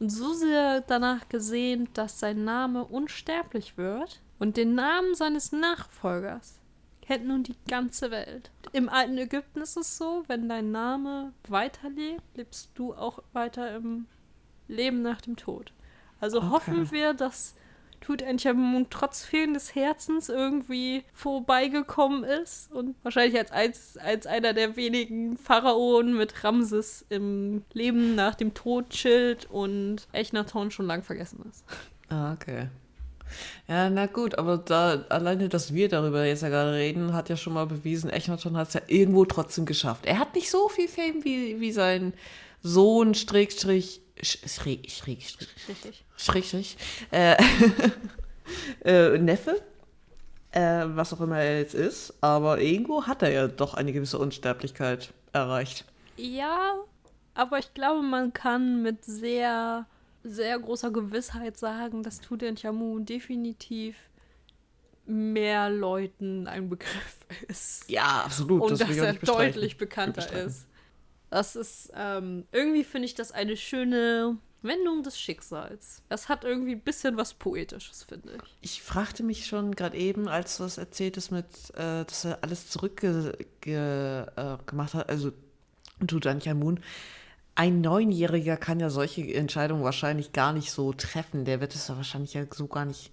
und 0.00 0.08
so 0.08 0.32
sehr 0.32 0.80
danach 0.80 1.28
gesehnt, 1.28 1.98
dass 1.98 2.18
sein 2.18 2.44
Name 2.44 2.84
unsterblich 2.86 3.76
wird. 3.76 4.22
Und 4.38 4.56
den 4.56 4.74
Namen 4.74 5.14
seines 5.14 5.52
Nachfolgers 5.52 6.58
kennt 7.06 7.26
nun 7.26 7.42
die 7.42 7.56
ganze 7.68 8.10
Welt. 8.10 8.50
Im 8.72 8.88
alten 8.88 9.18
Ägypten 9.18 9.60
ist 9.60 9.76
es 9.76 9.98
so, 9.98 10.24
wenn 10.26 10.48
dein 10.48 10.70
Name 10.70 11.32
weiterlebt, 11.48 12.22
lebst 12.34 12.70
du 12.74 12.94
auch 12.94 13.22
weiter 13.32 13.76
im 13.76 14.06
Leben 14.68 15.02
nach 15.02 15.20
dem 15.20 15.36
Tod. 15.36 15.72
Also 16.20 16.38
Okay. 16.38 16.50
hoffen 16.50 16.90
wir, 16.90 17.12
dass 17.12 17.54
Tutanchamun 18.00 18.86
trotz 18.90 19.24
fehlendes 19.24 19.74
Herzens 19.74 20.28
irgendwie 20.28 21.04
vorbeigekommen 21.12 22.24
ist 22.24 22.70
und 22.72 22.96
wahrscheinlich 23.02 23.38
als, 23.38 23.50
als, 23.52 23.96
als 23.98 24.26
einer 24.26 24.52
der 24.52 24.76
wenigen 24.76 25.36
Pharaonen 25.38 26.16
mit 26.16 26.44
Ramses 26.44 27.04
im 27.08 27.64
Leben 27.72 28.14
nach 28.14 28.34
dem 28.34 28.52
Tod 28.54 28.90
chillt 28.90 29.46
und 29.50 30.06
Echnaton 30.12 30.70
schon 30.70 30.86
lang 30.86 31.02
vergessen 31.02 31.44
ist. 31.48 31.64
Ah, 32.08 32.32
okay. 32.32 32.68
Ja, 33.68 33.90
na 33.90 34.06
gut, 34.06 34.38
aber 34.38 34.58
da 34.58 35.04
alleine, 35.08 35.48
dass 35.48 35.72
wir 35.74 35.88
darüber 35.88 36.24
jetzt 36.24 36.42
ja 36.42 36.48
gerade 36.48 36.72
reden, 36.72 37.12
hat 37.12 37.28
ja 37.28 37.36
schon 37.36 37.54
mal 37.54 37.66
bewiesen, 37.66 38.10
Echnaton 38.10 38.56
hat 38.56 38.68
es 38.68 38.74
ja 38.74 38.82
irgendwo 38.86 39.24
trotzdem 39.24 39.66
geschafft. 39.66 40.06
Er 40.06 40.18
hat 40.18 40.34
nicht 40.34 40.50
so 40.50 40.68
viel 40.68 40.88
Fame 40.88 41.24
wie, 41.24 41.60
wie 41.60 41.72
sein 41.72 42.12
Sohn, 42.62 43.14
Strickstrich, 43.14 44.00
Schräg, 44.22 44.90
Schräg, 44.90 45.22
Schräg. 45.22 45.48
Schräg, 46.16 46.44
Schräg, 46.44 46.76
äh, 47.10 47.36
äh, 48.84 49.18
Neffe, 49.18 49.60
äh, 50.52 50.84
was 50.86 51.12
auch 51.12 51.20
immer 51.20 51.38
er 51.38 51.58
jetzt 51.58 51.74
ist, 51.74 52.14
aber 52.20 52.60
irgendwo 52.60 53.06
hat 53.06 53.22
er 53.22 53.32
ja 53.32 53.48
doch 53.48 53.74
eine 53.74 53.92
gewisse 53.92 54.18
Unsterblichkeit 54.18 55.12
erreicht. 55.32 55.84
Ja, 56.16 56.74
aber 57.34 57.58
ich 57.58 57.74
glaube, 57.74 58.02
man 58.02 58.32
kann 58.32 58.82
mit 58.82 59.04
sehr, 59.04 59.86
sehr 60.24 60.58
großer 60.58 60.90
Gewissheit 60.90 61.56
sagen, 61.58 62.02
dass 62.02 62.20
Tutanchamun 62.20 63.04
definitiv 63.04 63.96
mehr 65.06 65.68
Leuten 65.70 66.46
ein 66.46 66.68
Begriff 66.68 67.18
ist. 67.48 67.88
Ja, 67.90 68.22
absolut. 68.24 68.62
Und 68.62 68.80
dass 68.80 68.88
ich 68.88 69.00
auch 69.00 69.04
er 69.04 69.14
deutlich 69.14 69.76
bekannter 69.76 70.32
ist. 70.32 70.66
Das 71.30 71.56
ist, 71.56 71.92
ähm, 71.94 72.46
irgendwie 72.52 72.84
finde 72.84 73.06
ich 73.06 73.14
das 73.14 73.32
eine 73.32 73.56
schöne 73.56 74.38
Wendung 74.62 75.02
des 75.02 75.20
Schicksals. 75.20 76.02
Das 76.08 76.28
hat 76.28 76.44
irgendwie 76.44 76.72
ein 76.72 76.80
bisschen 76.80 77.16
was 77.16 77.34
Poetisches, 77.34 78.04
finde 78.04 78.36
ich. 78.36 78.56
Ich 78.62 78.82
fragte 78.82 79.22
mich 79.22 79.46
schon 79.46 79.74
gerade 79.74 79.96
eben, 79.96 80.26
als 80.26 80.56
du 80.56 80.62
das 80.62 80.78
erzählt 80.78 81.16
hast, 81.16 81.30
mit, 81.30 81.44
äh, 81.74 82.04
dass 82.04 82.24
er 82.24 82.38
alles 82.42 82.70
zurückgemacht 82.70 83.36
ge, 83.60 83.74
äh, 83.74 84.58
hat, 84.94 85.08
also 85.08 85.32
Tutanchamun. 86.06 86.80
Ein 87.56 87.80
Neunjähriger 87.80 88.56
kann 88.56 88.80
ja 88.80 88.90
solche 88.90 89.22
Entscheidungen 89.32 89.84
wahrscheinlich 89.84 90.32
gar 90.32 90.52
nicht 90.52 90.72
so 90.72 90.92
treffen. 90.92 91.44
Der 91.44 91.60
wird 91.60 91.74
es 91.74 91.88
ja 91.88 91.96
wahrscheinlich 91.96 92.34
ja 92.34 92.44
so 92.52 92.66
gar 92.66 92.84
nicht 92.84 93.12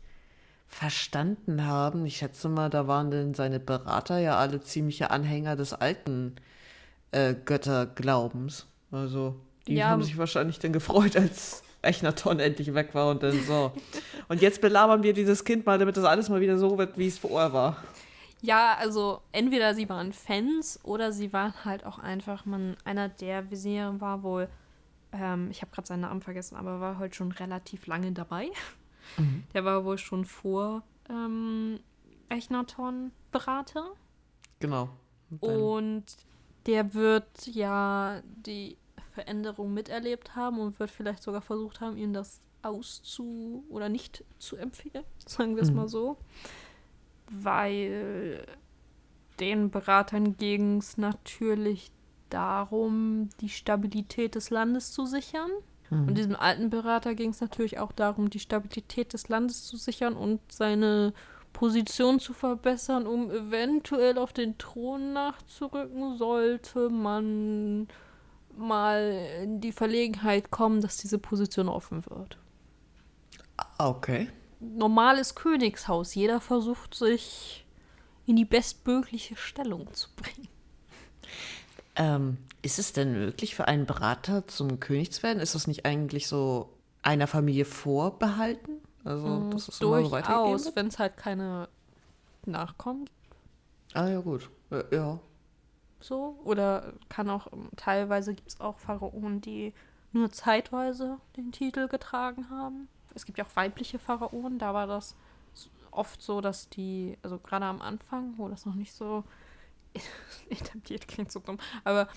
verstanden 0.67 1.65
haben. 1.65 2.05
Ich 2.05 2.17
schätze 2.17 2.49
mal, 2.49 2.69
da 2.69 2.87
waren 2.87 3.11
denn 3.11 3.33
seine 3.33 3.59
Berater 3.59 4.17
ja 4.19 4.37
alle 4.37 4.61
ziemliche 4.61 5.11
Anhänger 5.11 5.55
des 5.55 5.73
alten 5.73 6.35
äh, 7.11 7.35
Götterglaubens. 7.35 8.65
Also, 8.91 9.35
die 9.67 9.75
Ja. 9.75 9.89
haben 9.89 10.01
sich 10.03 10.17
wahrscheinlich 10.17 10.57
dann 10.59 10.73
gefreut, 10.73 11.15
als 11.15 11.61
Echnaton 11.83 12.39
endlich 12.39 12.73
weg 12.73 12.95
war 12.95 13.09
und 13.09 13.21
dann 13.21 13.39
so. 13.43 13.71
Und 14.27 14.41
jetzt 14.41 14.61
belabern 14.61 15.03
wir 15.03 15.13
dieses 15.13 15.43
Kind 15.43 15.65
mal, 15.65 15.77
damit 15.77 15.97
das 15.97 16.05
alles 16.05 16.29
mal 16.29 16.41
wieder 16.41 16.57
so 16.57 16.77
wird, 16.77 16.97
wie 16.97 17.07
es 17.07 17.17
vorher 17.19 17.53
war. 17.53 17.77
Ja, 18.41 18.75
also 18.75 19.21
entweder 19.31 19.75
sie 19.75 19.87
waren 19.87 20.13
Fans 20.13 20.79
oder 20.83 21.11
sie 21.11 21.31
waren 21.31 21.53
halt 21.63 21.85
auch 21.85 21.99
einfach, 21.99 22.45
man, 22.45 22.75
einer 22.85 23.07
der 23.09 23.51
Visiere 23.51 24.01
war 24.01 24.23
wohl, 24.23 24.49
ähm, 25.11 25.49
ich 25.51 25.61
habe 25.61 25.71
gerade 25.71 25.87
seinen 25.87 26.01
Namen 26.01 26.21
vergessen, 26.21 26.55
aber 26.55 26.79
war 26.79 26.97
halt 26.97 27.15
schon 27.15 27.31
relativ 27.31 27.85
lange 27.87 28.11
dabei. 28.11 28.49
Der 29.53 29.65
war 29.65 29.83
wohl 29.85 29.97
schon 29.97 30.25
vor 30.25 30.83
ähm, 31.09 31.79
Echnaton 32.29 33.11
Berater. 33.31 33.91
Genau. 34.59 34.89
Und 35.41 36.05
der 36.65 36.93
wird 36.93 37.45
ja 37.47 38.21
die 38.23 38.77
Veränderung 39.13 39.73
miterlebt 39.73 40.35
haben 40.35 40.59
und 40.59 40.79
wird 40.79 40.89
vielleicht 40.91 41.23
sogar 41.23 41.41
versucht 41.41 41.81
haben, 41.81 41.97
ihm 41.97 42.13
das 42.13 42.39
auszu- 42.63 43.63
oder 43.69 43.89
nicht 43.89 44.23
zu 44.39 44.55
empfehlen, 44.55 45.03
sagen 45.25 45.55
wir 45.55 45.63
es 45.63 45.71
Mhm. 45.71 45.75
mal 45.75 45.87
so. 45.89 46.17
Weil 47.31 48.45
den 49.39 49.71
Beratern 49.71 50.37
ging 50.37 50.77
es 50.77 50.97
natürlich 50.97 51.91
darum, 52.29 53.29
die 53.41 53.49
Stabilität 53.49 54.35
des 54.35 54.49
Landes 54.49 54.91
zu 54.91 55.05
sichern. 55.05 55.49
Mhm. 55.89 56.07
Und 56.07 56.17
diesem 56.17 56.35
alten 56.35 56.69
Berater 56.69 57.15
ging 57.15 57.31
es 57.31 57.41
natürlich 57.41 57.79
auch 57.79 57.91
darum, 57.91 58.29
die 58.29 58.39
Stabilität 58.39 59.13
des 59.13 59.29
Landes 59.29 59.65
zu 59.65 59.77
sichern 59.77 60.13
und 60.13 60.39
seine 60.51 61.13
Position 61.53 62.19
zu 62.19 62.33
verbessern, 62.33 63.05
um 63.05 63.29
eventuell 63.29 64.17
auf 64.17 64.33
den 64.33 64.57
Thron 64.57 65.13
nachzurücken, 65.13 66.17
sollte 66.17 66.89
man 66.89 67.87
mal 68.55 69.27
in 69.43 69.61
die 69.61 69.71
Verlegenheit 69.71 70.51
kommen, 70.51 70.81
dass 70.81 70.97
diese 70.97 71.17
Position 71.17 71.67
offen 71.67 72.05
wird. 72.09 72.37
Ah, 73.57 73.89
okay. 73.89 74.29
Normales 74.61 75.35
Königshaus. 75.35 76.15
Jeder 76.15 76.39
versucht 76.39 76.93
sich 76.93 77.65
in 78.25 78.35
die 78.35 78.45
bestmögliche 78.45 79.35
Stellung 79.35 79.91
zu 79.93 80.09
bringen. 80.15 80.47
Ähm, 81.95 82.37
ist 82.61 82.79
es 82.79 82.93
denn 82.93 83.13
möglich 83.13 83.55
für 83.55 83.67
einen 83.67 83.85
Berater 83.85 84.47
zum 84.47 84.79
König 84.79 85.11
zu 85.11 85.23
werden? 85.23 85.39
Ist 85.39 85.55
das 85.55 85.67
nicht 85.67 85.85
eigentlich 85.85 86.27
so 86.27 86.69
einer 87.01 87.27
Familie 87.27 87.65
vorbehalten? 87.65 88.79
Also, 89.03 89.49
dass 89.49 89.67
es 89.67 89.81
immer 89.81 90.03
so 90.03 90.09
Durchaus, 90.09 90.75
wenn 90.75 90.87
es 90.87 90.99
halt 90.99 91.17
keine 91.17 91.67
Nachkommen 92.45 93.07
Ah, 93.93 94.07
ja, 94.07 94.19
gut. 94.21 94.49
Ja. 94.91 95.19
so. 95.99 96.39
Oder 96.45 96.93
kann 97.09 97.29
auch, 97.29 97.51
ähm, 97.51 97.69
teilweise 97.75 98.33
gibt 98.33 98.49
es 98.49 98.59
auch 98.61 98.79
Pharaonen, 98.79 99.41
die 99.41 99.73
nur 100.13 100.31
zeitweise 100.31 101.17
den 101.35 101.51
Titel 101.51 101.87
getragen 101.87 102.49
haben. 102.49 102.87
Es 103.15 103.25
gibt 103.25 103.37
ja 103.37 103.45
auch 103.45 103.55
weibliche 103.55 103.99
Pharaonen, 103.99 104.59
da 104.59 104.73
war 104.73 104.87
das 104.87 105.15
oft 105.91 106.21
so, 106.21 106.39
dass 106.41 106.69
die, 106.69 107.17
also 107.21 107.37
gerade 107.37 107.65
am 107.65 107.81
Anfang, 107.81 108.33
wo 108.37 108.47
das 108.47 108.65
noch 108.65 108.75
nicht 108.75 108.93
so 108.93 109.23
etabliert 110.49 111.07
klingt 111.07 111.31
so 111.31 111.39
dumm, 111.39 111.57
aber 111.83 112.07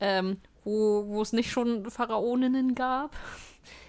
ähm, 0.00 0.38
wo, 0.64 1.06
wo 1.06 1.22
es 1.22 1.32
nicht 1.32 1.50
schon 1.50 1.88
Pharaoninnen 1.90 2.74
gab, 2.74 3.14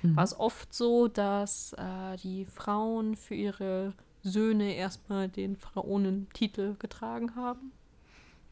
Mhm. 0.04 0.16
war 0.18 0.24
es 0.26 0.38
oft 0.38 0.74
so, 0.74 1.08
dass 1.08 1.74
äh, 1.74 2.18
die 2.18 2.46
Frauen 2.46 3.16
für 3.16 3.36
ihre 3.36 3.94
Söhne 4.22 4.76
erstmal 4.76 5.30
den 5.30 5.56
Pharaonentitel 5.56 6.76
getragen 6.78 7.36
haben, 7.36 7.72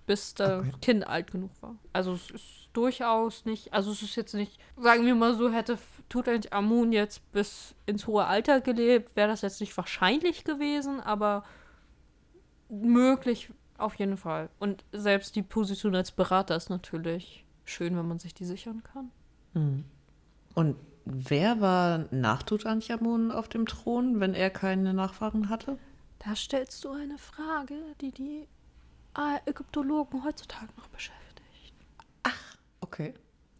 bis 0.07 0.33
das 0.33 0.59
Okay. 0.59 0.71
Kind 0.81 1.05
alt 1.07 1.31
genug 1.31 1.51
war. 1.61 1.75
Also 1.93 2.13
es 2.13 2.31
ist 2.31 2.69
durchaus 2.73 3.45
nicht, 3.45 3.73
also 3.73 3.91
es 3.91 4.01
ist 4.01 4.15
jetzt 4.15 4.33
nicht, 4.33 4.59
sagen 4.77 5.05
wir 5.05 5.13
mal 5.13 5.35
so, 5.35 5.51
hätte 5.51 5.77
Tutanchamun 6.09 6.91
jetzt 6.91 7.31
bis 7.31 7.75
ins 7.85 8.07
hohe 8.07 8.25
Alter 8.25 8.61
gelebt, 8.61 9.15
wäre 9.15 9.29
das 9.29 9.41
jetzt 9.41 9.61
nicht 9.61 9.75
wahrscheinlich 9.77 10.43
gewesen, 10.43 10.99
aber 10.99 11.43
möglich 12.69 13.51
auf 13.77 13.95
jeden 13.95 14.17
Fall. 14.17 14.49
Und 14.59 14.83
selbst 14.91 15.35
die 15.35 15.43
Position 15.43 15.95
als 15.95 16.11
Berater 16.11 16.55
ist 16.55 16.69
natürlich 16.69 17.45
schön, 17.63 17.95
wenn 17.95 18.07
man 18.07 18.19
sich 18.19 18.33
die 18.33 18.45
sichern 18.45 18.83
kann. 18.83 19.11
Mhm. 19.53 19.85
Und 20.55 20.75
wer 21.05 21.61
war 21.61 22.05
nach 22.11 22.43
Tutanchamun 22.43 23.31
auf 23.31 23.47
dem 23.47 23.65
Thron, 23.65 24.19
wenn 24.19 24.33
er 24.33 24.49
keine 24.49 24.93
Nachfahren 24.93 25.49
hatte? 25.49 25.77
Da 26.19 26.35
stellst 26.35 26.83
du 26.83 26.89
eine 26.89 27.17
Frage, 27.17 27.75
die 28.01 28.11
die 28.11 28.47
Ägyptologen 29.45 30.23
heutzutage 30.23 30.71
noch 30.77 30.87
beschäftigt. 30.89 31.73
Okay. 32.81 33.13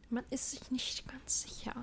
Man 0.10 0.24
ist 0.30 0.52
sich 0.52 0.72
nicht 0.72 1.08
ganz 1.08 1.43
sicher. 1.43 1.74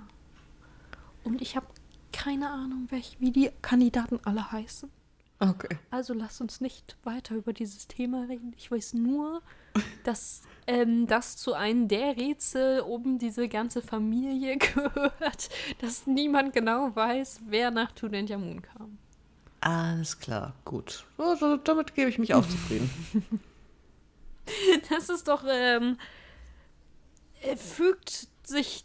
Und 1.26 1.42
ich 1.42 1.56
habe 1.56 1.66
keine 2.12 2.50
Ahnung, 2.50 2.86
welch, 2.90 3.16
wie 3.18 3.32
die 3.32 3.50
Kandidaten 3.60 4.20
alle 4.24 4.52
heißen. 4.52 4.90
Okay. 5.38 5.76
Also 5.90 6.14
lass 6.14 6.40
uns 6.40 6.60
nicht 6.60 6.96
weiter 7.02 7.34
über 7.34 7.52
dieses 7.52 7.88
Thema 7.88 8.22
reden. 8.22 8.54
Ich 8.56 8.70
weiß 8.70 8.94
nur, 8.94 9.42
dass 10.04 10.42
ähm, 10.66 11.06
das 11.06 11.36
zu 11.36 11.52
einem 11.52 11.88
der 11.88 12.16
Rätsel 12.16 12.80
um 12.80 13.18
diese 13.18 13.48
ganze 13.48 13.82
Familie 13.82 14.56
gehört, 14.74 15.50
dass 15.80 16.06
niemand 16.06 16.54
genau 16.54 16.94
weiß, 16.94 17.40
wer 17.48 17.70
nach 17.70 17.92
Tutanchamun 17.92 18.62
kam. 18.62 18.98
Alles 19.60 20.18
klar, 20.18 20.54
gut. 20.64 21.04
Also, 21.18 21.56
damit 21.56 21.94
gebe 21.94 22.08
ich 22.08 22.18
mich 22.18 22.34
auch 22.34 22.46
zufrieden. 22.46 22.90
Das 24.88 25.08
ist 25.08 25.26
doch, 25.26 25.42
ähm, 25.44 25.98
äh, 27.42 27.56
fügt 27.56 28.28
sich 28.44 28.84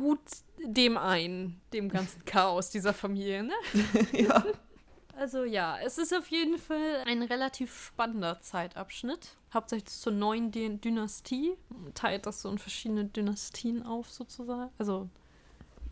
gut 0.00 0.20
dem 0.64 0.96
ein, 0.96 1.60
dem 1.74 1.90
ganzen 1.90 2.24
Chaos 2.24 2.70
dieser 2.70 2.94
Familie, 2.94 3.42
ne? 3.42 3.52
ja. 4.12 4.44
Also 5.14 5.44
ja, 5.44 5.78
es 5.84 5.98
ist 5.98 6.14
auf 6.14 6.28
jeden 6.28 6.56
Fall 6.56 7.02
ein 7.04 7.22
relativ 7.22 7.88
spannender 7.88 8.40
Zeitabschnitt. 8.40 9.36
Hauptsächlich 9.52 9.92
zur 9.92 10.12
neuen 10.12 10.50
Dy 10.50 10.78
Dynastie. 10.78 11.52
Teilt 11.92 12.24
das 12.24 12.40
so 12.40 12.50
in 12.50 12.56
verschiedene 12.56 13.04
Dynastien 13.04 13.82
auf, 13.82 14.10
sozusagen. 14.10 14.70
Also, 14.78 15.10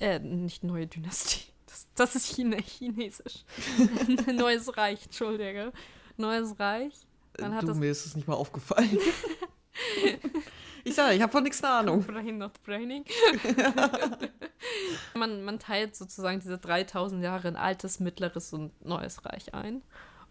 äh, 0.01 0.19
nicht 0.19 0.65
neue 0.65 0.87
Dynastie. 0.87 1.45
Das, 1.67 1.87
das 1.95 2.17
ist 2.17 2.35
Chine 2.35 2.57
chinesisch. 2.63 3.45
Neues 4.33 4.75
Reich, 4.79 5.05
Entschuldige. 5.05 5.73
Neues 6.17 6.59
Reich. 6.59 6.95
Dann 7.35 7.55
hat 7.55 7.65
du, 7.65 7.67
das 7.67 7.77
mir 7.77 7.91
ist 7.91 8.07
es 8.07 8.17
nicht 8.17 8.27
mal 8.27 8.35
aufgefallen. 8.35 8.99
Ich 10.89 10.95
sage, 10.95 11.15
ich 11.15 11.23
habe 11.23 11.31
von 11.31 11.43
nichts 11.45 11.63
eine 11.63 11.73
Ahnung. 11.75 12.03
Brain 12.03 12.39
not 12.39 12.63
braining. 12.65 13.05
man, 15.15 15.43
man 15.43 15.59
teilt 15.59 15.95
sozusagen 15.95 16.41
diese 16.41 16.57
3000 16.57 17.23
Jahre 17.23 17.49
in 17.49 17.57
altes, 17.57 18.01
mittleres 18.01 18.53
und 18.55 18.73
neues 18.85 19.25
Reich 19.27 19.55
ein. 19.55 19.83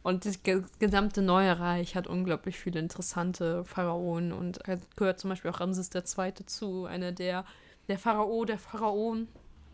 Und 0.01 0.25
das 0.25 0.41
ge 0.41 0.63
gesamte 0.79 1.21
neue 1.21 1.59
Reich 1.59 1.95
hat 1.95 2.07
unglaublich 2.07 2.57
viele 2.57 2.79
interessante 2.79 3.65
Pharaonen 3.65 4.31
und 4.31 4.59
gehört 4.95 5.19
zum 5.19 5.29
Beispiel 5.29 5.51
auch 5.51 5.59
Ramses 5.59 5.89
II. 5.93 6.33
zu, 6.45 6.85
einer 6.85 7.11
der, 7.11 7.45
der 7.87 7.99
Pharao 7.99 8.45
der 8.45 8.57
Pharaonen, 8.57 9.27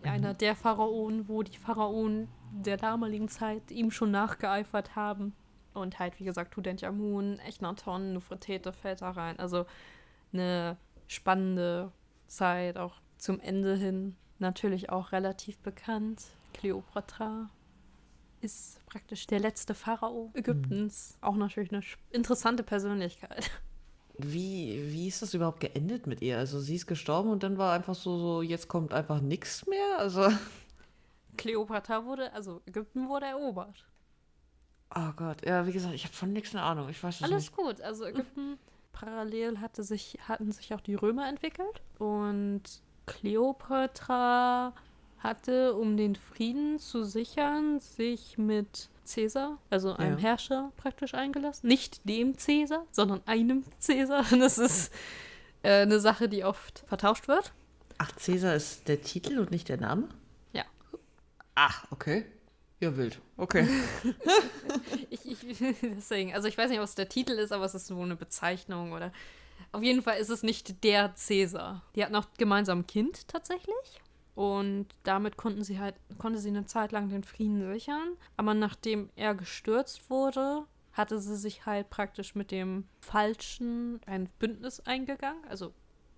mhm. 0.03 0.09
einer 0.09 0.33
der 0.33 0.55
Pharaonen, 0.55 1.29
wo 1.29 1.43
die 1.43 1.57
Pharaonen 1.57 2.27
der 2.51 2.77
damaligen 2.77 3.29
Zeit 3.29 3.71
ihm 3.71 3.89
schon 3.91 4.11
nachgeeifert 4.11 4.95
haben. 4.95 5.33
Und 5.73 5.97
halt, 5.97 6.19
wie 6.19 6.23
gesagt, 6.25 6.53
Tutanchamun, 6.53 7.39
Echnaton, 7.39 8.13
Nufretete 8.13 8.73
fällt 8.73 9.01
da 9.01 9.11
rein. 9.11 9.39
Also 9.39 9.65
eine 10.33 10.77
spannende 11.07 11.91
Zeit, 12.27 12.77
auch 12.77 12.95
zum 13.17 13.39
Ende 13.39 13.75
hin 13.75 14.15
natürlich 14.39 14.89
auch 14.89 15.11
relativ 15.11 15.57
bekannt. 15.59 16.23
Kleopatra 16.53 17.49
ist 18.41 18.85
praktisch 18.85 19.25
der 19.27 19.39
letzte 19.39 19.73
Pharao 19.73 20.31
Ägyptens. 20.33 21.17
Mhm. 21.17 21.27
Auch 21.27 21.35
natürlich 21.35 21.71
eine 21.71 21.81
interessante 22.11 22.63
Persönlichkeit. 22.63 23.49
Wie, 24.17 24.91
wie 24.91 25.07
ist 25.07 25.21
das 25.21 25.33
überhaupt 25.33 25.59
geendet 25.59 26.05
mit 26.05 26.21
ihr? 26.21 26.37
Also 26.37 26.59
sie 26.59 26.75
ist 26.75 26.85
gestorben 26.85 27.31
und 27.31 27.41
dann 27.41 27.57
war 27.57 27.73
einfach 27.73 27.95
so, 27.95 28.17
so 28.19 28.41
jetzt 28.41 28.67
kommt 28.67 28.93
einfach 28.93 29.21
nichts 29.21 29.65
mehr? 29.65 29.97
Also. 29.97 30.29
Kleopatra 31.37 32.05
wurde, 32.05 32.31
also 32.33 32.61
Ägypten 32.67 33.09
wurde 33.09 33.25
erobert. 33.25 33.87
Oh 34.95 35.11
Gott, 35.15 35.43
ja, 35.43 35.65
wie 35.65 35.71
gesagt, 35.71 35.95
ich 35.95 36.03
habe 36.03 36.13
von 36.13 36.31
nichts 36.31 36.53
eine 36.53 36.63
Ahnung. 36.63 36.89
Ich 36.89 37.01
weiß 37.01 37.15
es 37.15 37.23
Alles 37.23 37.45
nicht. 37.45 37.55
gut, 37.55 37.81
also 37.81 38.05
Ägypten 38.05 38.59
parallel 38.93 39.59
hatte 39.59 39.83
sich, 39.83 40.17
hatten 40.27 40.51
sich 40.51 40.73
auch 40.73 40.81
die 40.81 40.95
Römer 40.95 41.27
entwickelt 41.27 41.81
und 41.99 42.61
Kleopatra 43.05 44.73
hatte, 45.19 45.75
um 45.75 45.97
den 45.97 46.15
Frieden 46.15 46.79
zu 46.79 47.03
sichern, 47.03 47.79
sich 47.79 48.37
mit 48.37 48.89
Caesar, 49.05 49.57
also 49.69 49.93
einem 49.93 50.17
ja. 50.17 50.23
Herrscher 50.23 50.71
praktisch 50.77 51.13
eingelassen. 51.13 51.67
Nicht 51.67 52.07
dem 52.07 52.35
Caesar, 52.37 52.85
sondern 52.91 53.21
einem 53.25 53.63
Caesar. 53.85 54.25
Das 54.39 54.57
ist 54.57 54.93
äh, 55.63 55.81
eine 55.81 55.99
Sache, 55.99 56.29
die 56.29 56.43
oft 56.43 56.83
vertauscht 56.87 57.27
wird. 57.27 57.53
Ach, 57.97 58.11
Caesar 58.15 58.55
ist 58.55 58.87
der 58.87 59.01
Titel 59.01 59.39
und 59.39 59.51
nicht 59.51 59.69
der 59.69 59.77
Name? 59.77 60.09
Ja. 60.53 60.63
Ach, 61.55 61.85
okay. 61.91 62.25
Ja, 62.79 62.97
wild. 62.97 63.19
Okay. 63.37 63.67
ich, 65.09 65.25
ich, 65.25 65.32
deswegen, 65.81 66.33
also 66.33 66.47
ich 66.47 66.57
weiß 66.57 66.69
nicht, 66.69 66.79
es 66.79 66.95
der 66.95 67.09
Titel 67.09 67.33
ist, 67.33 67.51
aber 67.51 67.65
es 67.65 67.75
ist 67.75 67.93
wohl 67.93 68.03
eine 68.03 68.15
Bezeichnung 68.15 68.93
oder. 68.93 69.11
Auf 69.71 69.83
jeden 69.83 70.01
Fall 70.01 70.17
ist 70.17 70.29
es 70.29 70.43
nicht 70.43 70.83
der 70.83 71.15
Cäsar. 71.15 71.81
Die 71.95 72.03
hatten 72.03 72.15
auch 72.15 72.27
gemeinsam 72.37 72.79
ein 72.79 72.87
Kind 72.87 73.27
tatsächlich. 73.27 74.01
Und 74.35 74.87
damit 75.03 75.37
konnten 75.37 75.63
sie 75.63 75.79
halt, 75.79 75.95
konnte 76.17 76.39
sie 76.39 76.49
eine 76.49 76.65
Zeit 76.65 76.91
lang 76.91 77.09
den 77.09 77.23
Frieden 77.23 77.71
sichern. 77.71 78.17
Aber 78.35 78.53
nachdem 78.53 79.09
er 79.15 79.35
gestürzt 79.35 80.09
wurde, 80.09 80.65
hatte 80.91 81.19
sie 81.19 81.35
sich 81.35 81.65
halt 81.65 81.89
praktisch 81.89 82.35
mit 82.35 82.51
dem 82.51 82.85
Falschen 82.99 83.99
ein 84.05 84.29
Bündnis 84.39 84.79
eingegangen. 84.79 85.43
Also 85.49 85.73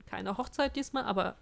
keine 0.06 0.38
Hochzeit 0.38 0.76
diesmal, 0.76 1.04
aber 1.04 1.36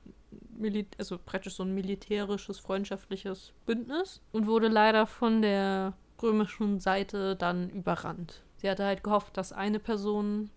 also 0.97 1.19
praktisch 1.23 1.55
so 1.55 1.63
ein 1.63 1.75
militärisches, 1.75 2.59
freundschaftliches 2.59 3.53
Bündnis 3.65 4.21
und 4.31 4.47
wurde 4.47 4.67
leider 4.67 5.05
von 5.05 5.41
der 5.41 5.93
römischen 6.23 6.79
Seite 6.79 7.35
dann 7.35 7.69
überrannt. 7.69 8.41
Sie 8.57 8.69
hatte 8.69 8.85
halt 8.85 9.03
gehofft, 9.03 9.37
dass 9.37 9.51
eine 9.51 9.79
Person 9.79 10.49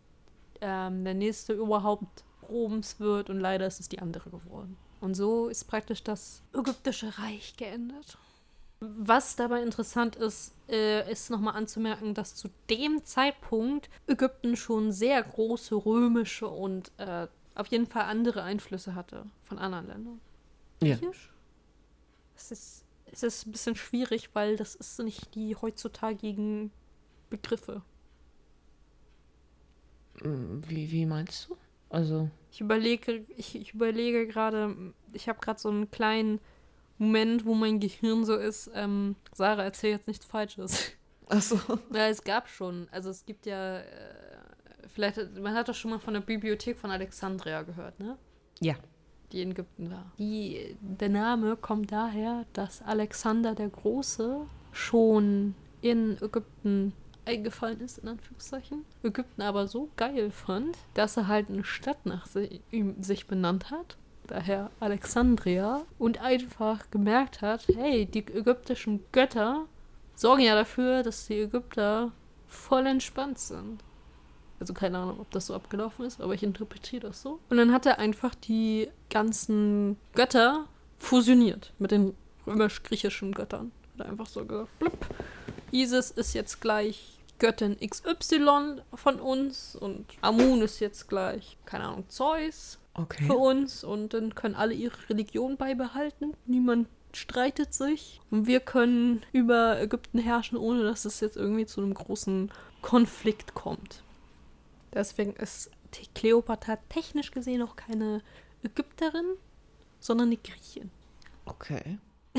ähm, 0.61 1.05
der 1.05 1.15
nächste 1.15 1.53
überhaupt 1.53 2.25
Roms 2.49 3.01
wird 3.01 3.29
und 3.29 3.41
leider 3.41 3.67
ist 3.67 3.81
es 3.81 3.89
die 3.89 3.99
andere 3.99 4.31
geworden. 4.31 4.77
Und 5.01 5.15
so 5.15 5.49
ist 5.49 5.65
praktisch 5.65 6.03
das 6.03 6.43
ägyptische 6.55 7.19
Reich 7.19 7.57
geendet. 7.57 8.17
Was 8.81 9.37
dabei 9.37 9.63
interessant 9.63 10.17
ist, 10.17 10.53
äh, 10.69 11.11
ist 11.11 11.31
nochmal 11.31 11.55
anzumerken, 11.55 12.15
dass 12.15 12.35
zu 12.35 12.49
dem 12.69 13.05
Zeitpunkt 13.05 13.89
Ägypten 14.07 14.57
schon 14.57 14.93
sehr 14.93 15.23
große 15.23 15.75
römische 15.75 16.47
und 16.47 16.93
äh, 16.99 17.27
auf 17.55 17.69
jeden 17.69 17.87
Fall 17.87 18.05
andere 18.05 18.43
Einflüsse 18.43 18.95
hatte 18.95 19.25
von 19.45 19.59
anderen 19.59 19.87
Ländern. 19.87 20.21
Ja. 20.83 20.99
Es 22.37 22.51
ist, 22.53 22.85
es 23.13 23.23
ist 23.23 23.47
ein 23.47 23.53
bisschen 23.53 23.77
schwierig, 23.77 24.31
weil 24.35 24.57
das 24.57 24.75
ist 24.75 24.99
nicht 25.01 25.35
die 25.35 25.57
heutzutage 25.57 26.71
Begriffe. 27.31 27.83
Hm, 30.21 30.63
wie, 30.69 30.91
wie 30.91 31.07
meinst 31.07 31.49
du? 31.49 31.57
Also. 31.89 32.31
Ich 32.51 32.61
überlege, 32.61 33.25
ich, 33.37 33.55
ich 33.57 33.75
überlege 33.75 34.27
gerade, 34.27 34.77
ich 35.13 35.29
habe 35.29 35.39
gerade 35.41 35.61
so 35.61 35.69
einen 35.69 35.91
kleinen 35.91 36.41
Moment, 36.99 37.45
wo 37.45 37.55
mein 37.55 37.81
Gehirn 37.81 38.25
so 38.25 38.37
ist, 38.37 38.71
ähm, 38.75 39.17
Sarah, 39.33 39.65
erzähl 39.65 39.91
jetzt 39.91 40.07
nichts 40.07 40.25
Falsches. 40.25 40.93
Achso. 41.29 41.59
Ja, 41.93 42.09
es 42.09 42.23
gab 42.23 42.49
schon, 42.49 42.89
also 42.91 43.11
es 43.11 43.27
gibt 43.27 43.47
ja, 43.47 43.81
äh, 43.81 43.85
vielleicht, 44.89 45.19
man 45.39 45.55
hat 45.55 45.69
doch 45.69 45.75
schon 45.75 45.91
mal 45.91 45.99
von 45.99 46.15
der 46.15 46.21
Bibliothek 46.21 46.79
von 46.79 46.91
Alexandria 46.91 47.63
gehört, 47.63 47.99
ne? 48.01 48.17
Ja. 48.61 48.77
Die 49.33 49.43
in 49.43 49.51
Ägypten 49.53 49.91
war. 49.91 50.13
Die, 50.19 50.77
der 50.81 51.09
Name 51.09 51.57
kommt 51.57 51.91
daher, 51.93 52.45
dass 52.53 52.83
Alexander 52.83 53.55
der 53.55 53.69
Große 53.69 54.41
schon 54.73 55.55
in 55.81 56.17
Ägypten 56.23 56.93
eingefallen 57.25 57.81
ist, 57.81 57.99
in 57.99 58.09
Anführungszeichen. 58.09 58.85
Ägypten 59.03 59.43
aber 59.43 59.67
so 59.67 59.89
geil 59.97 60.31
fand, 60.31 60.79
dass 60.95 61.17
er 61.17 61.29
halt 61.29 61.51
eine 61.51 61.65
Stadt 61.65 62.07
nach 62.07 62.27
ihm, 62.71 63.03
sich 63.03 63.27
benannt 63.27 63.71
hat. 63.71 63.97
Daher 64.27 64.71
Alexandria. 64.81 65.83
Und 65.99 66.21
einfach 66.21 66.91
gemerkt 66.91 67.43
hat, 67.43 67.67
hey, 67.75 68.07
die 68.07 68.27
ägyptischen 68.27 69.01
Götter 69.13 69.67
sorgen 70.15 70.43
ja 70.43 70.55
dafür, 70.55 71.03
dass 71.03 71.27
die 71.27 71.41
Ägypter 71.41 72.13
voll 72.49 72.87
entspannt 72.87 73.39
sind. 73.39 73.83
Also 74.59 74.73
keine 74.75 74.99
Ahnung, 74.99 75.21
ob 75.21 75.31
das 75.31 75.47
so 75.47 75.55
abgelaufen 75.55 76.07
ist, 76.07 76.21
aber 76.21 76.35
ich 76.35 76.43
interpretiere 76.43 77.09
das 77.09 77.23
so. 77.23 77.41
Und 77.51 77.57
dann 77.57 77.73
hat 77.73 77.87
er 77.87 77.99
einfach 77.99 78.35
die 78.35 78.89
ganzen 79.11 79.97
Götter 80.15 80.67
fusioniert 80.99 81.73
mit 81.79 81.91
den 81.91 82.15
römisch-griechischen 82.47 83.33
Göttern. 83.33 83.73
Hat 83.95 84.07
er 84.07 84.13
einfach 84.13 84.27
so 84.27 84.45
gesagt, 84.45 84.79
blub, 84.79 85.07
Isis 85.73 86.11
ist 86.11 86.35
jetzt 86.35 86.61
gleich 86.61 87.19
Göttin 87.39 87.77
XY 87.79 88.81
von 88.95 89.21
uns 89.21 89.77
und 89.77 90.07
Amun 90.23 90.63
ist 90.63 90.81
jetzt 90.81 91.09
gleich, 91.09 91.59
keine 91.67 91.85
Ahnung, 91.85 92.05
Zeus 92.09 92.79
okay. 92.95 93.25
für 93.25 93.37
uns 93.37 93.85
und 93.85 94.15
dann 94.15 94.35
können 94.35 94.55
alle 94.55 94.73
ihre 94.73 94.97
Religion 95.11 95.57
beibehalten. 95.57 96.35
Niemand 96.47 96.89
streitet 97.13 97.75
sich 97.75 98.21
und 98.31 98.47
wir 98.47 98.61
können 98.61 99.23
über 99.33 99.81
Ägypten 99.81 100.19
herrschen, 100.19 100.59
ohne 100.59 100.85
dass 100.85 101.05
es 101.05 101.21
jetzt 101.21 101.37
irgendwie 101.37 101.67
zu 101.67 101.81
einem 101.81 101.95
großen 101.95 102.51
Konflikt 102.83 103.55
kommt. 103.55 104.03
Deswegen 104.97 105.35
ist 105.35 105.71
Kleopatra 106.15 106.77
technisch 106.89 107.31
gesehen 107.31 107.61
auch 107.61 107.77
keine 107.77 108.23
Ägypterin, 108.65 109.37
sondern 110.01 110.29
eine 110.29 110.39
Griechin. 110.39 110.91
Okay. 111.45 111.99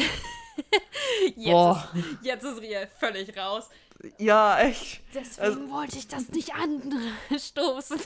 jetzt, 1.35 1.95
ist, 1.95 2.23
jetzt 2.23 2.43
ist 2.43 2.61
Ria 2.61 2.87
völlig 2.87 3.37
raus. 3.37 3.69
Ja, 4.17 4.59
echt. 4.59 5.03
Deswegen 5.13 5.39
also, 5.39 5.69
wollte 5.69 5.99
ich 5.99 6.07
das 6.07 6.29
nicht 6.29 6.51
anstoßen. 6.55 7.99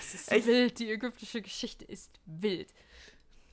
es 0.00 0.14
ist 0.14 0.30
echt? 0.30 0.46
wild, 0.46 0.78
die 0.78 0.92
ägyptische 0.92 1.42
Geschichte 1.42 1.84
ist 1.86 2.20
wild. 2.24 2.68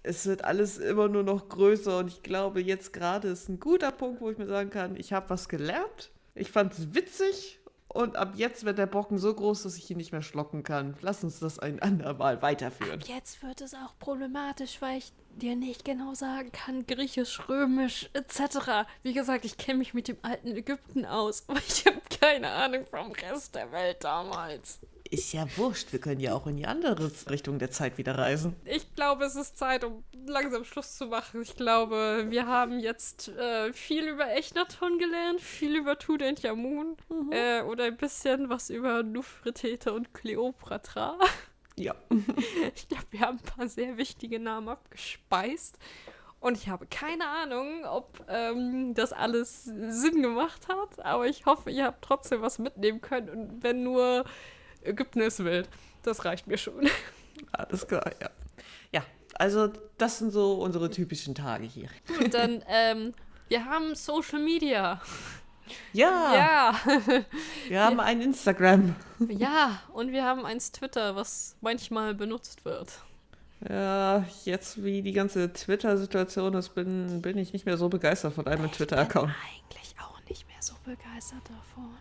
Es 0.03 0.27
wird 0.27 0.43
alles 0.43 0.77
immer 0.77 1.07
nur 1.07 1.23
noch 1.23 1.49
größer 1.49 1.97
und 1.97 2.09
ich 2.09 2.21
glaube, 2.21 2.61
jetzt 2.61 2.93
gerade 2.93 3.29
ist 3.29 3.49
ein 3.49 3.59
guter 3.59 3.91
Punkt, 3.91 4.21
wo 4.21 4.29
ich 4.29 4.37
mir 4.37 4.45
sagen 4.45 4.69
kann, 4.69 4.95
ich 4.95 5.11
habe 5.11 5.31
was 5.31 5.49
gelernt. 5.49 6.11
Ich 6.35 6.51
fand 6.51 6.73
es 6.73 6.93
witzig 6.93 7.59
und 7.95 8.17
ab 8.17 8.33
jetzt 8.35 8.65
wird 8.65 8.77
der 8.77 8.87
Brocken 8.87 9.17
so 9.17 9.33
groß, 9.33 9.63
dass 9.63 9.77
ich 9.77 9.89
ihn 9.89 9.95
nicht 9.95 10.11
mehr 10.11 10.21
schlocken 10.21 10.63
kann. 10.63 10.97
Lass 10.99 11.23
uns 11.23 11.39
das 11.39 11.59
ein 11.59 11.81
andermal 11.81 12.41
weiterführen. 12.41 12.99
Ab 12.99 13.07
jetzt 13.07 13.41
wird 13.41 13.61
es 13.61 13.73
auch 13.73 13.97
problematisch, 13.99 14.81
weil 14.81 14.97
ich 14.97 15.13
dir 15.37 15.55
nicht 15.55 15.85
genau 15.85 16.13
sagen 16.13 16.51
kann, 16.51 16.85
griechisch, 16.85 17.47
römisch 17.47 18.09
etc. 18.11 18.85
Wie 19.01 19.13
gesagt, 19.13 19.45
ich 19.45 19.57
kenne 19.57 19.79
mich 19.79 19.93
mit 19.93 20.09
dem 20.09 20.17
alten 20.23 20.55
Ägypten 20.55 21.05
aus, 21.05 21.45
aber 21.47 21.59
ich 21.65 21.85
habe 21.85 22.01
keine 22.19 22.49
Ahnung 22.49 22.85
vom 22.85 23.13
Rest 23.13 23.55
der 23.55 23.71
Welt 23.71 24.03
damals. 24.03 24.79
Ist 25.15 25.31
ja 25.31 25.45
wurscht, 25.55 25.93
wir 25.93 25.99
können 25.99 26.19
ja 26.19 26.33
auch 26.33 26.45
in 26.45 26.57
die 26.57 26.65
andere 26.65 27.09
Richtung 27.29 27.57
der 27.57 27.71
Zeit 27.71 27.97
wieder 27.97 28.17
reisen. 28.17 28.53
Ich 28.65 28.93
glaube, 28.95 29.23
es 29.23 29.35
ist 29.35 29.57
Zeit, 29.57 29.85
um 29.85 30.03
langsam 30.25 30.65
Schluss 30.65 30.97
zu 30.97 31.07
machen. 31.07 31.41
Ich 31.41 31.55
glaube, 31.55 32.25
wir 32.27 32.47
haben 32.47 32.79
jetzt 32.79 33.29
äh, 33.29 33.71
viel 33.71 34.09
über 34.09 34.29
Echnaton 34.35 34.99
gelernt, 34.99 35.39
viel 35.39 35.77
über 35.77 35.97
Tutanchamun 35.97 36.97
mhm. 37.07 37.31
äh, 37.31 37.61
oder 37.61 37.85
ein 37.85 37.95
bisschen 37.95 38.49
was 38.49 38.69
über 38.69 39.03
Nufretete 39.03 39.93
und 39.93 40.13
Kleopatra. 40.13 41.17
Ja. 41.77 41.95
ich 42.75 42.89
glaube, 42.89 43.05
wir 43.11 43.21
haben 43.21 43.37
ein 43.37 43.55
paar 43.55 43.69
sehr 43.69 43.97
wichtige 43.97 44.39
Namen 44.39 44.67
abgespeist. 44.67 45.77
Und 46.39 46.57
ich 46.57 46.69
habe 46.69 46.85
keine 46.85 47.27
Ahnung, 47.27 47.85
ob 47.85 48.23
ähm, 48.27 48.93
das 48.93 49.13
alles 49.13 49.63
Sinn 49.63 50.21
gemacht 50.21 50.67
hat, 50.67 51.03
aber 51.03 51.25
ich 51.25 51.45
hoffe, 51.45 51.71
ihr 51.71 51.85
habt 51.85 52.03
trotzdem 52.03 52.41
was 52.41 52.59
mitnehmen 52.59 53.01
können. 53.01 53.29
Und 53.29 53.63
wenn 53.63 53.81
nur 53.81 54.25
Ägypten 54.85 55.21
ist 55.21 55.43
wild. 55.43 55.69
Das 56.03 56.25
reicht 56.25 56.47
mir 56.47 56.57
schon. 56.57 56.87
Alles 57.51 57.87
klar, 57.87 58.11
ja. 58.21 58.29
Ja, 58.91 59.03
also 59.35 59.69
das 59.97 60.19
sind 60.19 60.31
so 60.31 60.53
unsere 60.55 60.89
typischen 60.89 61.35
Tage 61.35 61.65
hier. 61.65 61.89
Und 62.19 62.33
dann, 62.33 62.63
ähm, 62.69 63.13
wir 63.47 63.65
haben 63.65 63.95
Social 63.95 64.39
Media. 64.39 65.01
Ja, 65.93 66.35
Ja. 66.35 66.75
wir 67.67 67.83
haben 67.83 67.99
ein 67.99 68.21
Instagram. 68.21 68.95
Ja, 69.29 69.81
und 69.93 70.11
wir 70.11 70.23
haben 70.23 70.45
eins 70.45 70.71
Twitter, 70.71 71.15
was 71.15 71.55
manchmal 71.61 72.13
benutzt 72.13 72.65
wird. 72.65 72.99
Ja, 73.67 74.25
jetzt 74.43 74.83
wie 74.83 75.01
die 75.01 75.13
ganze 75.13 75.51
Twitter-Situation 75.51 76.53
ist, 76.53 76.75
bin, 76.75 77.21
bin 77.21 77.37
ich 77.37 77.53
nicht 77.53 77.65
mehr 77.65 77.77
so 77.77 77.89
begeistert 77.89 78.33
von 78.33 78.45
einem 78.45 78.71
Twitter-Account. 78.71 79.33
Eigentlich 79.43 79.95
auch 79.99 80.19
nicht 80.29 80.47
mehr 80.47 80.61
so 80.61 80.75
begeistert 80.83 81.41
davon. 81.49 81.97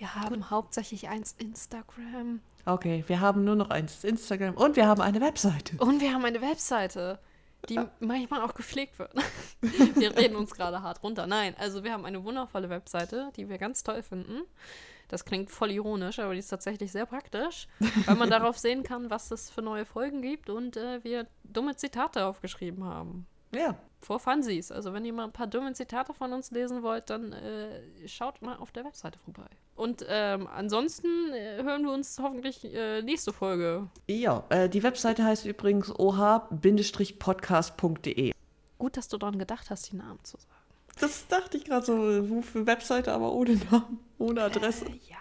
Wir 0.00 0.14
haben 0.14 0.48
hauptsächlich 0.48 1.10
eins 1.10 1.34
Instagram. 1.36 2.40
Okay, 2.64 3.04
wir 3.06 3.20
haben 3.20 3.44
nur 3.44 3.54
noch 3.54 3.68
eins 3.68 4.02
Instagram 4.02 4.54
und 4.54 4.74
wir 4.76 4.86
haben 4.86 5.02
eine 5.02 5.20
Webseite. 5.20 5.76
Und 5.76 6.00
wir 6.00 6.14
haben 6.14 6.24
eine 6.24 6.40
Webseite, 6.40 7.18
die 7.68 7.78
manchmal 7.98 8.40
auch 8.40 8.54
gepflegt 8.54 8.98
wird. 8.98 9.12
wir 9.60 10.16
reden 10.16 10.36
uns 10.36 10.54
gerade 10.54 10.80
hart 10.80 11.02
runter. 11.02 11.26
Nein, 11.26 11.54
also 11.58 11.84
wir 11.84 11.92
haben 11.92 12.06
eine 12.06 12.24
wundervolle 12.24 12.70
Webseite, 12.70 13.30
die 13.36 13.50
wir 13.50 13.58
ganz 13.58 13.82
toll 13.82 14.02
finden. 14.02 14.40
Das 15.08 15.26
klingt 15.26 15.50
voll 15.50 15.70
ironisch, 15.70 16.18
aber 16.18 16.32
die 16.32 16.38
ist 16.38 16.48
tatsächlich 16.48 16.90
sehr 16.90 17.04
praktisch, 17.04 17.68
weil 18.06 18.16
man 18.16 18.30
darauf 18.30 18.56
sehen 18.58 18.82
kann, 18.82 19.10
was 19.10 19.30
es 19.30 19.50
für 19.50 19.60
neue 19.60 19.84
Folgen 19.84 20.22
gibt 20.22 20.48
und 20.48 20.78
äh, 20.78 21.04
wir 21.04 21.26
dumme 21.44 21.76
Zitate 21.76 22.24
aufgeschrieben 22.24 22.84
haben. 22.84 23.26
Ja, 23.54 23.76
Vor 23.98 24.18
Funsies. 24.18 24.72
Also 24.72 24.94
wenn 24.94 25.04
ihr 25.04 25.12
mal 25.12 25.24
ein 25.24 25.32
paar 25.32 25.46
dumme 25.46 25.74
Zitate 25.74 26.14
von 26.14 26.32
uns 26.32 26.50
lesen 26.52 26.82
wollt, 26.82 27.10
dann 27.10 27.32
äh, 27.32 27.82
schaut 28.06 28.40
mal 28.40 28.56
auf 28.56 28.70
der 28.70 28.84
Webseite 28.84 29.18
vorbei. 29.18 29.48
Und 29.80 30.04
ähm, 30.08 30.46
ansonsten 30.46 31.32
äh, 31.32 31.62
hören 31.62 31.84
wir 31.84 31.92
uns 31.92 32.18
hoffentlich 32.20 32.62
äh, 32.66 33.00
nächste 33.00 33.32
Folge. 33.32 33.88
ja 34.08 34.44
äh, 34.50 34.68
die 34.68 34.82
Webseite 34.82 35.24
heißt 35.24 35.46
übrigens 35.46 35.90
oh-podcast.de. 35.98 38.32
Gut, 38.78 38.96
dass 38.98 39.08
du 39.08 39.16
daran 39.16 39.38
gedacht 39.38 39.70
hast, 39.70 39.90
die 39.90 39.96
Namen 39.96 40.18
zu 40.22 40.36
sagen. 40.36 40.50
Das 41.00 41.26
dachte 41.28 41.56
ich 41.56 41.64
gerade 41.64 41.86
so, 41.86 41.94
wofür 42.30 42.66
Webseite, 42.66 43.10
aber 43.12 43.32
ohne 43.32 43.56
Namen, 43.70 43.98
ohne 44.18 44.42
Adresse. 44.42 44.84
Äh, 44.84 45.00
ja. 45.08 45.16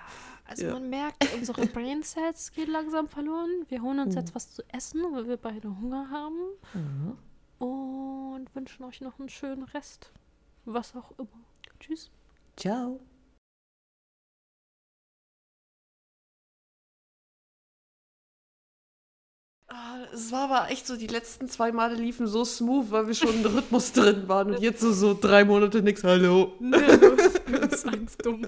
Also 0.46 0.66
Ja. 0.66 0.74
man 0.74 0.90
merkt, 0.90 1.26
unsere 1.34 1.66
Brain 1.68 2.04
Cells 2.04 2.52
gehen 2.52 2.70
langsam 2.70 3.08
verloren. 3.08 3.66
Wir 3.70 3.82
holen 3.82 4.00
uns 4.00 4.16
jetzt 4.16 4.36
was 4.36 4.52
zu 4.54 4.62
essen, 4.74 5.02
weil 5.14 5.26
wir 5.30 5.38
beide 5.38 5.70
Hunger 5.70 6.10
haben. 6.10 6.36
Mhm. 6.74 7.18
Und 7.66 8.54
wünschen 8.56 8.84
euch 8.84 9.00
noch 9.00 9.18
einen 9.20 9.30
schönen 9.30 9.64
Rest. 9.64 10.12
Was 10.66 10.94
auch 10.98 11.12
immer. 11.18 11.30
Tschüss. 11.80 12.12
Ciao. 12.58 13.00
Es 20.14 20.32
war 20.32 20.50
aber 20.50 20.72
echt 20.72 20.88
so, 20.88 20.96
die 20.96 21.08
letzten 21.08 21.48
zwei 21.50 21.72
Male 21.72 21.96
liefen 21.96 22.28
so 22.28 22.44
smooth, 22.44 22.90
weil 22.90 23.08
wir 23.08 23.14
schon 23.14 23.44
im 23.44 23.46
Rhythmus 23.46 23.92
drin 23.94 24.28
waren 24.28 24.56
und 24.56 24.62
jetzt 24.62 24.82
so, 24.82 24.92
so 24.92 25.18
drei 25.20 25.46
Monate 25.46 25.82
nix. 25.82 26.04
Hallo. 26.04 26.54
Bin 26.60 26.72
ganz 26.72 28.18
dumm. 28.18 28.46